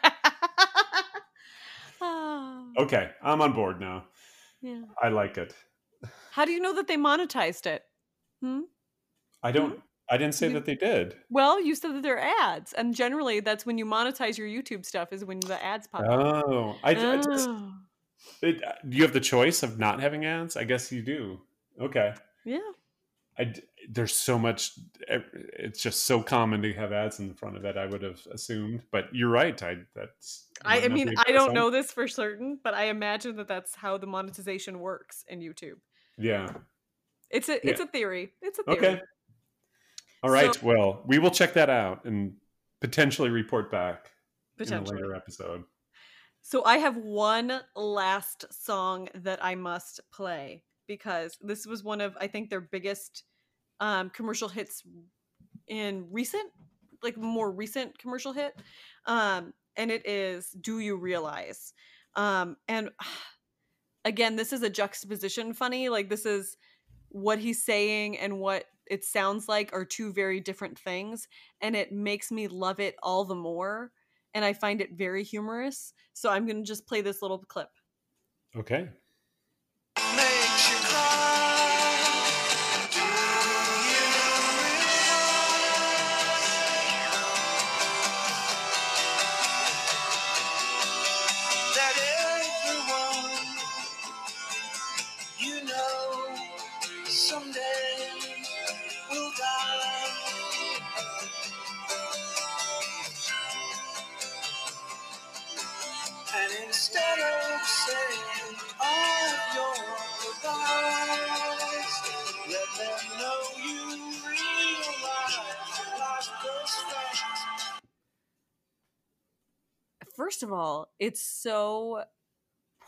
Okay, 2.78 3.10
I'm 3.24 3.42
on 3.42 3.54
board 3.54 3.80
now. 3.80 4.04
yeah. 4.62 4.82
I 5.02 5.08
like 5.08 5.38
it. 5.38 5.56
how 6.32 6.44
do 6.44 6.52
you 6.52 6.60
know 6.60 6.76
that 6.76 6.88
they 6.88 6.98
monetized 6.98 7.66
it 7.66 7.84
hmm? 8.42 8.62
I 9.42 9.54
don't 9.54 9.82
I 10.10 10.18
didn't 10.18 10.36
say 10.36 10.48
You- 10.48 10.54
that 10.54 10.66
they 10.66 10.76
did. 10.76 11.16
well 11.30 11.60
you 11.62 11.74
said 11.76 11.94
that 11.96 12.04
they're 12.04 12.20
ads 12.20 12.74
and 12.74 12.94
generally 12.94 13.40
that's 13.40 13.66
when 13.66 13.78
you 13.78 13.86
monetize 13.86 14.38
your 14.38 14.48
youtube 14.48 14.86
stuff 14.86 15.12
is 15.12 15.26
when 15.26 15.40
the 15.40 15.64
ads 15.64 15.88
pop 15.88 16.02
up 16.02 16.10
Oh, 16.48 16.76
I, 16.84 16.92
I 16.92 17.18
just 17.18 17.50
Oh, 17.50 17.72
it, 18.42 18.64
uh, 18.64 18.74
do 18.88 18.98
you 18.98 19.04
have 19.04 19.14
the 19.14 19.20
choice 19.20 19.62
of 19.64 19.78
not 19.78 20.00
having 20.02 20.26
ads? 20.26 20.56
I 20.58 20.64
guess 20.64 20.92
you 20.92 21.02
do. 21.02 21.42
Okay. 21.80 22.14
yeah 22.46 22.60
I, 23.38 23.54
there's 23.90 24.16
so 24.16 24.40
much. 24.40 24.72
Eh, 25.10 25.20
it's 25.60 25.82
just 25.84 26.06
so 26.06 26.24
common 26.24 26.62
to 26.62 26.72
have 26.74 26.94
ads 26.94 27.20
in 27.20 27.28
the 27.28 27.34
front 27.36 27.58
of 27.58 27.66
it. 27.66 27.76
I 27.76 27.86
would 27.86 28.02
have 28.02 28.26
assumed, 28.32 28.82
but 28.92 29.14
you're 29.14 29.30
right. 29.30 29.62
I 29.62 29.80
that's. 29.94 30.48
I, 30.64 30.86
I 30.86 30.88
mean 30.88 31.14
i 31.28 31.32
don't 31.34 31.54
know 31.54 31.70
this 31.70 31.92
for 31.92 32.08
certain 32.08 32.58
but 32.64 32.74
i 32.74 32.86
imagine 32.86 33.36
that 33.36 33.50
that's 33.50 33.76
how 33.76 33.98
the 33.98 34.08
monetization 34.08 34.80
works 34.80 35.26
in 35.28 35.42
youtube 35.42 35.80
Yeah. 36.18 36.48
it's 37.30 37.50
a 37.50 37.68
it's 37.68 37.82
a 37.82 37.86
theory 37.88 38.32
it's 38.42 38.58
a 38.60 38.64
theory 38.64 38.78
Okay. 38.78 39.02
All 40.26 40.32
right. 40.32 40.54
So- 40.56 40.62
well, 40.64 41.04
we 41.06 41.20
will 41.20 41.32
check 41.32 41.54
that 41.54 41.70
out 41.70 42.06
and 42.06 42.34
potentially 42.82 43.30
report 43.30 43.72
back 43.72 44.12
in 44.60 44.66
a 44.74 44.82
later 44.96 45.14
episode. 45.16 45.64
So 46.42 46.64
I 46.66 46.78
have 46.78 46.98
one 46.98 47.62
last 47.76 48.46
song 48.52 49.10
that 49.16 49.44
I 49.44 49.56
must 49.56 50.00
play 50.12 50.64
because 50.88 51.38
this 51.42 51.66
was 51.66 51.84
one 51.84 52.02
of 52.02 52.16
I 52.20 52.28
think 52.28 52.50
their 52.50 52.62
biggest 52.62 53.24
um, 53.80 54.10
commercial 54.10 54.48
hits 54.50 54.84
in 55.68 56.08
recent, 56.12 56.52
like 57.04 57.18
more 57.18 57.52
recent 57.52 57.98
commercial 57.98 58.34
hit, 58.34 58.54
um, 59.06 59.54
and 59.76 59.92
it 59.92 60.08
is 60.08 60.52
"Do 60.52 60.80
You 60.80 60.98
Realize?" 60.98 61.74
Um, 62.16 62.58
and 62.68 62.90
again, 64.06 64.36
this 64.36 64.54
is 64.54 64.64
a 64.64 64.70
juxtaposition. 64.70 65.54
Funny, 65.54 65.90
like 65.90 66.10
this 66.10 66.26
is 66.26 66.58
what 67.10 67.40
he's 67.40 67.64
saying 67.64 68.18
and 68.18 68.40
what 68.40 68.66
it 68.88 69.04
sounds 69.04 69.48
like 69.48 69.74
are 69.74 69.86
two 69.86 70.14
very 70.14 70.40
different 70.40 70.80
things, 70.80 71.28
and 71.62 71.76
it 71.76 71.92
makes 71.92 72.32
me 72.32 72.48
love 72.48 72.80
it 72.80 72.96
all 73.04 73.26
the 73.26 73.36
more. 73.36 73.92
And 74.34 74.44
I 74.46 74.54
find 74.54 74.82
it 74.82 74.94
very 74.94 75.24
humorous. 75.24 75.94
So 76.14 76.30
I'm 76.30 76.46
going 76.46 76.58
to 76.58 76.68
just 76.68 76.88
play 76.88 77.02
this 77.02 77.22
little 77.22 77.40
clip. 77.40 77.70
Okay. 78.56 78.92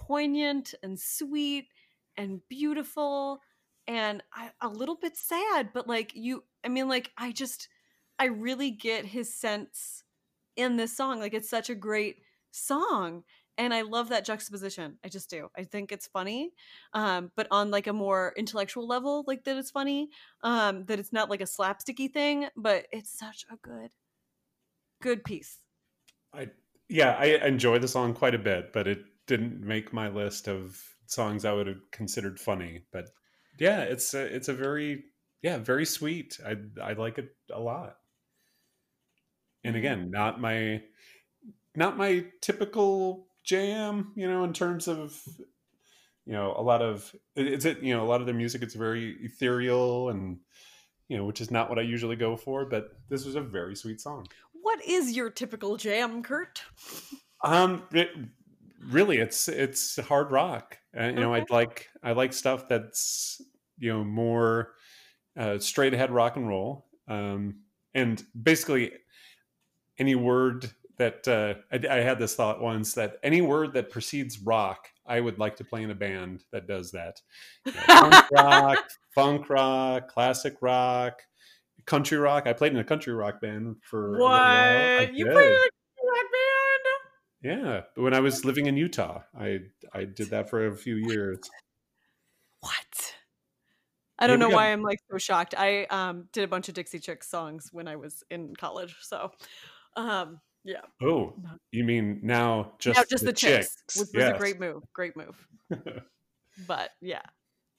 Poignant 0.08 0.74
and 0.82 1.00
sweet 1.00 1.68
and 2.16 2.42
beautiful 2.50 3.42
and 3.88 4.22
I, 4.34 4.52
a 4.62 4.68
little 4.68 4.96
bit 4.96 5.16
sad, 5.16 5.70
but 5.74 5.88
like 5.88 6.12
you, 6.14 6.44
I 6.64 6.70
mean, 6.70 6.90
like, 6.90 7.12
I 7.18 7.32
just, 7.32 7.70
I 8.20 8.26
really 8.26 8.72
get 8.72 9.06
his 9.06 9.34
sense 9.34 10.04
in 10.56 10.76
this 10.76 10.96
song. 10.96 11.20
Like, 11.20 11.34
it's 11.34 11.50
such 11.50 11.70
a 11.70 11.76
great 11.76 12.18
song. 12.52 13.24
And 13.58 13.74
I 13.74 13.82
love 13.82 14.10
that 14.10 14.26
juxtaposition. 14.26 14.98
I 15.04 15.08
just 15.08 15.30
do. 15.30 15.50
I 15.58 15.64
think 15.64 15.92
it's 15.92 16.06
funny, 16.06 16.52
um, 16.94 17.32
but 17.36 17.48
on 17.50 17.72
like 17.72 17.88
a 17.88 17.94
more 17.94 18.34
intellectual 18.38 18.88
level, 18.88 19.24
like 19.26 19.46
that 19.46 19.58
it's 19.58 19.72
funny. 19.72 20.10
Um, 20.44 20.86
that 20.86 21.00
it's 21.00 21.12
not 21.12 21.30
like 21.30 21.42
a 21.42 21.46
slapsticky 21.46 22.14
thing, 22.14 22.50
but 22.56 22.86
it's 22.92 23.18
such 23.18 23.46
a 23.52 23.56
good, 23.56 23.90
good 25.02 25.24
piece. 25.24 25.58
I 26.32 26.50
yeah, 26.88 27.18
I 27.20 27.48
enjoy 27.48 27.80
the 27.80 27.88
song 27.88 28.14
quite 28.14 28.36
a 28.36 28.40
bit, 28.40 28.72
but 28.74 28.88
it 28.88 29.00
didn't 29.28 29.62
make 29.62 29.94
my 29.94 30.10
list 30.10 30.48
of 30.48 30.82
songs 31.06 31.46
I 31.46 31.54
would 31.54 31.68
have 31.68 31.92
considered 31.92 32.40
funny. 32.40 32.84
But 32.92 33.10
yeah, 33.60 33.82
it's 33.82 34.14
a, 34.14 34.22
it's 34.24 34.48
a 34.50 34.54
very 34.54 35.06
yeah 35.42 35.58
very 35.58 35.86
sweet. 35.86 36.40
I 36.46 36.56
I 36.82 36.94
like 36.94 37.18
it 37.18 37.30
a 37.52 37.60
lot. 37.60 37.98
And 39.64 39.76
Mhm. 39.76 39.80
again, 39.80 40.12
not 40.12 40.40
my 40.42 40.84
not 41.76 41.98
my 41.98 42.26
typical 42.42 43.28
jam, 43.44 44.14
you 44.16 44.28
know, 44.28 44.44
in 44.44 44.54
terms 44.54 44.88
of 44.88 45.22
you 46.26 46.34
know 46.34 46.54
a 46.58 46.62
lot 46.62 46.82
of 46.82 47.16
it- 47.36 47.48
it's 47.48 47.66
it 47.66 47.82
you 47.82 47.94
know 47.94 48.04
a 48.04 48.08
lot 48.10 48.20
of 48.22 48.28
their 48.28 48.36
music. 48.36 48.62
It's 48.62 48.76
very 48.76 49.16
ethereal 49.24 50.10
and 50.10 50.40
you 51.08 51.18
know 51.18 51.26
which 51.26 51.42
is 51.42 51.52
not 51.52 51.70
what 51.70 51.80
I 51.80 51.84
usually 51.84 52.16
go 52.16 52.36
for. 52.36 52.66
But 52.66 52.90
this 53.10 53.26
was 53.26 53.36
a 53.36 53.42
very 53.42 53.76
sweet 53.76 54.02
song. 54.02 54.28
What 54.54 54.84
is 54.86 55.16
your 55.16 55.30
typical 55.30 55.78
jam, 55.78 56.22
Kurt? 56.24 56.64
Um, 57.44 57.84
it, 57.94 58.10
really, 58.86 59.18
it's 59.18 59.48
it's 59.48 59.98
hard 59.98 60.32
rock. 60.32 60.78
Uh, 60.98 61.06
you 61.06 61.14
know, 61.14 61.34
Okay. 61.34 61.42
I'd 61.42 61.50
like 61.50 61.90
I 62.04 62.12
like 62.14 62.34
stuff 62.34 62.68
that's 62.68 63.42
you 63.78 63.94
know 63.94 64.04
more 64.04 64.74
uh, 65.38 65.60
straight 65.60 65.94
ahead 65.94 66.12
rock 66.12 66.36
and 66.36 66.48
roll. 66.48 66.86
Um, 67.08 67.60
and 67.94 68.24
basically, 68.42 68.92
any 69.98 70.16
word 70.16 70.70
that 70.98 71.28
uh, 71.28 71.56
I, 71.72 71.98
I 71.98 72.02
had 72.02 72.20
this 72.20 72.36
thought 72.36 72.62
once 72.62 72.94
that 72.94 73.18
any 73.24 73.42
word 73.42 73.74
that 73.74 73.92
precedes 73.92 74.40
rock, 74.40 74.90
I 75.06 75.20
would 75.20 75.40
like 75.40 75.56
to 75.58 75.64
play 75.64 75.84
in 75.84 75.92
a 75.92 75.96
band 75.96 76.44
that 76.52 76.68
does 76.68 76.92
that. 76.92 77.22
You 77.66 77.74
know, 77.74 77.82
punk 77.88 78.32
rock, 78.32 78.90
funk 79.14 79.50
rock, 79.50 80.08
classic 80.08 80.56
rock, 80.62 81.22
country 81.86 82.18
rock. 82.18 82.48
I 82.48 82.54
played 82.54 82.74
in 82.74 82.80
a 82.80 82.84
country 82.84 83.14
rock 83.14 83.42
band 83.42 83.78
for 83.82 84.18
a 84.18 84.24
while. 84.24 85.00
What? 85.00 85.14
You 85.14 85.26
played 85.28 85.48
in 85.48 85.54
a? 85.54 85.70
Yeah, 87.48 87.84
when 87.96 88.14
I 88.14 88.20
was 88.20 88.44
living 88.44 88.66
in 88.66 88.76
Utah, 88.76 89.22
I 89.40 89.60
I 89.94 90.04
did 90.04 90.32
that 90.32 90.50
for 90.50 90.68
a 90.68 90.76
few 90.76 90.96
years. 90.96 91.40
What? 92.60 93.16
I 94.20 94.28
don't 94.28 94.40
know 94.40 94.50
got- 94.50 94.56
why 94.56 94.72
I'm 94.74 94.82
like 94.82 95.00
so 95.10 95.18
shocked. 95.18 95.54
I 95.58 95.86
um 95.86 96.28
did 96.34 96.44
a 96.44 96.48
bunch 96.48 96.68
of 96.68 96.76
Dixie 96.76 97.00
Chicks 97.00 97.30
songs 97.30 97.70
when 97.72 97.88
I 97.88 97.96
was 97.96 98.22
in 98.30 98.54
college. 98.56 98.96
So 99.02 99.32
um 99.96 100.42
yeah. 100.66 100.82
Oh, 101.02 101.34
you 101.72 101.86
mean 101.86 102.20
now 102.22 102.74
just 102.80 102.98
now 102.98 103.04
just 103.10 103.24
the, 103.24 103.32
chicks, 103.32 103.76
chicks? 103.76 103.84
which 104.00 104.08
was 104.08 104.12
Yes. 104.14 104.36
a 104.36 104.38
great 104.38 104.60
move. 104.60 104.84
Great 104.94 105.16
move. 105.16 105.48
but 106.68 106.90
yeah. 107.02 107.22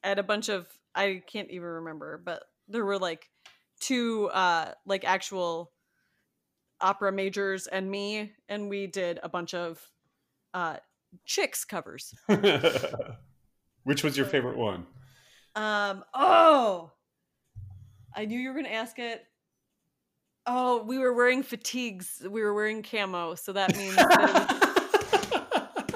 At 0.02 0.18
a 0.18 0.22
bunch 0.22 0.48
of 0.48 0.66
I 0.94 1.22
can't 1.26 1.50
even 1.50 1.68
remember, 1.68 2.22
but 2.24 2.44
there 2.68 2.84
were 2.86 2.98
like 2.98 3.28
two 3.80 4.30
uh 4.32 4.72
like 4.86 5.04
actual 5.04 5.72
opera 6.80 7.12
majors 7.12 7.66
and 7.66 7.90
me 7.90 8.32
and 8.48 8.68
we 8.68 8.86
did 8.86 9.18
a 9.22 9.28
bunch 9.28 9.54
of 9.54 9.80
uh 10.54 10.76
chicks 11.24 11.64
covers. 11.64 12.14
Which 13.84 14.04
was 14.04 14.16
your 14.16 14.26
favorite 14.26 14.56
one? 14.56 14.86
Um. 15.54 16.04
Oh, 16.14 16.92
I 18.14 18.26
knew 18.26 18.38
you 18.38 18.50
were 18.50 18.54
gonna 18.54 18.68
ask 18.68 18.98
it. 18.98 19.24
Oh, 20.46 20.82
we 20.82 20.98
were 20.98 21.12
wearing 21.12 21.42
fatigues. 21.42 22.22
We 22.22 22.42
were 22.42 22.54
wearing 22.54 22.82
camo, 22.82 23.34
so 23.34 23.52
that 23.52 23.76
means 23.76 23.96
that 23.96 24.58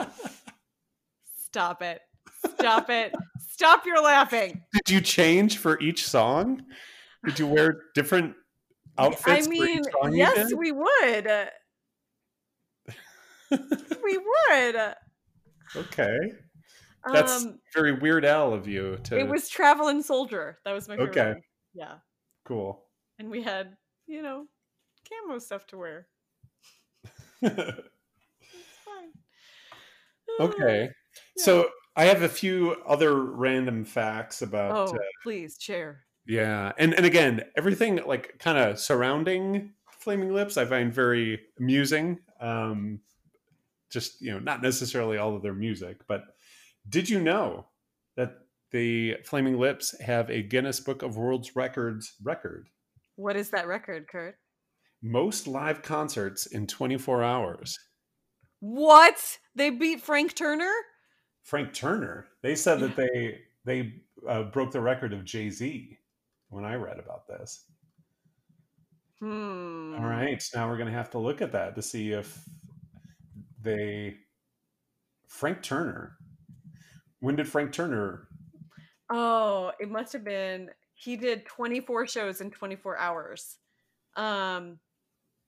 stop 1.45 1.83
it, 1.83 2.01
stop 2.59 2.91
it, 2.91 3.15
stop 3.49 3.87
your 3.87 4.03
laughing. 4.03 4.63
Did 4.73 4.95
you 4.95 5.01
change 5.01 5.59
for 5.59 5.81
each 5.81 6.07
song? 6.07 6.63
Did 7.25 7.39
you 7.39 7.47
wear 7.47 7.83
different 7.95 8.35
outfits 8.99 9.47
I 9.47 9.51
mean, 9.51 9.83
yes, 10.13 10.53
we 10.55 10.73
would. 10.73 11.27
Uh. 11.27 11.47
We 14.03 14.19
would. 14.51 14.95
okay, 15.77 16.19
that's 17.13 17.45
um, 17.45 17.59
very 17.75 17.93
Weird 17.93 18.25
Al 18.25 18.53
of 18.55 18.67
you. 18.67 18.99
To 19.05 19.19
it 19.19 19.29
was 19.29 19.49
Traveling 19.49 20.03
Soldier. 20.03 20.59
That 20.65 20.73
was 20.73 20.89
my 20.89 20.97
favorite. 20.97 21.11
Okay. 21.11 21.29
one. 21.33 21.43
Yeah, 21.75 21.95
cool. 22.45 22.85
and 23.19 23.31
we 23.31 23.43
had 23.43 23.77
you 24.07 24.23
know 24.23 24.47
camo 25.09 25.39
stuff 25.39 25.67
to 25.69 25.79
wear. 25.79 26.07
It's 28.45 28.79
fine. 28.85 30.49
okay. 30.49 30.89
So 31.37 31.69
I 31.97 32.05
have 32.05 32.23
a 32.23 32.29
few 32.29 32.77
other 32.87 33.15
random 33.15 33.85
facts 33.85 34.43
about 34.43 34.89
Oh, 34.89 34.95
uh, 34.95 34.99
please 35.23 35.57
share. 35.61 36.05
Yeah, 36.27 36.73
and 36.79 36.95
and 36.95 37.05
again, 37.05 37.43
everything 37.57 38.01
like 38.07 38.39
kind 38.39 38.59
of 38.59 38.79
surrounding 38.79 39.73
Flaming 39.99 40.33
Lips, 40.33 40.57
I 40.57 40.65
find 40.65 40.93
very 40.93 41.41
amusing. 41.59 42.21
Um, 42.41 43.01
just 43.91 44.21
you 44.21 44.33
know, 44.33 44.39
not 44.39 44.63
necessarily 44.63 45.19
all 45.19 45.35
of 45.35 45.43
their 45.43 45.55
music, 45.55 45.99
but 46.07 46.25
did 46.89 47.09
you 47.09 47.21
know 47.21 47.67
that 48.17 48.35
the 48.71 49.17
Flaming 49.25 49.59
Lips 49.59 49.99
have 50.01 50.31
a 50.31 50.43
Guinness 50.43 50.81
Book 50.81 51.03
of 51.03 51.17
World's 51.17 51.55
Records 51.57 52.15
record? 52.23 52.69
What 53.17 53.37
is 53.37 53.51
that 53.51 53.67
record, 53.67 54.09
Kurt? 54.09 54.37
Most 55.03 55.47
live 55.47 55.83
concerts 55.83 56.47
in 56.47 56.67
24 56.67 57.23
hours. 57.23 57.79
What? 58.61 59.39
They 59.55 59.71
beat 59.71 60.01
Frank 60.01 60.35
Turner? 60.35 60.73
Frank 61.43 61.75
Turner. 61.75 62.27
They 62.43 62.55
said 62.55 62.79
that 62.81 62.97
they 62.97 63.41
they 63.65 63.95
uh, 64.29 64.45
broke 64.45 64.71
the 64.71 64.81
record 64.81 65.13
of 65.13 65.25
Jay 65.25 65.51
Z 65.51 65.99
when 66.53 66.65
I 66.65 66.75
read 66.75 66.99
about 66.99 67.27
this. 67.27 67.65
Hmm. 69.21 69.95
All 69.97 70.05
right, 70.05 70.43
now 70.55 70.69
we're 70.69 70.77
going 70.77 70.91
to 70.91 70.97
have 70.97 71.11
to 71.11 71.19
look 71.19 71.41
at 71.41 71.53
that 71.53 71.75
to 71.77 71.83
see 71.83 72.13
if 72.13 72.39
they 73.61 74.17
Frank 75.29 75.63
Turner. 75.63 76.17
When 77.21 77.37
did 77.37 77.49
Frank 77.49 77.73
Turner? 77.73 78.27
Oh, 79.11 79.73
it 79.81 79.89
must 79.91 80.13
have 80.13 80.25
been 80.25 80.71
he 80.95 81.17
did 81.17 81.47
24 81.47 82.07
shows 82.07 82.41
in 82.41 82.51
24 82.51 82.97
hours. 82.99 83.59
Um 84.17 84.79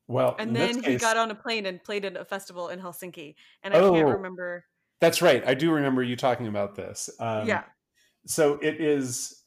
Well, 0.06 0.36
and 0.38 0.54
then 0.54 0.76
he 0.76 0.82
case- 0.82 1.00
got 1.00 1.16
on 1.16 1.30
a 1.30 1.34
plane 1.34 1.66
and 1.66 1.82
played 1.82 2.04
at 2.04 2.16
a 2.16 2.24
festival 2.24 2.68
in 2.68 2.78
Helsinki. 2.80 3.34
And 3.62 3.74
I 3.74 3.78
Oh. 3.78 3.92
can't 3.92 4.06
remember. 4.08 4.64
That's 5.00 5.20
right. 5.20 5.46
I 5.46 5.54
do 5.54 5.72
remember 5.72 6.02
you 6.02 6.16
talking 6.16 6.46
about 6.46 6.76
this. 6.76 7.10
Um, 7.18 7.46
yeah. 7.48 7.64
So 8.26 8.54
it 8.62 8.80
is 8.80 9.43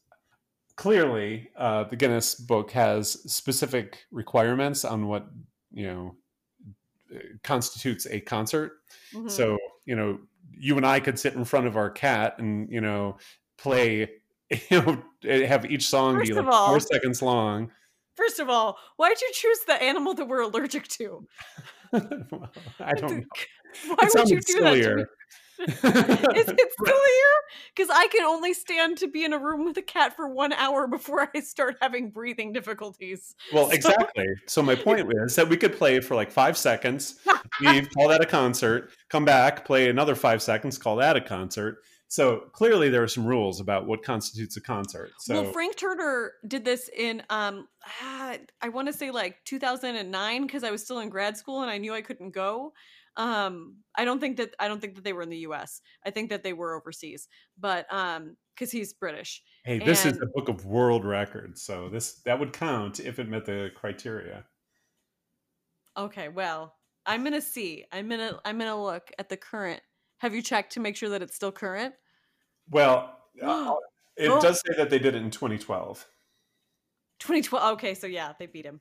clearly 0.77 1.49
uh, 1.57 1.83
the 1.83 1.95
Guinness 1.97 2.35
Book 2.35 2.71
has 2.71 3.11
specific 3.31 4.05
requirements 4.11 4.85
on 4.85 5.07
what 5.07 5.27
you 5.73 5.85
know 5.87 6.15
constitutes 7.43 8.05
a 8.09 8.19
concert. 8.21 8.73
mhm. 9.13 9.29
So, 9.29 9.57
you 9.85 9.95
know, 9.95 10.19
you 10.51 10.77
and 10.77 10.85
I 10.85 10.99
could 10.99 11.19
sit 11.19 11.33
in 11.33 11.45
front 11.45 11.67
of 11.67 11.77
our 11.77 11.89
cat 11.89 12.39
and, 12.39 12.69
you 12.71 12.81
know, 12.81 13.17
play, 13.57 14.09
you 14.69 14.81
know, 14.81 15.03
have 15.45 15.65
each 15.65 15.87
song 15.87 16.17
First 16.17 16.29
be 16.29 16.33
like 16.35 16.47
all- 16.47 16.67
four 16.69 16.79
seconds 16.79 17.21
long. 17.21 17.71
First 18.15 18.39
of 18.39 18.49
all, 18.49 18.77
why'd 18.97 19.21
you 19.21 19.29
choose 19.31 19.59
the 19.67 19.81
animal 19.81 20.15
that 20.15 20.27
we're 20.27 20.41
allergic 20.41 20.87
to? 20.87 21.25
I 21.93 22.93
don't 22.95 23.17
know. 23.17 23.23
Why 23.85 23.95
it 24.01 24.11
would 24.15 24.29
you 24.29 24.41
do 24.41 24.53
that 24.61 24.73
sillier. 24.73 25.09
Is 25.67 25.77
it 25.79 26.71
sillier? 26.85 27.33
Because 27.75 27.89
I 27.91 28.07
can 28.11 28.23
only 28.23 28.53
stand 28.53 28.97
to 28.99 29.07
be 29.07 29.23
in 29.23 29.33
a 29.33 29.39
room 29.39 29.65
with 29.65 29.77
a 29.77 29.81
cat 29.81 30.15
for 30.15 30.27
one 30.27 30.53
hour 30.53 30.87
before 30.87 31.29
I 31.33 31.39
start 31.39 31.77
having 31.81 32.11
breathing 32.11 32.53
difficulties. 32.53 33.35
Well, 33.53 33.67
So- 33.67 33.71
exactly. 33.75 34.27
So 34.47 34.61
my 34.61 34.75
point 34.75 35.11
is 35.25 35.35
that 35.35 35.49
we 35.49 35.57
could 35.57 35.75
play 35.77 35.99
for 35.99 36.15
like 36.15 36.31
five 36.31 36.57
seconds, 36.57 37.19
leave, 37.61 37.89
call 37.93 38.09
that 38.09 38.21
a 38.21 38.25
concert, 38.25 38.91
come 39.09 39.25
back, 39.25 39.65
play 39.65 39.89
another 39.89 40.15
five 40.15 40.41
seconds, 40.41 40.77
call 40.77 40.97
that 40.97 41.15
a 41.15 41.21
concert. 41.21 41.79
So 42.09 42.43
clearly 42.53 42.89
there 42.89 43.03
are 43.03 43.07
some 43.07 43.25
rules 43.25 43.59
about 43.59 43.85
what 43.85 44.01
constitutes 44.01 44.55
a 44.55 44.61
concert. 44.61 45.11
So 45.19 45.41
well, 45.41 45.51
Frank 45.51 45.75
Turner 45.75 46.33
did 46.47 46.63
this 46.63 46.89
in 46.95 47.21
um 47.29 47.67
ah, 48.01 48.37
I 48.61 48.69
want 48.69 48.87
to 48.87 48.93
say 48.93 49.11
like 49.11 49.43
2009 49.43 50.45
because 50.45 50.63
I 50.63 50.71
was 50.71 50.83
still 50.83 50.99
in 50.99 51.09
grad 51.09 51.35
school 51.35 51.61
and 51.61 51.69
I 51.69 51.77
knew 51.77 51.93
I 51.93 52.01
couldn't 52.01 52.31
go. 52.31 52.73
Um 53.17 53.77
I 53.95 54.05
don't 54.05 54.19
think 54.19 54.37
that 54.37 54.55
I 54.59 54.67
don't 54.67 54.79
think 54.79 54.95
that 54.95 55.03
they 55.03 55.13
were 55.13 55.23
in 55.23 55.29
the 55.29 55.39
US. 55.49 55.81
I 56.05 56.11
think 56.11 56.29
that 56.29 56.43
they 56.43 56.53
were 56.53 56.75
overseas. 56.75 57.27
But 57.57 57.91
um 57.91 58.37
cuz 58.57 58.71
he's 58.71 58.93
British. 58.93 59.43
hey, 59.65 59.79
this 59.79 60.05
is 60.05 60.13
and- 60.13 60.21
the 60.21 60.31
book 60.35 60.47
of 60.49 60.65
world 60.65 61.03
records. 61.03 61.61
So 61.63 61.89
this 61.89 62.21
that 62.21 62.39
would 62.39 62.53
count 62.53 62.99
if 62.99 63.19
it 63.19 63.27
met 63.27 63.45
the 63.45 63.71
criteria. 63.75 64.45
Okay, 65.97 66.29
well, 66.29 66.75
I'm 67.07 67.21
going 67.23 67.33
to 67.33 67.41
see. 67.41 67.85
I'm 67.91 68.07
going 68.07 68.19
to 68.19 68.39
I'm 68.45 68.59
to 68.59 68.75
look 68.75 69.11
at 69.17 69.29
the 69.29 69.37
current. 69.37 69.81
Have 70.19 70.35
you 70.35 70.41
checked 70.43 70.73
to 70.73 70.79
make 70.79 70.95
sure 70.95 71.09
that 71.09 71.23
it's 71.23 71.35
still 71.35 71.51
current? 71.51 71.95
Well, 72.69 73.17
uh, 73.41 73.73
it 74.17 74.29
Oh. 74.29 74.39
does 74.39 74.61
say 74.65 74.73
that 74.77 74.89
they 74.91 74.99
did 74.99 75.15
it 75.15 75.23
in 75.23 75.31
2012. 75.31 76.05
2012. 77.19 77.73
Okay, 77.73 77.95
so 77.95 78.05
yeah, 78.05 78.33
they 78.37 78.45
beat 78.45 78.65
him. 78.65 78.79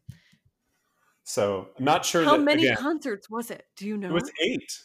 So 1.28 1.70
I'm 1.76 1.84
not 1.84 2.04
sure 2.04 2.22
How 2.24 2.36
that 2.36 2.42
many 2.44 2.66
again, 2.66 2.76
concerts 2.76 3.28
was 3.28 3.50
it? 3.50 3.64
Do 3.76 3.84
you 3.84 3.96
know? 3.96 4.10
it 4.10 4.12
was 4.12 4.30
eight. 4.40 4.80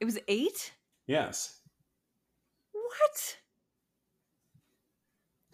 It 0.00 0.04
was 0.04 0.18
8? 0.28 0.72
Yes. 1.06 1.60
What? 2.72 3.36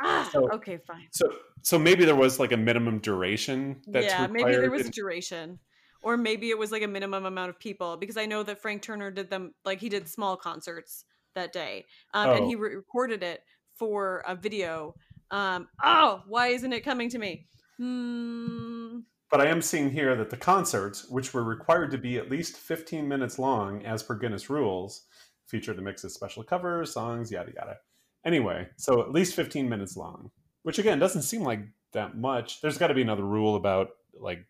Ah, 0.00 0.28
So- 0.32 0.50
okay, 0.50 0.78
fine. 0.78 1.06
So 1.12 1.32
so 1.62 1.78
maybe 1.78 2.04
there 2.04 2.16
was 2.16 2.40
like 2.40 2.50
a 2.50 2.56
minimum 2.56 2.98
duration 2.98 3.80
that's 3.86 4.06
yeah, 4.06 4.22
required. 4.22 4.32
maybe 4.32 4.56
there 4.60 4.70
was 4.72 4.86
in- 4.86 4.90
duration. 4.90 5.60
Or 6.02 6.16
maybe 6.16 6.50
it 6.50 6.58
was 6.58 6.72
like 6.72 6.82
a 6.82 6.88
minimum 6.88 7.24
amount 7.24 7.50
of 7.50 7.60
people 7.60 7.96
because 7.96 8.16
I 8.16 8.26
know 8.26 8.42
that 8.42 8.60
Frank 8.60 8.82
Turner 8.82 9.12
did 9.12 9.30
them 9.30 9.54
like 9.64 9.78
he 9.78 9.88
did 9.88 10.08
small 10.08 10.36
concerts 10.36 11.04
that 11.36 11.52
day. 11.52 11.86
Um, 12.12 12.30
and 12.30 12.40
Oh. 12.44 12.48
he 12.48 12.56
re- 12.56 12.74
recorded 12.74 13.22
it 13.22 13.44
for 13.76 14.24
a 14.26 14.34
video. 14.34 14.96
Um, 15.30 15.68
oh, 15.84 16.24
why 16.26 16.48
isn't 16.48 16.72
it 16.72 16.80
coming 16.80 17.08
to 17.10 17.18
me? 17.18 17.46
Hmm. 17.76 18.98
But 19.32 19.40
I 19.40 19.46
am 19.46 19.62
seeing 19.62 19.90
here 19.90 20.14
that 20.14 20.28
the 20.28 20.36
concerts, 20.36 21.08
which 21.08 21.32
were 21.32 21.42
required 21.42 21.90
to 21.92 21.98
be 21.98 22.18
at 22.18 22.30
least 22.30 22.58
15 22.58 23.08
minutes 23.08 23.38
long 23.38 23.82
as 23.82 24.02
per 24.02 24.14
Guinness 24.14 24.50
rules, 24.50 25.06
featured 25.46 25.78
a 25.78 25.82
mix 25.82 26.04
of 26.04 26.12
special 26.12 26.44
covers, 26.44 26.92
songs, 26.92 27.32
yada 27.32 27.50
yada. 27.56 27.78
Anyway, 28.26 28.68
so 28.76 29.00
at 29.00 29.10
least 29.10 29.34
15 29.34 29.66
minutes 29.70 29.96
long, 29.96 30.30
which 30.64 30.78
again 30.78 30.98
doesn't 30.98 31.22
seem 31.22 31.42
like 31.42 31.60
that 31.92 32.14
much. 32.14 32.60
There's 32.60 32.76
got 32.76 32.88
to 32.88 32.94
be 32.94 33.00
another 33.00 33.24
rule 33.24 33.56
about 33.56 33.88
like 34.14 34.46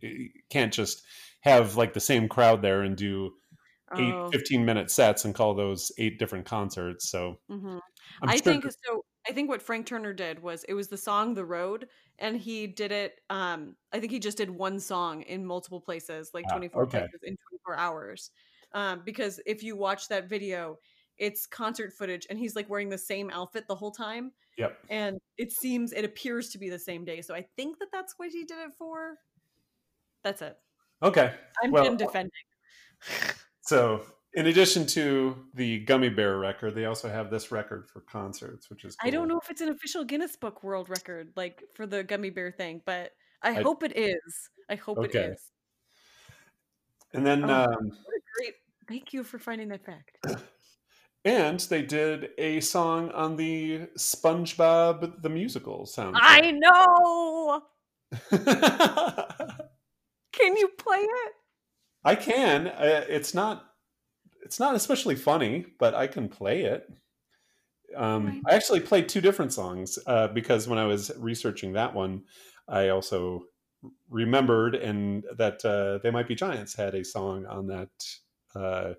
you 0.00 0.30
can't 0.48 0.72
just 0.72 1.02
have 1.42 1.76
like 1.76 1.92
the 1.92 2.00
same 2.00 2.26
crowd 2.26 2.62
there 2.62 2.80
and 2.80 2.96
do 2.96 3.32
eight 3.98 4.14
Oh, 4.14 4.30
15 4.30 4.64
minute 4.64 4.90
sets 4.90 5.26
and 5.26 5.34
call 5.34 5.54
those 5.54 5.92
eight 5.98 6.18
different 6.18 6.46
concerts. 6.46 7.10
So 7.10 7.38
mhm. 7.50 7.80
I'm 8.22 8.28
I 8.28 8.36
sure 8.36 8.42
think 8.42 8.64
so. 8.64 9.04
I 9.28 9.32
think 9.32 9.48
what 9.48 9.62
Frank 9.62 9.86
Turner 9.86 10.12
did 10.12 10.42
was 10.42 10.64
it 10.64 10.74
was 10.74 10.88
the 10.88 10.96
song 10.96 11.34
"The 11.34 11.44
Road," 11.44 11.88
and 12.18 12.36
he 12.36 12.66
did 12.66 12.92
it. 12.92 13.20
Um, 13.30 13.76
I 13.92 14.00
think 14.00 14.12
he 14.12 14.18
just 14.18 14.38
did 14.38 14.50
one 14.50 14.78
song 14.80 15.22
in 15.22 15.44
multiple 15.46 15.80
places, 15.80 16.30
like 16.34 16.44
Ah, 16.48 16.52
twenty 16.52 16.68
four 16.68 16.84
okay. 16.84 17.00
places 17.00 17.20
in 17.22 17.36
twenty 17.36 17.60
four 17.64 17.76
hours. 17.76 18.30
Um, 18.72 19.02
because 19.04 19.40
if 19.46 19.62
you 19.62 19.76
watch 19.76 20.08
that 20.08 20.28
video, 20.28 20.78
it's 21.18 21.46
concert 21.46 21.92
footage, 21.92 22.26
and 22.30 22.38
he's 22.38 22.56
like 22.56 22.70
wearing 22.70 22.88
the 22.88 22.98
same 22.98 23.30
outfit 23.30 23.66
the 23.68 23.74
whole 23.74 23.90
time, 23.90 24.32
Yep. 24.56 24.78
and 24.88 25.18
it 25.36 25.52
seems 25.52 25.92
it 25.92 26.04
appears 26.04 26.48
to 26.50 26.58
be 26.58 26.70
the 26.70 26.78
same 26.78 27.04
day. 27.04 27.20
So 27.20 27.34
I 27.34 27.46
think 27.56 27.78
that 27.78 27.88
that's 27.92 28.14
what 28.16 28.30
he 28.30 28.44
did 28.44 28.58
it 28.58 28.72
for. 28.78 29.16
That's 30.24 30.42
it. 30.42 30.56
Okay. 31.02 31.34
I'm 31.62 31.72
Well, 31.72 31.96
defending. 31.96 32.30
So, 33.64 34.04
in 34.34 34.46
addition 34.46 34.86
to 34.88 35.36
the 35.54 35.80
Gummy 35.80 36.08
Bear 36.08 36.38
record, 36.38 36.74
they 36.74 36.86
also 36.86 37.08
have 37.08 37.30
this 37.30 37.50
record 37.52 37.86
for 37.88 38.00
concerts, 38.00 38.70
which 38.70 38.84
is 38.84 38.96
I 39.02 39.10
don't 39.10 39.28
know 39.28 39.38
if 39.42 39.50
it's 39.50 39.60
an 39.60 39.68
official 39.68 40.04
Guinness 40.04 40.36
Book 40.36 40.62
World 40.62 40.88
Record, 40.88 41.32
like 41.36 41.62
for 41.74 41.86
the 41.86 42.02
gummy 42.02 42.30
bear 42.30 42.50
thing, 42.50 42.80
but 42.86 43.12
I, 43.42 43.50
I- 43.50 43.62
hope 43.62 43.82
it 43.82 43.96
is. 43.96 44.48
I 44.70 44.74
hope 44.76 44.98
it 44.98 45.14
Okay. 45.14 45.24
is. 45.32 45.42
And 47.12 47.26
then, 47.26 47.44
Oh. 47.44 47.64
um, 47.64 47.88
What 47.88 48.16
a 48.16 48.20
great! 48.38 48.54
Thank 48.88 49.12
you 49.12 49.22
for 49.22 49.38
finding 49.38 49.68
that 49.68 49.84
fact. 49.84 50.16
and 51.26 51.60
they 51.60 51.82
did 51.82 52.30
a 52.38 52.60
song 52.60 53.10
on 53.10 53.36
the 53.36 53.86
SpongeBob 53.98 55.20
the 55.22 55.28
musical 55.28 55.84
soundtrack. 55.84 56.20
I 56.22 56.50
know. 56.52 57.62
Can 60.32 60.56
you 60.56 60.68
play 60.78 60.98
it? 60.98 61.32
I 62.04 62.14
can. 62.16 62.66
Uh, 62.68 63.04
it's 63.08 63.34
not. 63.34 63.71
It's 64.52 64.60
not 64.60 64.74
especially 64.74 65.16
funny, 65.16 65.64
but 65.78 65.94
I 65.94 66.06
can 66.06 66.28
play 66.28 66.64
it. 66.64 66.86
Um, 67.96 68.42
I 68.46 68.54
actually 68.54 68.80
played 68.80 69.08
two 69.08 69.22
different 69.22 69.50
songs 69.50 69.98
uh, 70.06 70.28
because 70.28 70.68
when 70.68 70.78
I 70.78 70.84
was 70.84 71.10
researching 71.16 71.72
that 71.72 71.94
one, 71.94 72.24
I 72.68 72.90
also 72.90 73.44
remembered 74.10 74.74
and 74.74 75.24
that 75.38 75.64
uh, 75.64 76.00
"They 76.02 76.10
Might 76.10 76.28
Be 76.28 76.34
Giants" 76.34 76.74
had 76.74 76.94
a 76.94 77.02
song 77.02 77.46
on 77.46 77.66
that. 77.68 77.88
Uh, 78.54 78.92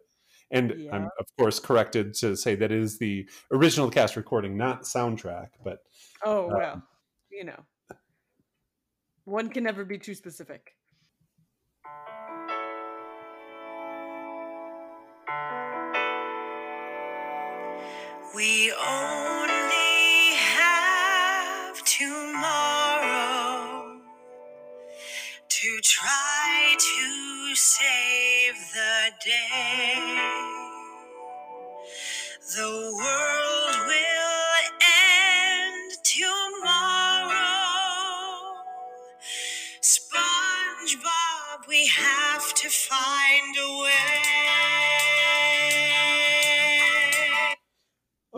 and 0.50 0.74
I'm 0.92 1.04
of 1.20 1.28
course 1.38 1.60
corrected 1.60 2.16
to 2.16 2.36
say 2.36 2.56
that 2.56 2.72
is 2.72 2.98
the 2.98 3.30
original 3.52 3.92
cast 3.92 4.16
recording, 4.16 4.58
not 4.58 4.86
soundtrack. 4.86 5.50
But 5.64 5.84
Oh 6.26 6.48
Um, 6.48 6.58
well, 6.58 6.84
you 7.32 7.44
know, 7.44 7.64
one 9.26 9.50
can 9.50 9.64
never 9.64 9.86
be 9.86 10.00
too 10.00 10.16
specific. 10.16 10.72
We 18.36 18.72
only 18.74 20.36
have 20.36 21.84
tomorrow 21.84 22.72
to 25.50 25.80
try 25.82 26.76
to 26.78 27.56
save 27.56 28.56
the 28.74 29.12
day. 29.26 29.96
The 32.56 32.94
world 32.98 33.88
will 33.88 34.58
end 34.82 35.94
tomorrow. 36.04 37.34
SpongeBob, 39.82 41.68
we 41.70 41.88
have 41.88 42.54
to 42.56 42.70
find 42.70 43.58
a 43.60 43.84
way. 43.84 44.93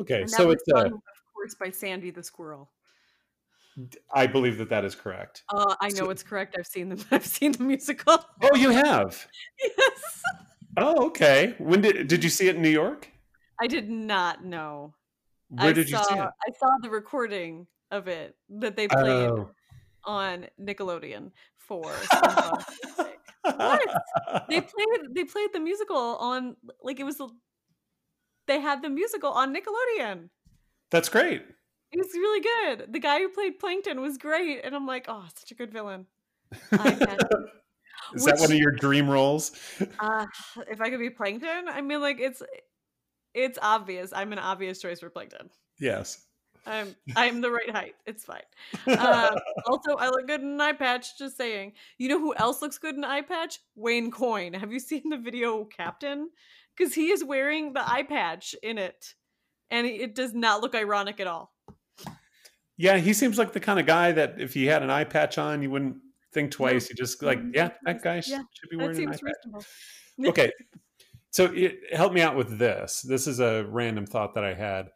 Okay, 0.05 0.25
so 0.27 0.51
it's 0.51 0.63
uh, 0.73 0.85
of 0.85 0.91
course 1.33 1.55
by 1.55 1.69
Sandy 1.69 2.11
the 2.11 2.23
squirrel. 2.23 2.71
I 4.13 4.25
believe 4.27 4.57
that 4.59 4.69
that 4.69 4.85
is 4.85 4.95
correct. 4.95 5.43
Uh, 5.53 5.75
I 5.81 5.89
know 5.89 6.05
So- 6.05 6.09
it's 6.11 6.23
correct. 6.23 6.55
I've 6.57 6.67
seen 6.67 6.89
the 6.89 7.05
I've 7.11 7.25
seen 7.25 7.51
the 7.53 7.63
musical. 7.63 8.17
Oh, 8.41 8.55
you 8.55 8.69
have. 8.69 9.27
yes. 9.77 10.21
Oh, 10.77 11.05
okay. 11.07 11.55
When 11.57 11.81
did 11.81 12.07
did 12.07 12.23
you 12.23 12.29
see 12.29 12.47
it 12.47 12.55
in 12.55 12.61
New 12.61 12.69
York? 12.69 13.09
I 13.59 13.67
did 13.67 13.89
not 13.89 14.43
know. 14.45 14.93
Where 15.49 15.69
I 15.69 15.73
did 15.73 15.89
you 15.89 15.97
saw, 15.97 16.03
see 16.03 16.15
it? 16.15 16.19
I 16.19 16.51
saw 16.59 16.69
the 16.81 16.89
recording 16.89 17.67
of 17.91 18.07
it 18.07 18.35
that 18.49 18.75
they 18.75 18.87
played 18.87 19.29
Oh. 19.29 19.49
on 20.03 20.47
Nickelodeon 20.61 21.31
for. 21.57 21.91
What? 23.45 23.79
they 24.49 24.59
played 24.59 24.99
they 25.11 25.23
played 25.23 25.53
the 25.53 25.59
musical 25.59 26.17
on 26.17 26.55
like 26.81 26.99
it 26.99 27.03
was 27.03 27.17
the- 27.17 27.29
they 28.47 28.59
had 28.59 28.81
the 28.81 28.89
musical 28.89 29.31
on 29.31 29.55
Nickelodeon. 29.55 30.29
That's 30.91 31.09
great. 31.09 31.43
It 31.91 31.97
was 31.97 32.13
really 32.13 32.41
good. 32.41 32.93
The 32.93 32.99
guy 32.99 33.19
who 33.19 33.29
played 33.29 33.59
Plankton 33.59 34.01
was 34.01 34.17
great, 34.17 34.61
and 34.63 34.75
I'm 34.75 34.85
like, 34.85 35.05
oh, 35.07 35.25
such 35.35 35.51
a 35.51 35.55
good 35.55 35.71
villain. 35.71 36.05
Is 38.13 38.25
that 38.25 38.39
one 38.39 38.51
of 38.51 38.57
your 38.57 38.71
dream 38.71 39.09
roles? 39.09 39.51
Uh, 39.99 40.25
if 40.69 40.79
I 40.81 40.89
could 40.89 40.99
be 40.99 41.09
Plankton, 41.09 41.67
I 41.67 41.81
mean, 41.81 42.01
like 42.01 42.19
it's 42.19 42.43
it's 43.33 43.57
obvious. 43.61 44.13
I'm 44.13 44.31
an 44.31 44.39
obvious 44.39 44.81
choice 44.81 44.99
for 44.99 45.09
Plankton. 45.09 45.49
Yes. 45.79 46.25
I'm 46.65 46.95
I'm 47.15 47.41
the 47.41 47.51
right 47.51 47.69
height. 47.69 47.95
It's 48.05 48.25
fine. 48.25 48.41
Um, 48.87 49.37
also, 49.67 49.95
I 49.97 50.09
look 50.09 50.27
good 50.27 50.41
in 50.41 50.47
an 50.47 50.61
eye 50.61 50.73
patch. 50.73 51.17
Just 51.17 51.37
saying. 51.37 51.73
You 51.97 52.09
know 52.09 52.19
who 52.19 52.35
else 52.35 52.61
looks 52.61 52.77
good 52.77 52.95
in 52.95 53.03
an 53.03 53.09
eye 53.09 53.21
patch? 53.21 53.59
Wayne 53.75 54.11
Coyne. 54.11 54.53
Have 54.53 54.71
you 54.71 54.79
seen 54.79 55.09
the 55.09 55.17
video 55.17 55.65
Captain? 55.65 56.29
Because 56.77 56.93
he 56.93 57.11
is 57.11 57.23
wearing 57.23 57.73
the 57.73 57.87
eye 57.87 58.03
patch 58.03 58.55
in 58.61 58.77
it, 58.77 59.13
and 59.69 59.87
it 59.87 60.15
does 60.15 60.33
not 60.33 60.61
look 60.61 60.75
ironic 60.75 61.19
at 61.19 61.27
all. 61.27 61.53
Yeah, 62.77 62.97
he 62.97 63.13
seems 63.13 63.37
like 63.37 63.53
the 63.53 63.59
kind 63.59 63.79
of 63.79 63.85
guy 63.85 64.11
that 64.11 64.35
if 64.39 64.53
he 64.53 64.65
had 64.65 64.83
an 64.83 64.89
eye 64.89 65.05
patch 65.05 65.37
on, 65.37 65.61
you 65.61 65.69
wouldn't 65.71 65.97
think 66.33 66.51
twice. 66.51 66.89
You 66.89 66.95
just 66.95 67.23
like, 67.23 67.39
mm-hmm. 67.39 67.51
yeah, 67.53 67.69
that 67.85 68.03
guy 68.03 68.15
Yeah, 68.27 68.41
should 68.51 68.69
be 68.69 68.75
wearing 68.75 69.03
an 69.03 69.09
eye 69.09 69.17
patch. 69.53 69.65
Okay. 70.27 70.49
So 71.31 71.51
it, 71.53 71.79
help 71.91 72.13
me 72.13 72.21
out 72.21 72.37
with 72.37 72.57
this. 72.57 73.01
This 73.01 73.27
is 73.27 73.41
a 73.41 73.65
random 73.67 74.05
thought 74.05 74.35
that 74.35 74.45
I 74.45 74.53
had. 74.53 74.91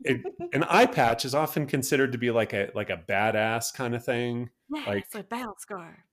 It, 0.00 0.20
an 0.52 0.64
eye 0.64 0.86
patch 0.86 1.24
is 1.24 1.36
often 1.36 1.66
considered 1.66 2.10
to 2.10 2.18
be 2.18 2.32
like 2.32 2.52
a 2.52 2.70
like 2.74 2.90
a 2.90 3.00
badass 3.08 3.72
kind 3.72 3.94
of 3.94 4.04
thing. 4.04 4.50
Yeah, 4.72 4.84
like- 4.86 5.04
it's 5.04 5.14
a 5.14 5.22
battle 5.22 5.54
scar. 5.58 6.04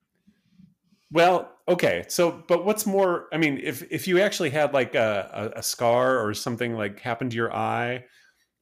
Well, 1.11 1.51
okay. 1.67 2.03
So, 2.09 2.43
but 2.47 2.65
what's 2.65 2.85
more? 2.85 3.27
I 3.31 3.37
mean, 3.37 3.59
if 3.63 3.83
if 3.91 4.07
you 4.07 4.19
actually 4.19 4.49
had 4.49 4.73
like 4.73 4.93
a, 4.95 5.51
a, 5.55 5.59
a 5.59 5.63
scar 5.63 6.19
or 6.19 6.33
something 6.33 6.73
like 6.73 6.99
happened 6.99 7.31
to 7.31 7.37
your 7.37 7.53
eye, 7.53 8.03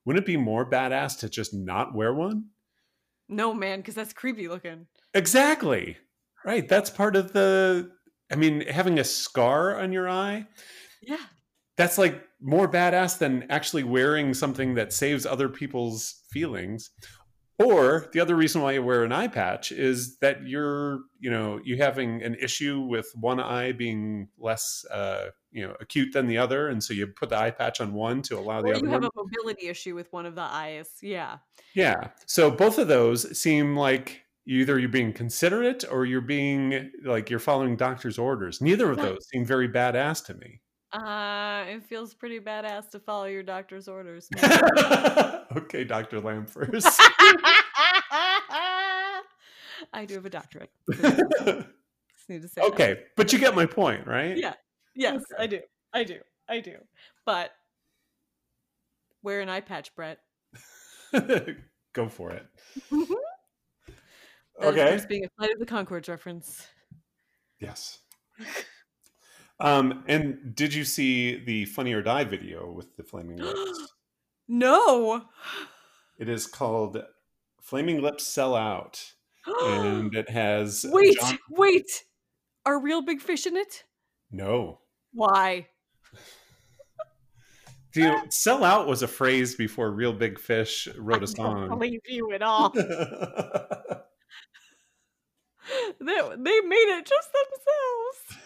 wouldn't 0.06 0.24
it 0.24 0.28
be 0.28 0.38
more 0.38 0.70
badass 0.70 1.20
to 1.20 1.30
just 1.30 1.54
not 1.54 1.96
wear 1.96 2.14
one? 2.14 2.46
No, 3.28 3.54
man, 3.54 3.80
because 3.80 3.96
that's 3.96 4.14
creepy 4.14 4.48
looking. 4.48 4.86
Exactly. 5.16 5.98
Right. 6.46 6.68
That's 6.68 6.92
part 6.92 7.16
of 7.16 7.34
the. 7.34 7.90
I 8.32 8.36
mean, 8.36 8.62
having 8.62 9.00
a 9.00 9.04
scar 9.04 9.80
on 9.80 9.92
your 9.92 10.10
eye, 10.10 10.46
Yeah. 11.02 11.18
that's 11.78 11.98
like 11.98 12.24
more 12.42 12.68
badass 12.68 13.18
than 13.18 13.46
actually 13.50 13.84
wearing 13.84 14.34
something 14.34 14.76
that 14.76 14.94
saves 14.94 15.26
other 15.26 15.50
people's 15.50 16.24
feelings. 16.32 16.92
Or 17.58 18.10
the 18.12 18.20
other 18.20 18.36
reason 18.36 18.62
why 18.62 18.74
you 18.74 18.84
wear 18.84 19.04
an 19.06 19.14
eye 19.14 19.30
patch 19.30 19.72
is 19.72 20.18
that 20.18 20.46
you're, 20.46 21.00
you 21.20 21.32
know, 21.32 21.62
you 21.64 21.78
having 21.78 22.22
an 22.22 22.36
issue 22.36 22.82
with 22.82 23.10
one 23.16 23.40
eye 23.40 23.72
being 23.72 24.28
less, 24.38 24.86
uh, 24.92 25.30
you 25.52 25.66
know, 25.66 25.74
acute 25.80 26.12
than 26.12 26.28
the 26.28 26.38
other, 26.38 26.68
and 26.68 26.84
so 26.84 26.94
you 26.94 27.08
put 27.08 27.30
the 27.30 27.38
eye 27.38 27.52
patch 27.52 27.80
on 27.80 27.94
one 27.94 28.22
to 28.24 28.38
allow 28.38 28.62
the 28.62 28.72
Or 28.72 28.76
other 28.76 28.86
you 28.86 28.92
one. 28.92 29.02
have 29.04 29.06
a 29.06 29.12
mobility 29.16 29.68
issue 29.68 29.96
with 29.96 30.12
one 30.12 30.26
of 30.26 30.36
the 30.36 30.42
eyes. 30.42 30.90
Yeah. 31.02 31.38
Yeah. 31.74 32.10
So 32.26 32.52
both 32.52 32.78
of 32.78 32.90
those 32.90 33.38
seem 33.38 33.78
like 33.78 34.24
either 34.46 34.78
you're 34.78 34.90
being 34.90 35.14
considerate 35.14 35.86
or 35.90 36.06
you're 36.06 36.20
being 36.22 36.92
like 37.04 37.30
you're 37.30 37.40
following 37.40 37.78
doctor's 37.78 38.20
orders. 38.20 38.60
Neither 38.62 38.92
of 38.92 38.98
those 38.98 39.26
seem 39.30 39.46
very 39.46 39.70
badass 39.70 40.26
to 40.26 40.34
me. 40.36 40.62
Uh, 40.96 41.66
it 41.68 41.84
feels 41.84 42.14
pretty 42.14 42.40
badass 42.40 42.90
to 42.92 43.00
follow 43.00 43.26
your 43.26 43.44
doctor's 43.44 43.90
orders. 43.90 44.30
okay, 45.58 45.84
Dr. 45.84 46.22
Lamfers. 46.22 46.86
I 49.94 50.06
do 50.08 50.14
have 50.14 50.26
a 50.26 50.30
doctorate. 50.30 50.70
Just 50.92 52.30
need 52.30 52.42
to 52.42 52.48
say 52.48 52.62
that. 52.62 52.72
okay, 52.72 53.00
but 53.18 53.34
you 53.34 53.40
get 53.40 53.56
my 53.56 53.66
point, 53.66 54.08
right? 54.08 54.38
Yeah. 54.38 54.54
Yes, 54.96 55.22
I 55.38 55.48
do. 55.48 55.60
I 55.94 56.06
do. 56.06 56.20
I 56.48 56.62
do. 56.62 56.78
But 57.26 57.52
wear 59.22 59.42
an 59.42 59.50
eye 59.50 59.62
patch, 59.62 59.94
Brett. 59.96 60.20
Go 61.94 62.08
for 62.08 62.32
it. 62.32 62.46
That 64.60 64.68
of 64.68 64.78
okay. 64.78 65.06
being 65.10 65.26
a 65.26 65.30
Flight 65.38 65.52
of 65.52 65.60
the 65.60 65.66
Conchords 65.66 66.08
reference. 66.08 66.66
Yes. 67.60 68.00
Um, 69.60 70.04
and 70.08 70.54
did 70.56 70.74
you 70.74 70.84
see 70.84 71.38
the 71.44 71.66
Funny 71.66 71.94
or 71.94 72.02
Die 72.02 72.24
video 72.26 72.72
with 72.72 72.96
the 72.98 73.04
flaming 73.04 73.38
lips? 73.38 73.92
No. 74.48 75.24
it 76.20 76.30
is 76.30 76.46
called 76.46 77.02
Flaming 77.62 78.00
Lips 78.04 78.24
Sell 78.28 78.54
Out. 78.56 79.14
And 79.48 80.14
it 80.14 80.30
has 80.30 80.86
wait, 80.92 81.18
John- 81.20 81.40
wait. 81.50 82.04
Are 82.64 82.80
real 82.80 83.02
big 83.02 83.22
fish 83.22 83.48
in 83.48 83.58
it? 83.58 83.84
No. 84.30 84.82
Why? 85.14 85.66
Do 87.94 88.02
you 88.02 88.08
know, 88.10 88.22
sell 88.30 88.64
out 88.64 88.88
was 88.88 89.02
a 89.04 89.08
phrase 89.08 89.56
before 89.56 89.90
Real 89.90 90.12
Big 90.14 90.38
Fish 90.38 90.88
wrote 90.98 91.24
a 91.24 91.26
I 91.26 91.26
don't 91.26 91.28
song. 91.36 91.70
believe 91.70 92.02
you 92.06 92.32
at 92.34 92.42
all. 92.44 92.70
they, 92.70 92.84
they 96.00 96.62
made 96.62 96.98
it 96.98 97.06
just 97.06 97.30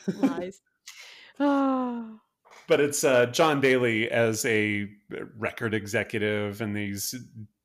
themselves. 0.08 0.30
Lies. 0.40 0.62
But 2.68 2.80
it's 2.80 3.04
uh, 3.04 3.26
John 3.26 3.62
Daly 3.62 4.12
as 4.12 4.46
a 4.46 4.88
record 5.36 5.74
executive, 5.74 6.62
and 6.62 6.78
he's 6.78 7.16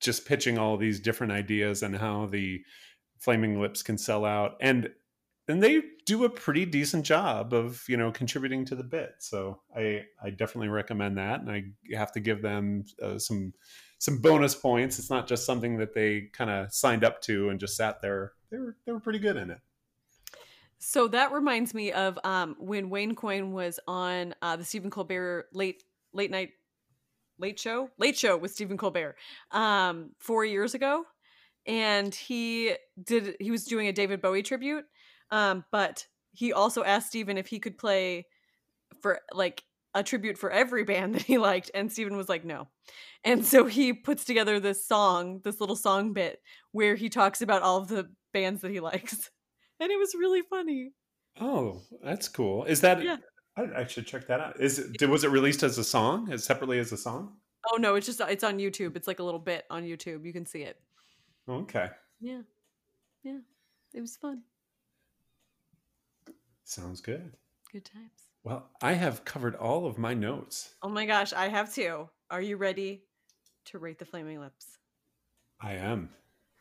just 0.01 0.25
pitching 0.25 0.57
all 0.57 0.79
these 0.79 0.99
different 0.99 1.31
ideas 1.31 1.83
and 1.83 1.95
how 1.95 2.25
the 2.25 2.65
Flaming 3.19 3.61
Lips 3.61 3.83
can 3.83 3.99
sell 3.99 4.25
out, 4.25 4.57
and 4.63 4.89
and 5.47 5.63
they 5.63 5.83
do 6.07 6.25
a 6.25 6.31
pretty 6.31 6.65
decent 6.65 7.05
job 7.05 7.53
of 7.53 7.85
you 7.87 7.99
know 7.99 8.11
contributing 8.13 8.65
to 8.65 8.75
the 8.75 8.83
bit. 8.83 9.17
So 9.19 9.61
I 9.77 10.05
I 10.23 10.31
definitely 10.31 10.69
recommend 10.69 11.19
that, 11.19 11.41
and 11.41 11.51
I 11.51 11.65
have 11.95 12.13
to 12.13 12.21
give 12.21 12.41
them 12.41 12.85
uh, 13.03 13.19
some 13.19 13.53
some 13.99 14.19
bonus 14.19 14.55
points. 14.55 14.99
It's 14.99 15.11
not 15.11 15.27
just 15.27 15.45
something 15.45 15.79
that 15.79 15.95
they 15.95 16.29
kind 16.33 16.51
of 16.51 16.73
signed 16.73 17.05
up 17.05 17.21
to 17.23 17.51
and 17.51 17.61
just 17.61 17.77
sat 17.77 18.01
there. 18.01 18.33
They 18.51 18.59
were 18.59 18.77
they 18.87 18.93
were 18.93 19.01
pretty 19.01 19.19
good 19.19 19.37
in 19.37 19.51
it. 19.51 19.61
So 20.79 21.09
that 21.09 21.33
reminds 21.33 21.75
me 21.75 21.93
of 21.93 22.19
um, 22.25 22.57
when 22.59 22.91
Wayne 22.91 23.15
Coyne 23.15 23.53
was 23.53 23.81
on 23.87 24.35
uh, 24.43 24.57
the 24.57 24.65
Stephen 24.65 24.91
Colbert 24.91 25.47
late 25.53 25.83
late 26.13 26.31
night 26.31 26.51
late 27.39 27.59
show? 27.59 27.91
Late 27.99 28.17
show 28.17 28.37
with 28.37 28.53
Stephen 28.53 28.77
Colbert 28.77 29.17
um, 29.51 30.11
four 30.19 30.45
years 30.45 30.75
ago, 30.75 31.05
and 31.67 32.15
he 32.15 32.75
did 33.03 33.37
he 33.41 33.51
was 33.51 33.65
doing 33.65 33.89
a 33.89 33.93
David 33.93 34.21
Bowie 34.21 34.43
tribute, 34.43 34.85
um, 35.31 35.65
but 35.73 36.07
he 36.33 36.53
also 36.53 36.85
asked 36.85 37.09
Stephen 37.09 37.39
if 37.39 37.47
he 37.47 37.59
could 37.59 37.79
play 37.79 38.27
for 39.01 39.21
like 39.33 39.63
a 39.95 40.03
tribute 40.03 40.37
for 40.37 40.51
every 40.51 40.85
band 40.85 41.15
that 41.15 41.23
he 41.23 41.39
liked, 41.39 41.71
and 41.75 41.91
Stephen 41.91 42.17
was 42.17 42.29
like 42.29 42.45
no, 42.45 42.69
and 43.25 43.45
so 43.45 43.67
he 43.67 43.93
puts 43.93 44.25
together 44.25 44.61
this 44.61 44.87
song, 44.87 45.41
this 45.45 45.61
little 45.61 45.77
song 45.77 46.13
bit 46.13 46.41
where 46.73 46.95
he 46.95 47.09
talks 47.09 47.43
about 47.43 47.63
all 47.63 47.79
of 47.79 47.89
the 47.89 48.09
bands 48.33 48.61
that 48.63 48.71
he 48.71 48.81
likes 48.81 49.31
and 49.81 49.91
it 49.91 49.99
was 49.99 50.15
really 50.15 50.43
funny. 50.43 50.93
Oh, 51.41 51.81
that's 52.03 52.29
cool. 52.29 52.65
Is 52.65 52.81
that? 52.83 53.03
Yeah. 53.03 53.17
I, 53.57 53.83
I 53.83 53.87
should 53.87 54.07
check 54.07 54.27
that 54.29 54.41
out. 54.41 54.61
Is 54.61 54.79
it? 54.79 55.09
Was 55.09 55.25
it 55.25 55.31
released 55.31 55.63
as 55.63 55.79
a 55.79 55.85
song, 55.85 56.31
as 56.33 56.45
separately 56.45 56.79
as 56.79 56.93
a 56.93 56.97
song? 56.97 57.37
Oh 57.73 57.77
no, 57.77 57.95
it's 57.95 58.07
just 58.07 58.21
it's 58.21 58.45
on 58.45 58.59
YouTube. 58.59 58.97
It's 58.97 59.07
like 59.09 59.21
a 59.21 59.23
little 59.25 59.41
bit 59.41 59.65
on 59.71 59.85
YouTube. 59.85 60.25
You 60.25 60.33
can 60.33 60.45
see 60.47 60.63
it. 60.63 60.79
Okay, 61.49 61.89
Yeah, 62.21 62.41
yeah, 63.23 63.39
it 63.93 64.01
was 64.01 64.17
fun. 64.17 64.43
sounds 66.65 67.01
good. 67.01 67.33
Good 67.73 67.85
times. 67.85 68.11
Well, 68.45 68.69
I 68.83 68.93
have 68.93 69.25
covered 69.25 69.55
all 69.57 69.87
of 69.87 69.99
my 69.99 70.15
notes. 70.15 70.75
Oh 70.83 70.89
my 70.89 71.07
gosh, 71.07 71.33
I 71.33 71.49
have 71.49 71.73
two. 71.75 72.09
Are 72.31 72.41
you 72.41 72.57
ready 72.57 73.03
to 73.67 73.79
rate 73.79 73.99
the 73.99 74.05
Flaming 74.05 74.41
Lips? 74.41 74.79
I 75.61 75.75
am. 75.75 76.11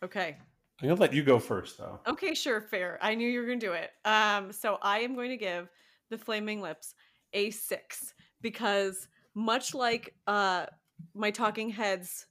Okay, 0.03 0.37
I'm 0.83 0.89
gonna 0.89 0.99
let 0.99 1.13
you 1.13 1.23
go 1.23 1.39
first, 1.39 1.77
though. 1.77 2.01
Okay, 2.05 2.33
sure, 2.33 2.59
fair. 2.59 2.99
I 3.01 3.15
knew 3.15 3.29
you 3.29 3.39
were 3.39 3.47
to 3.47 3.55
do 3.55 3.71
it. 3.71 3.91
Um, 4.03 4.51
so 4.51 4.79
I 4.81 4.99
am 4.99 5.15
going 5.15 5.29
to 5.29 5.37
give 5.37 5.69
the 6.09 6.17
Flaming 6.17 6.59
Lips 6.59 6.93
a 7.31 7.51
six 7.51 8.13
because 8.41 9.07
much 9.33 9.73
like 9.73 10.13
uh 10.27 10.65
my 11.15 11.31
Talking 11.31 11.69
Heads 11.69 12.27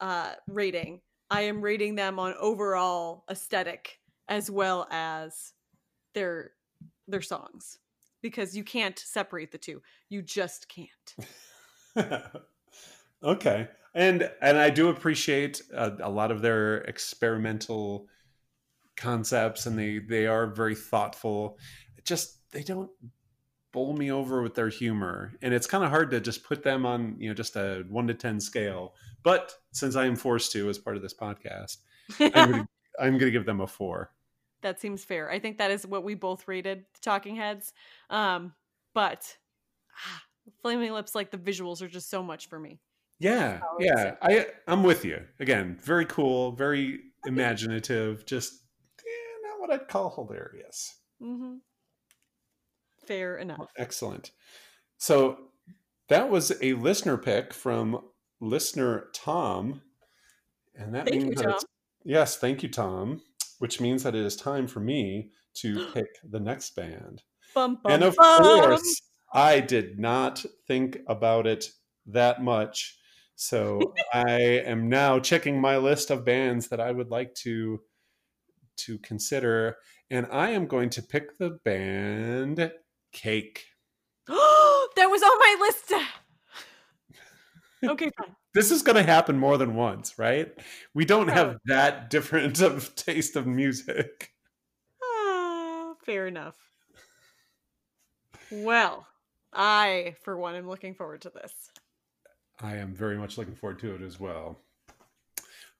uh 0.00 0.34
rating, 0.46 1.00
I 1.28 1.40
am 1.42 1.60
rating 1.60 1.96
them 1.96 2.20
on 2.20 2.34
overall 2.38 3.24
aesthetic 3.28 3.98
as 4.28 4.48
well 4.48 4.86
as 4.92 5.54
their 6.14 6.52
their 7.08 7.20
songs 7.20 7.78
because 8.22 8.56
you 8.56 8.62
can't 8.62 8.96
separate 8.96 9.50
the 9.50 9.58
two. 9.58 9.82
You 10.08 10.22
just 10.22 10.68
can't. 10.68 11.16
okay, 13.22 13.68
and 13.94 14.30
and 14.40 14.58
I 14.58 14.70
do 14.70 14.88
appreciate 14.88 15.62
a, 15.72 15.92
a 16.00 16.10
lot 16.10 16.30
of 16.30 16.42
their 16.42 16.78
experimental 16.78 18.06
concepts, 18.96 19.66
and 19.66 19.78
they 19.78 19.98
they 19.98 20.26
are 20.26 20.46
very 20.46 20.74
thoughtful. 20.74 21.58
It 21.96 22.04
just 22.04 22.50
they 22.52 22.62
don't 22.62 22.90
bowl 23.72 23.94
me 23.94 24.10
over 24.10 24.42
with 24.42 24.54
their 24.54 24.68
humor, 24.68 25.32
and 25.42 25.52
it's 25.52 25.66
kind 25.66 25.84
of 25.84 25.90
hard 25.90 26.10
to 26.10 26.20
just 26.20 26.44
put 26.44 26.62
them 26.62 26.86
on 26.86 27.16
you 27.18 27.28
know 27.28 27.34
just 27.34 27.56
a 27.56 27.84
one 27.88 28.06
to 28.08 28.14
ten 28.14 28.40
scale. 28.40 28.94
But 29.22 29.52
since 29.72 29.96
I 29.96 30.06
am 30.06 30.16
forced 30.16 30.52
to 30.52 30.68
as 30.68 30.78
part 30.78 30.96
of 30.96 31.02
this 31.02 31.14
podcast, 31.14 31.78
I'm 32.20 32.30
gonna, 32.30 32.68
I'm 33.00 33.18
gonna 33.18 33.30
give 33.30 33.46
them 33.46 33.60
a 33.60 33.66
four. 33.66 34.12
that 34.62 34.80
seems 34.80 35.04
fair. 35.04 35.30
I 35.30 35.38
think 35.38 35.58
that 35.58 35.70
is 35.70 35.86
what 35.86 36.04
we 36.04 36.14
both 36.14 36.48
rated 36.48 36.84
the 36.94 37.00
Talking 37.00 37.36
Heads. 37.36 37.72
Um, 38.10 38.54
but 38.94 39.36
ah, 39.96 40.22
Flaming 40.62 40.92
Lips, 40.92 41.14
like 41.14 41.30
the 41.30 41.38
visuals 41.38 41.82
are 41.82 41.88
just 41.88 42.10
so 42.10 42.22
much 42.22 42.48
for 42.48 42.58
me. 42.58 42.80
Yeah, 43.20 43.58
how 43.58 43.66
I 43.66 43.74
would 43.74 43.84
yeah. 43.84 44.14
I 44.22 44.46
I'm 44.66 44.82
with 44.82 45.04
you. 45.04 45.20
Again, 45.40 45.76
very 45.82 46.04
cool, 46.06 46.52
very 46.52 47.00
imaginative. 47.26 48.24
Just 48.26 48.62
eh, 49.00 49.48
not 49.48 49.60
what 49.60 49.72
I'd 49.72 49.88
call 49.88 50.10
hilarious. 50.14 50.94
Mm-hmm. 51.22 51.56
Fair 53.06 53.36
enough. 53.38 53.66
Excellent. 53.76 54.30
So 54.98 55.38
that 56.08 56.30
was 56.30 56.52
a 56.62 56.74
listener 56.74 57.16
pick 57.16 57.52
from 57.54 58.02
listener 58.40 59.08
Tom, 59.14 59.82
and 60.74 60.94
that 60.94 61.06
Thank 61.08 61.20
you, 61.20 61.26
means 61.28 61.40
that 61.40 61.48
it's- 61.48 61.64
yes, 62.04 62.36
thank 62.36 62.62
you, 62.62 62.68
Tom. 62.68 63.22
Which 63.58 63.80
means 63.80 64.04
that 64.04 64.14
it 64.14 64.24
is 64.24 64.36
time 64.36 64.68
for 64.68 64.78
me 64.78 65.30
to 65.54 65.88
pick 65.94 66.06
the 66.22 66.38
next 66.38 66.76
band. 66.76 67.22
Bum, 67.54 67.78
bum, 67.82 67.92
and 67.92 68.04
of 68.04 68.14
bum. 68.14 68.42
course, 68.42 69.00
I 69.32 69.58
did 69.60 69.98
not 69.98 70.44
think 70.68 70.98
about 71.08 71.46
it 71.48 71.70
that 72.06 72.40
much. 72.42 72.97
So 73.40 73.94
I 74.12 74.40
am 74.66 74.88
now 74.88 75.20
checking 75.20 75.60
my 75.60 75.76
list 75.76 76.10
of 76.10 76.24
bands 76.24 76.66
that 76.68 76.80
I 76.80 76.90
would 76.90 77.08
like 77.08 77.36
to 77.36 77.80
to 78.78 78.98
consider, 78.98 79.76
and 80.10 80.26
I 80.32 80.50
am 80.50 80.66
going 80.66 80.90
to 80.90 81.02
pick 81.02 81.38
the 81.38 81.50
band 81.50 82.72
Cake. 83.12 83.66
Oh, 84.28 84.88
that 84.96 85.06
was 85.06 85.22
on 85.22 85.38
my 85.38 85.56
list. 85.60 85.92
okay, 87.84 88.10
fine. 88.18 88.34
This 88.54 88.72
is 88.72 88.82
going 88.82 88.96
to 88.96 89.04
happen 89.04 89.38
more 89.38 89.56
than 89.56 89.76
once, 89.76 90.18
right? 90.18 90.52
We 90.92 91.04
don't 91.04 91.28
have 91.28 91.58
that 91.66 92.10
different 92.10 92.60
of 92.62 92.96
taste 92.96 93.36
of 93.36 93.46
music. 93.46 94.32
Ah, 95.00 95.92
fair 96.04 96.26
enough. 96.26 96.56
Well, 98.50 99.06
I, 99.52 100.16
for 100.24 100.36
one, 100.36 100.56
am 100.56 100.66
looking 100.66 100.94
forward 100.94 101.20
to 101.20 101.30
this. 101.30 101.52
I 102.60 102.76
am 102.76 102.94
very 102.94 103.16
much 103.16 103.38
looking 103.38 103.54
forward 103.54 103.78
to 103.80 103.94
it 103.94 104.02
as 104.02 104.18
well. 104.18 104.58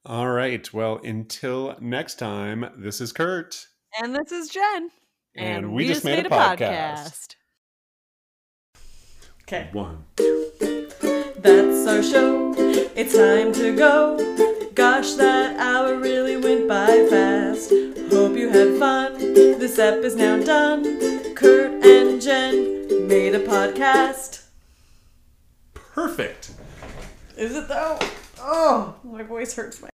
All 0.06 0.30
right. 0.30 0.72
Well, 0.72 1.00
until 1.02 1.76
next 1.80 2.18
time, 2.18 2.70
this 2.76 3.00
is 3.00 3.12
Kurt. 3.12 3.66
And 4.00 4.14
this 4.14 4.30
is 4.32 4.48
Jen. 4.48 4.90
And 5.36 5.72
we 5.72 5.86
just 5.86 6.04
made 6.04 6.24
a 6.24 6.30
podcast. 6.30 7.34
Okay. 9.42 9.68
One. 9.72 10.04
That's 11.36 11.86
our 11.86 12.02
show. 12.02 12.54
It's 12.56 13.16
time 13.16 13.52
to 13.54 13.76
go. 13.76 14.70
Gosh, 14.74 15.14
that 15.14 15.58
hour 15.58 15.96
really 15.96 16.36
went 16.36 16.68
by 16.68 17.06
fast. 17.10 17.70
Hope 18.10 18.36
you 18.36 18.50
had 18.50 18.78
fun. 18.78 19.18
This 19.18 19.78
ep 19.78 20.04
is 20.04 20.14
now 20.14 20.38
done. 20.42 21.34
Kurt 21.34 21.84
and 21.84 22.20
Jen 22.20 23.08
made 23.08 23.34
a 23.34 23.40
podcast. 23.40 24.44
Perfect. 25.74 26.37
Is 27.38 27.54
it 27.54 27.68
though? 27.68 27.96
Oh, 28.40 28.96
my 29.04 29.22
voice 29.22 29.54
hurts 29.54 29.80
my 29.80 29.88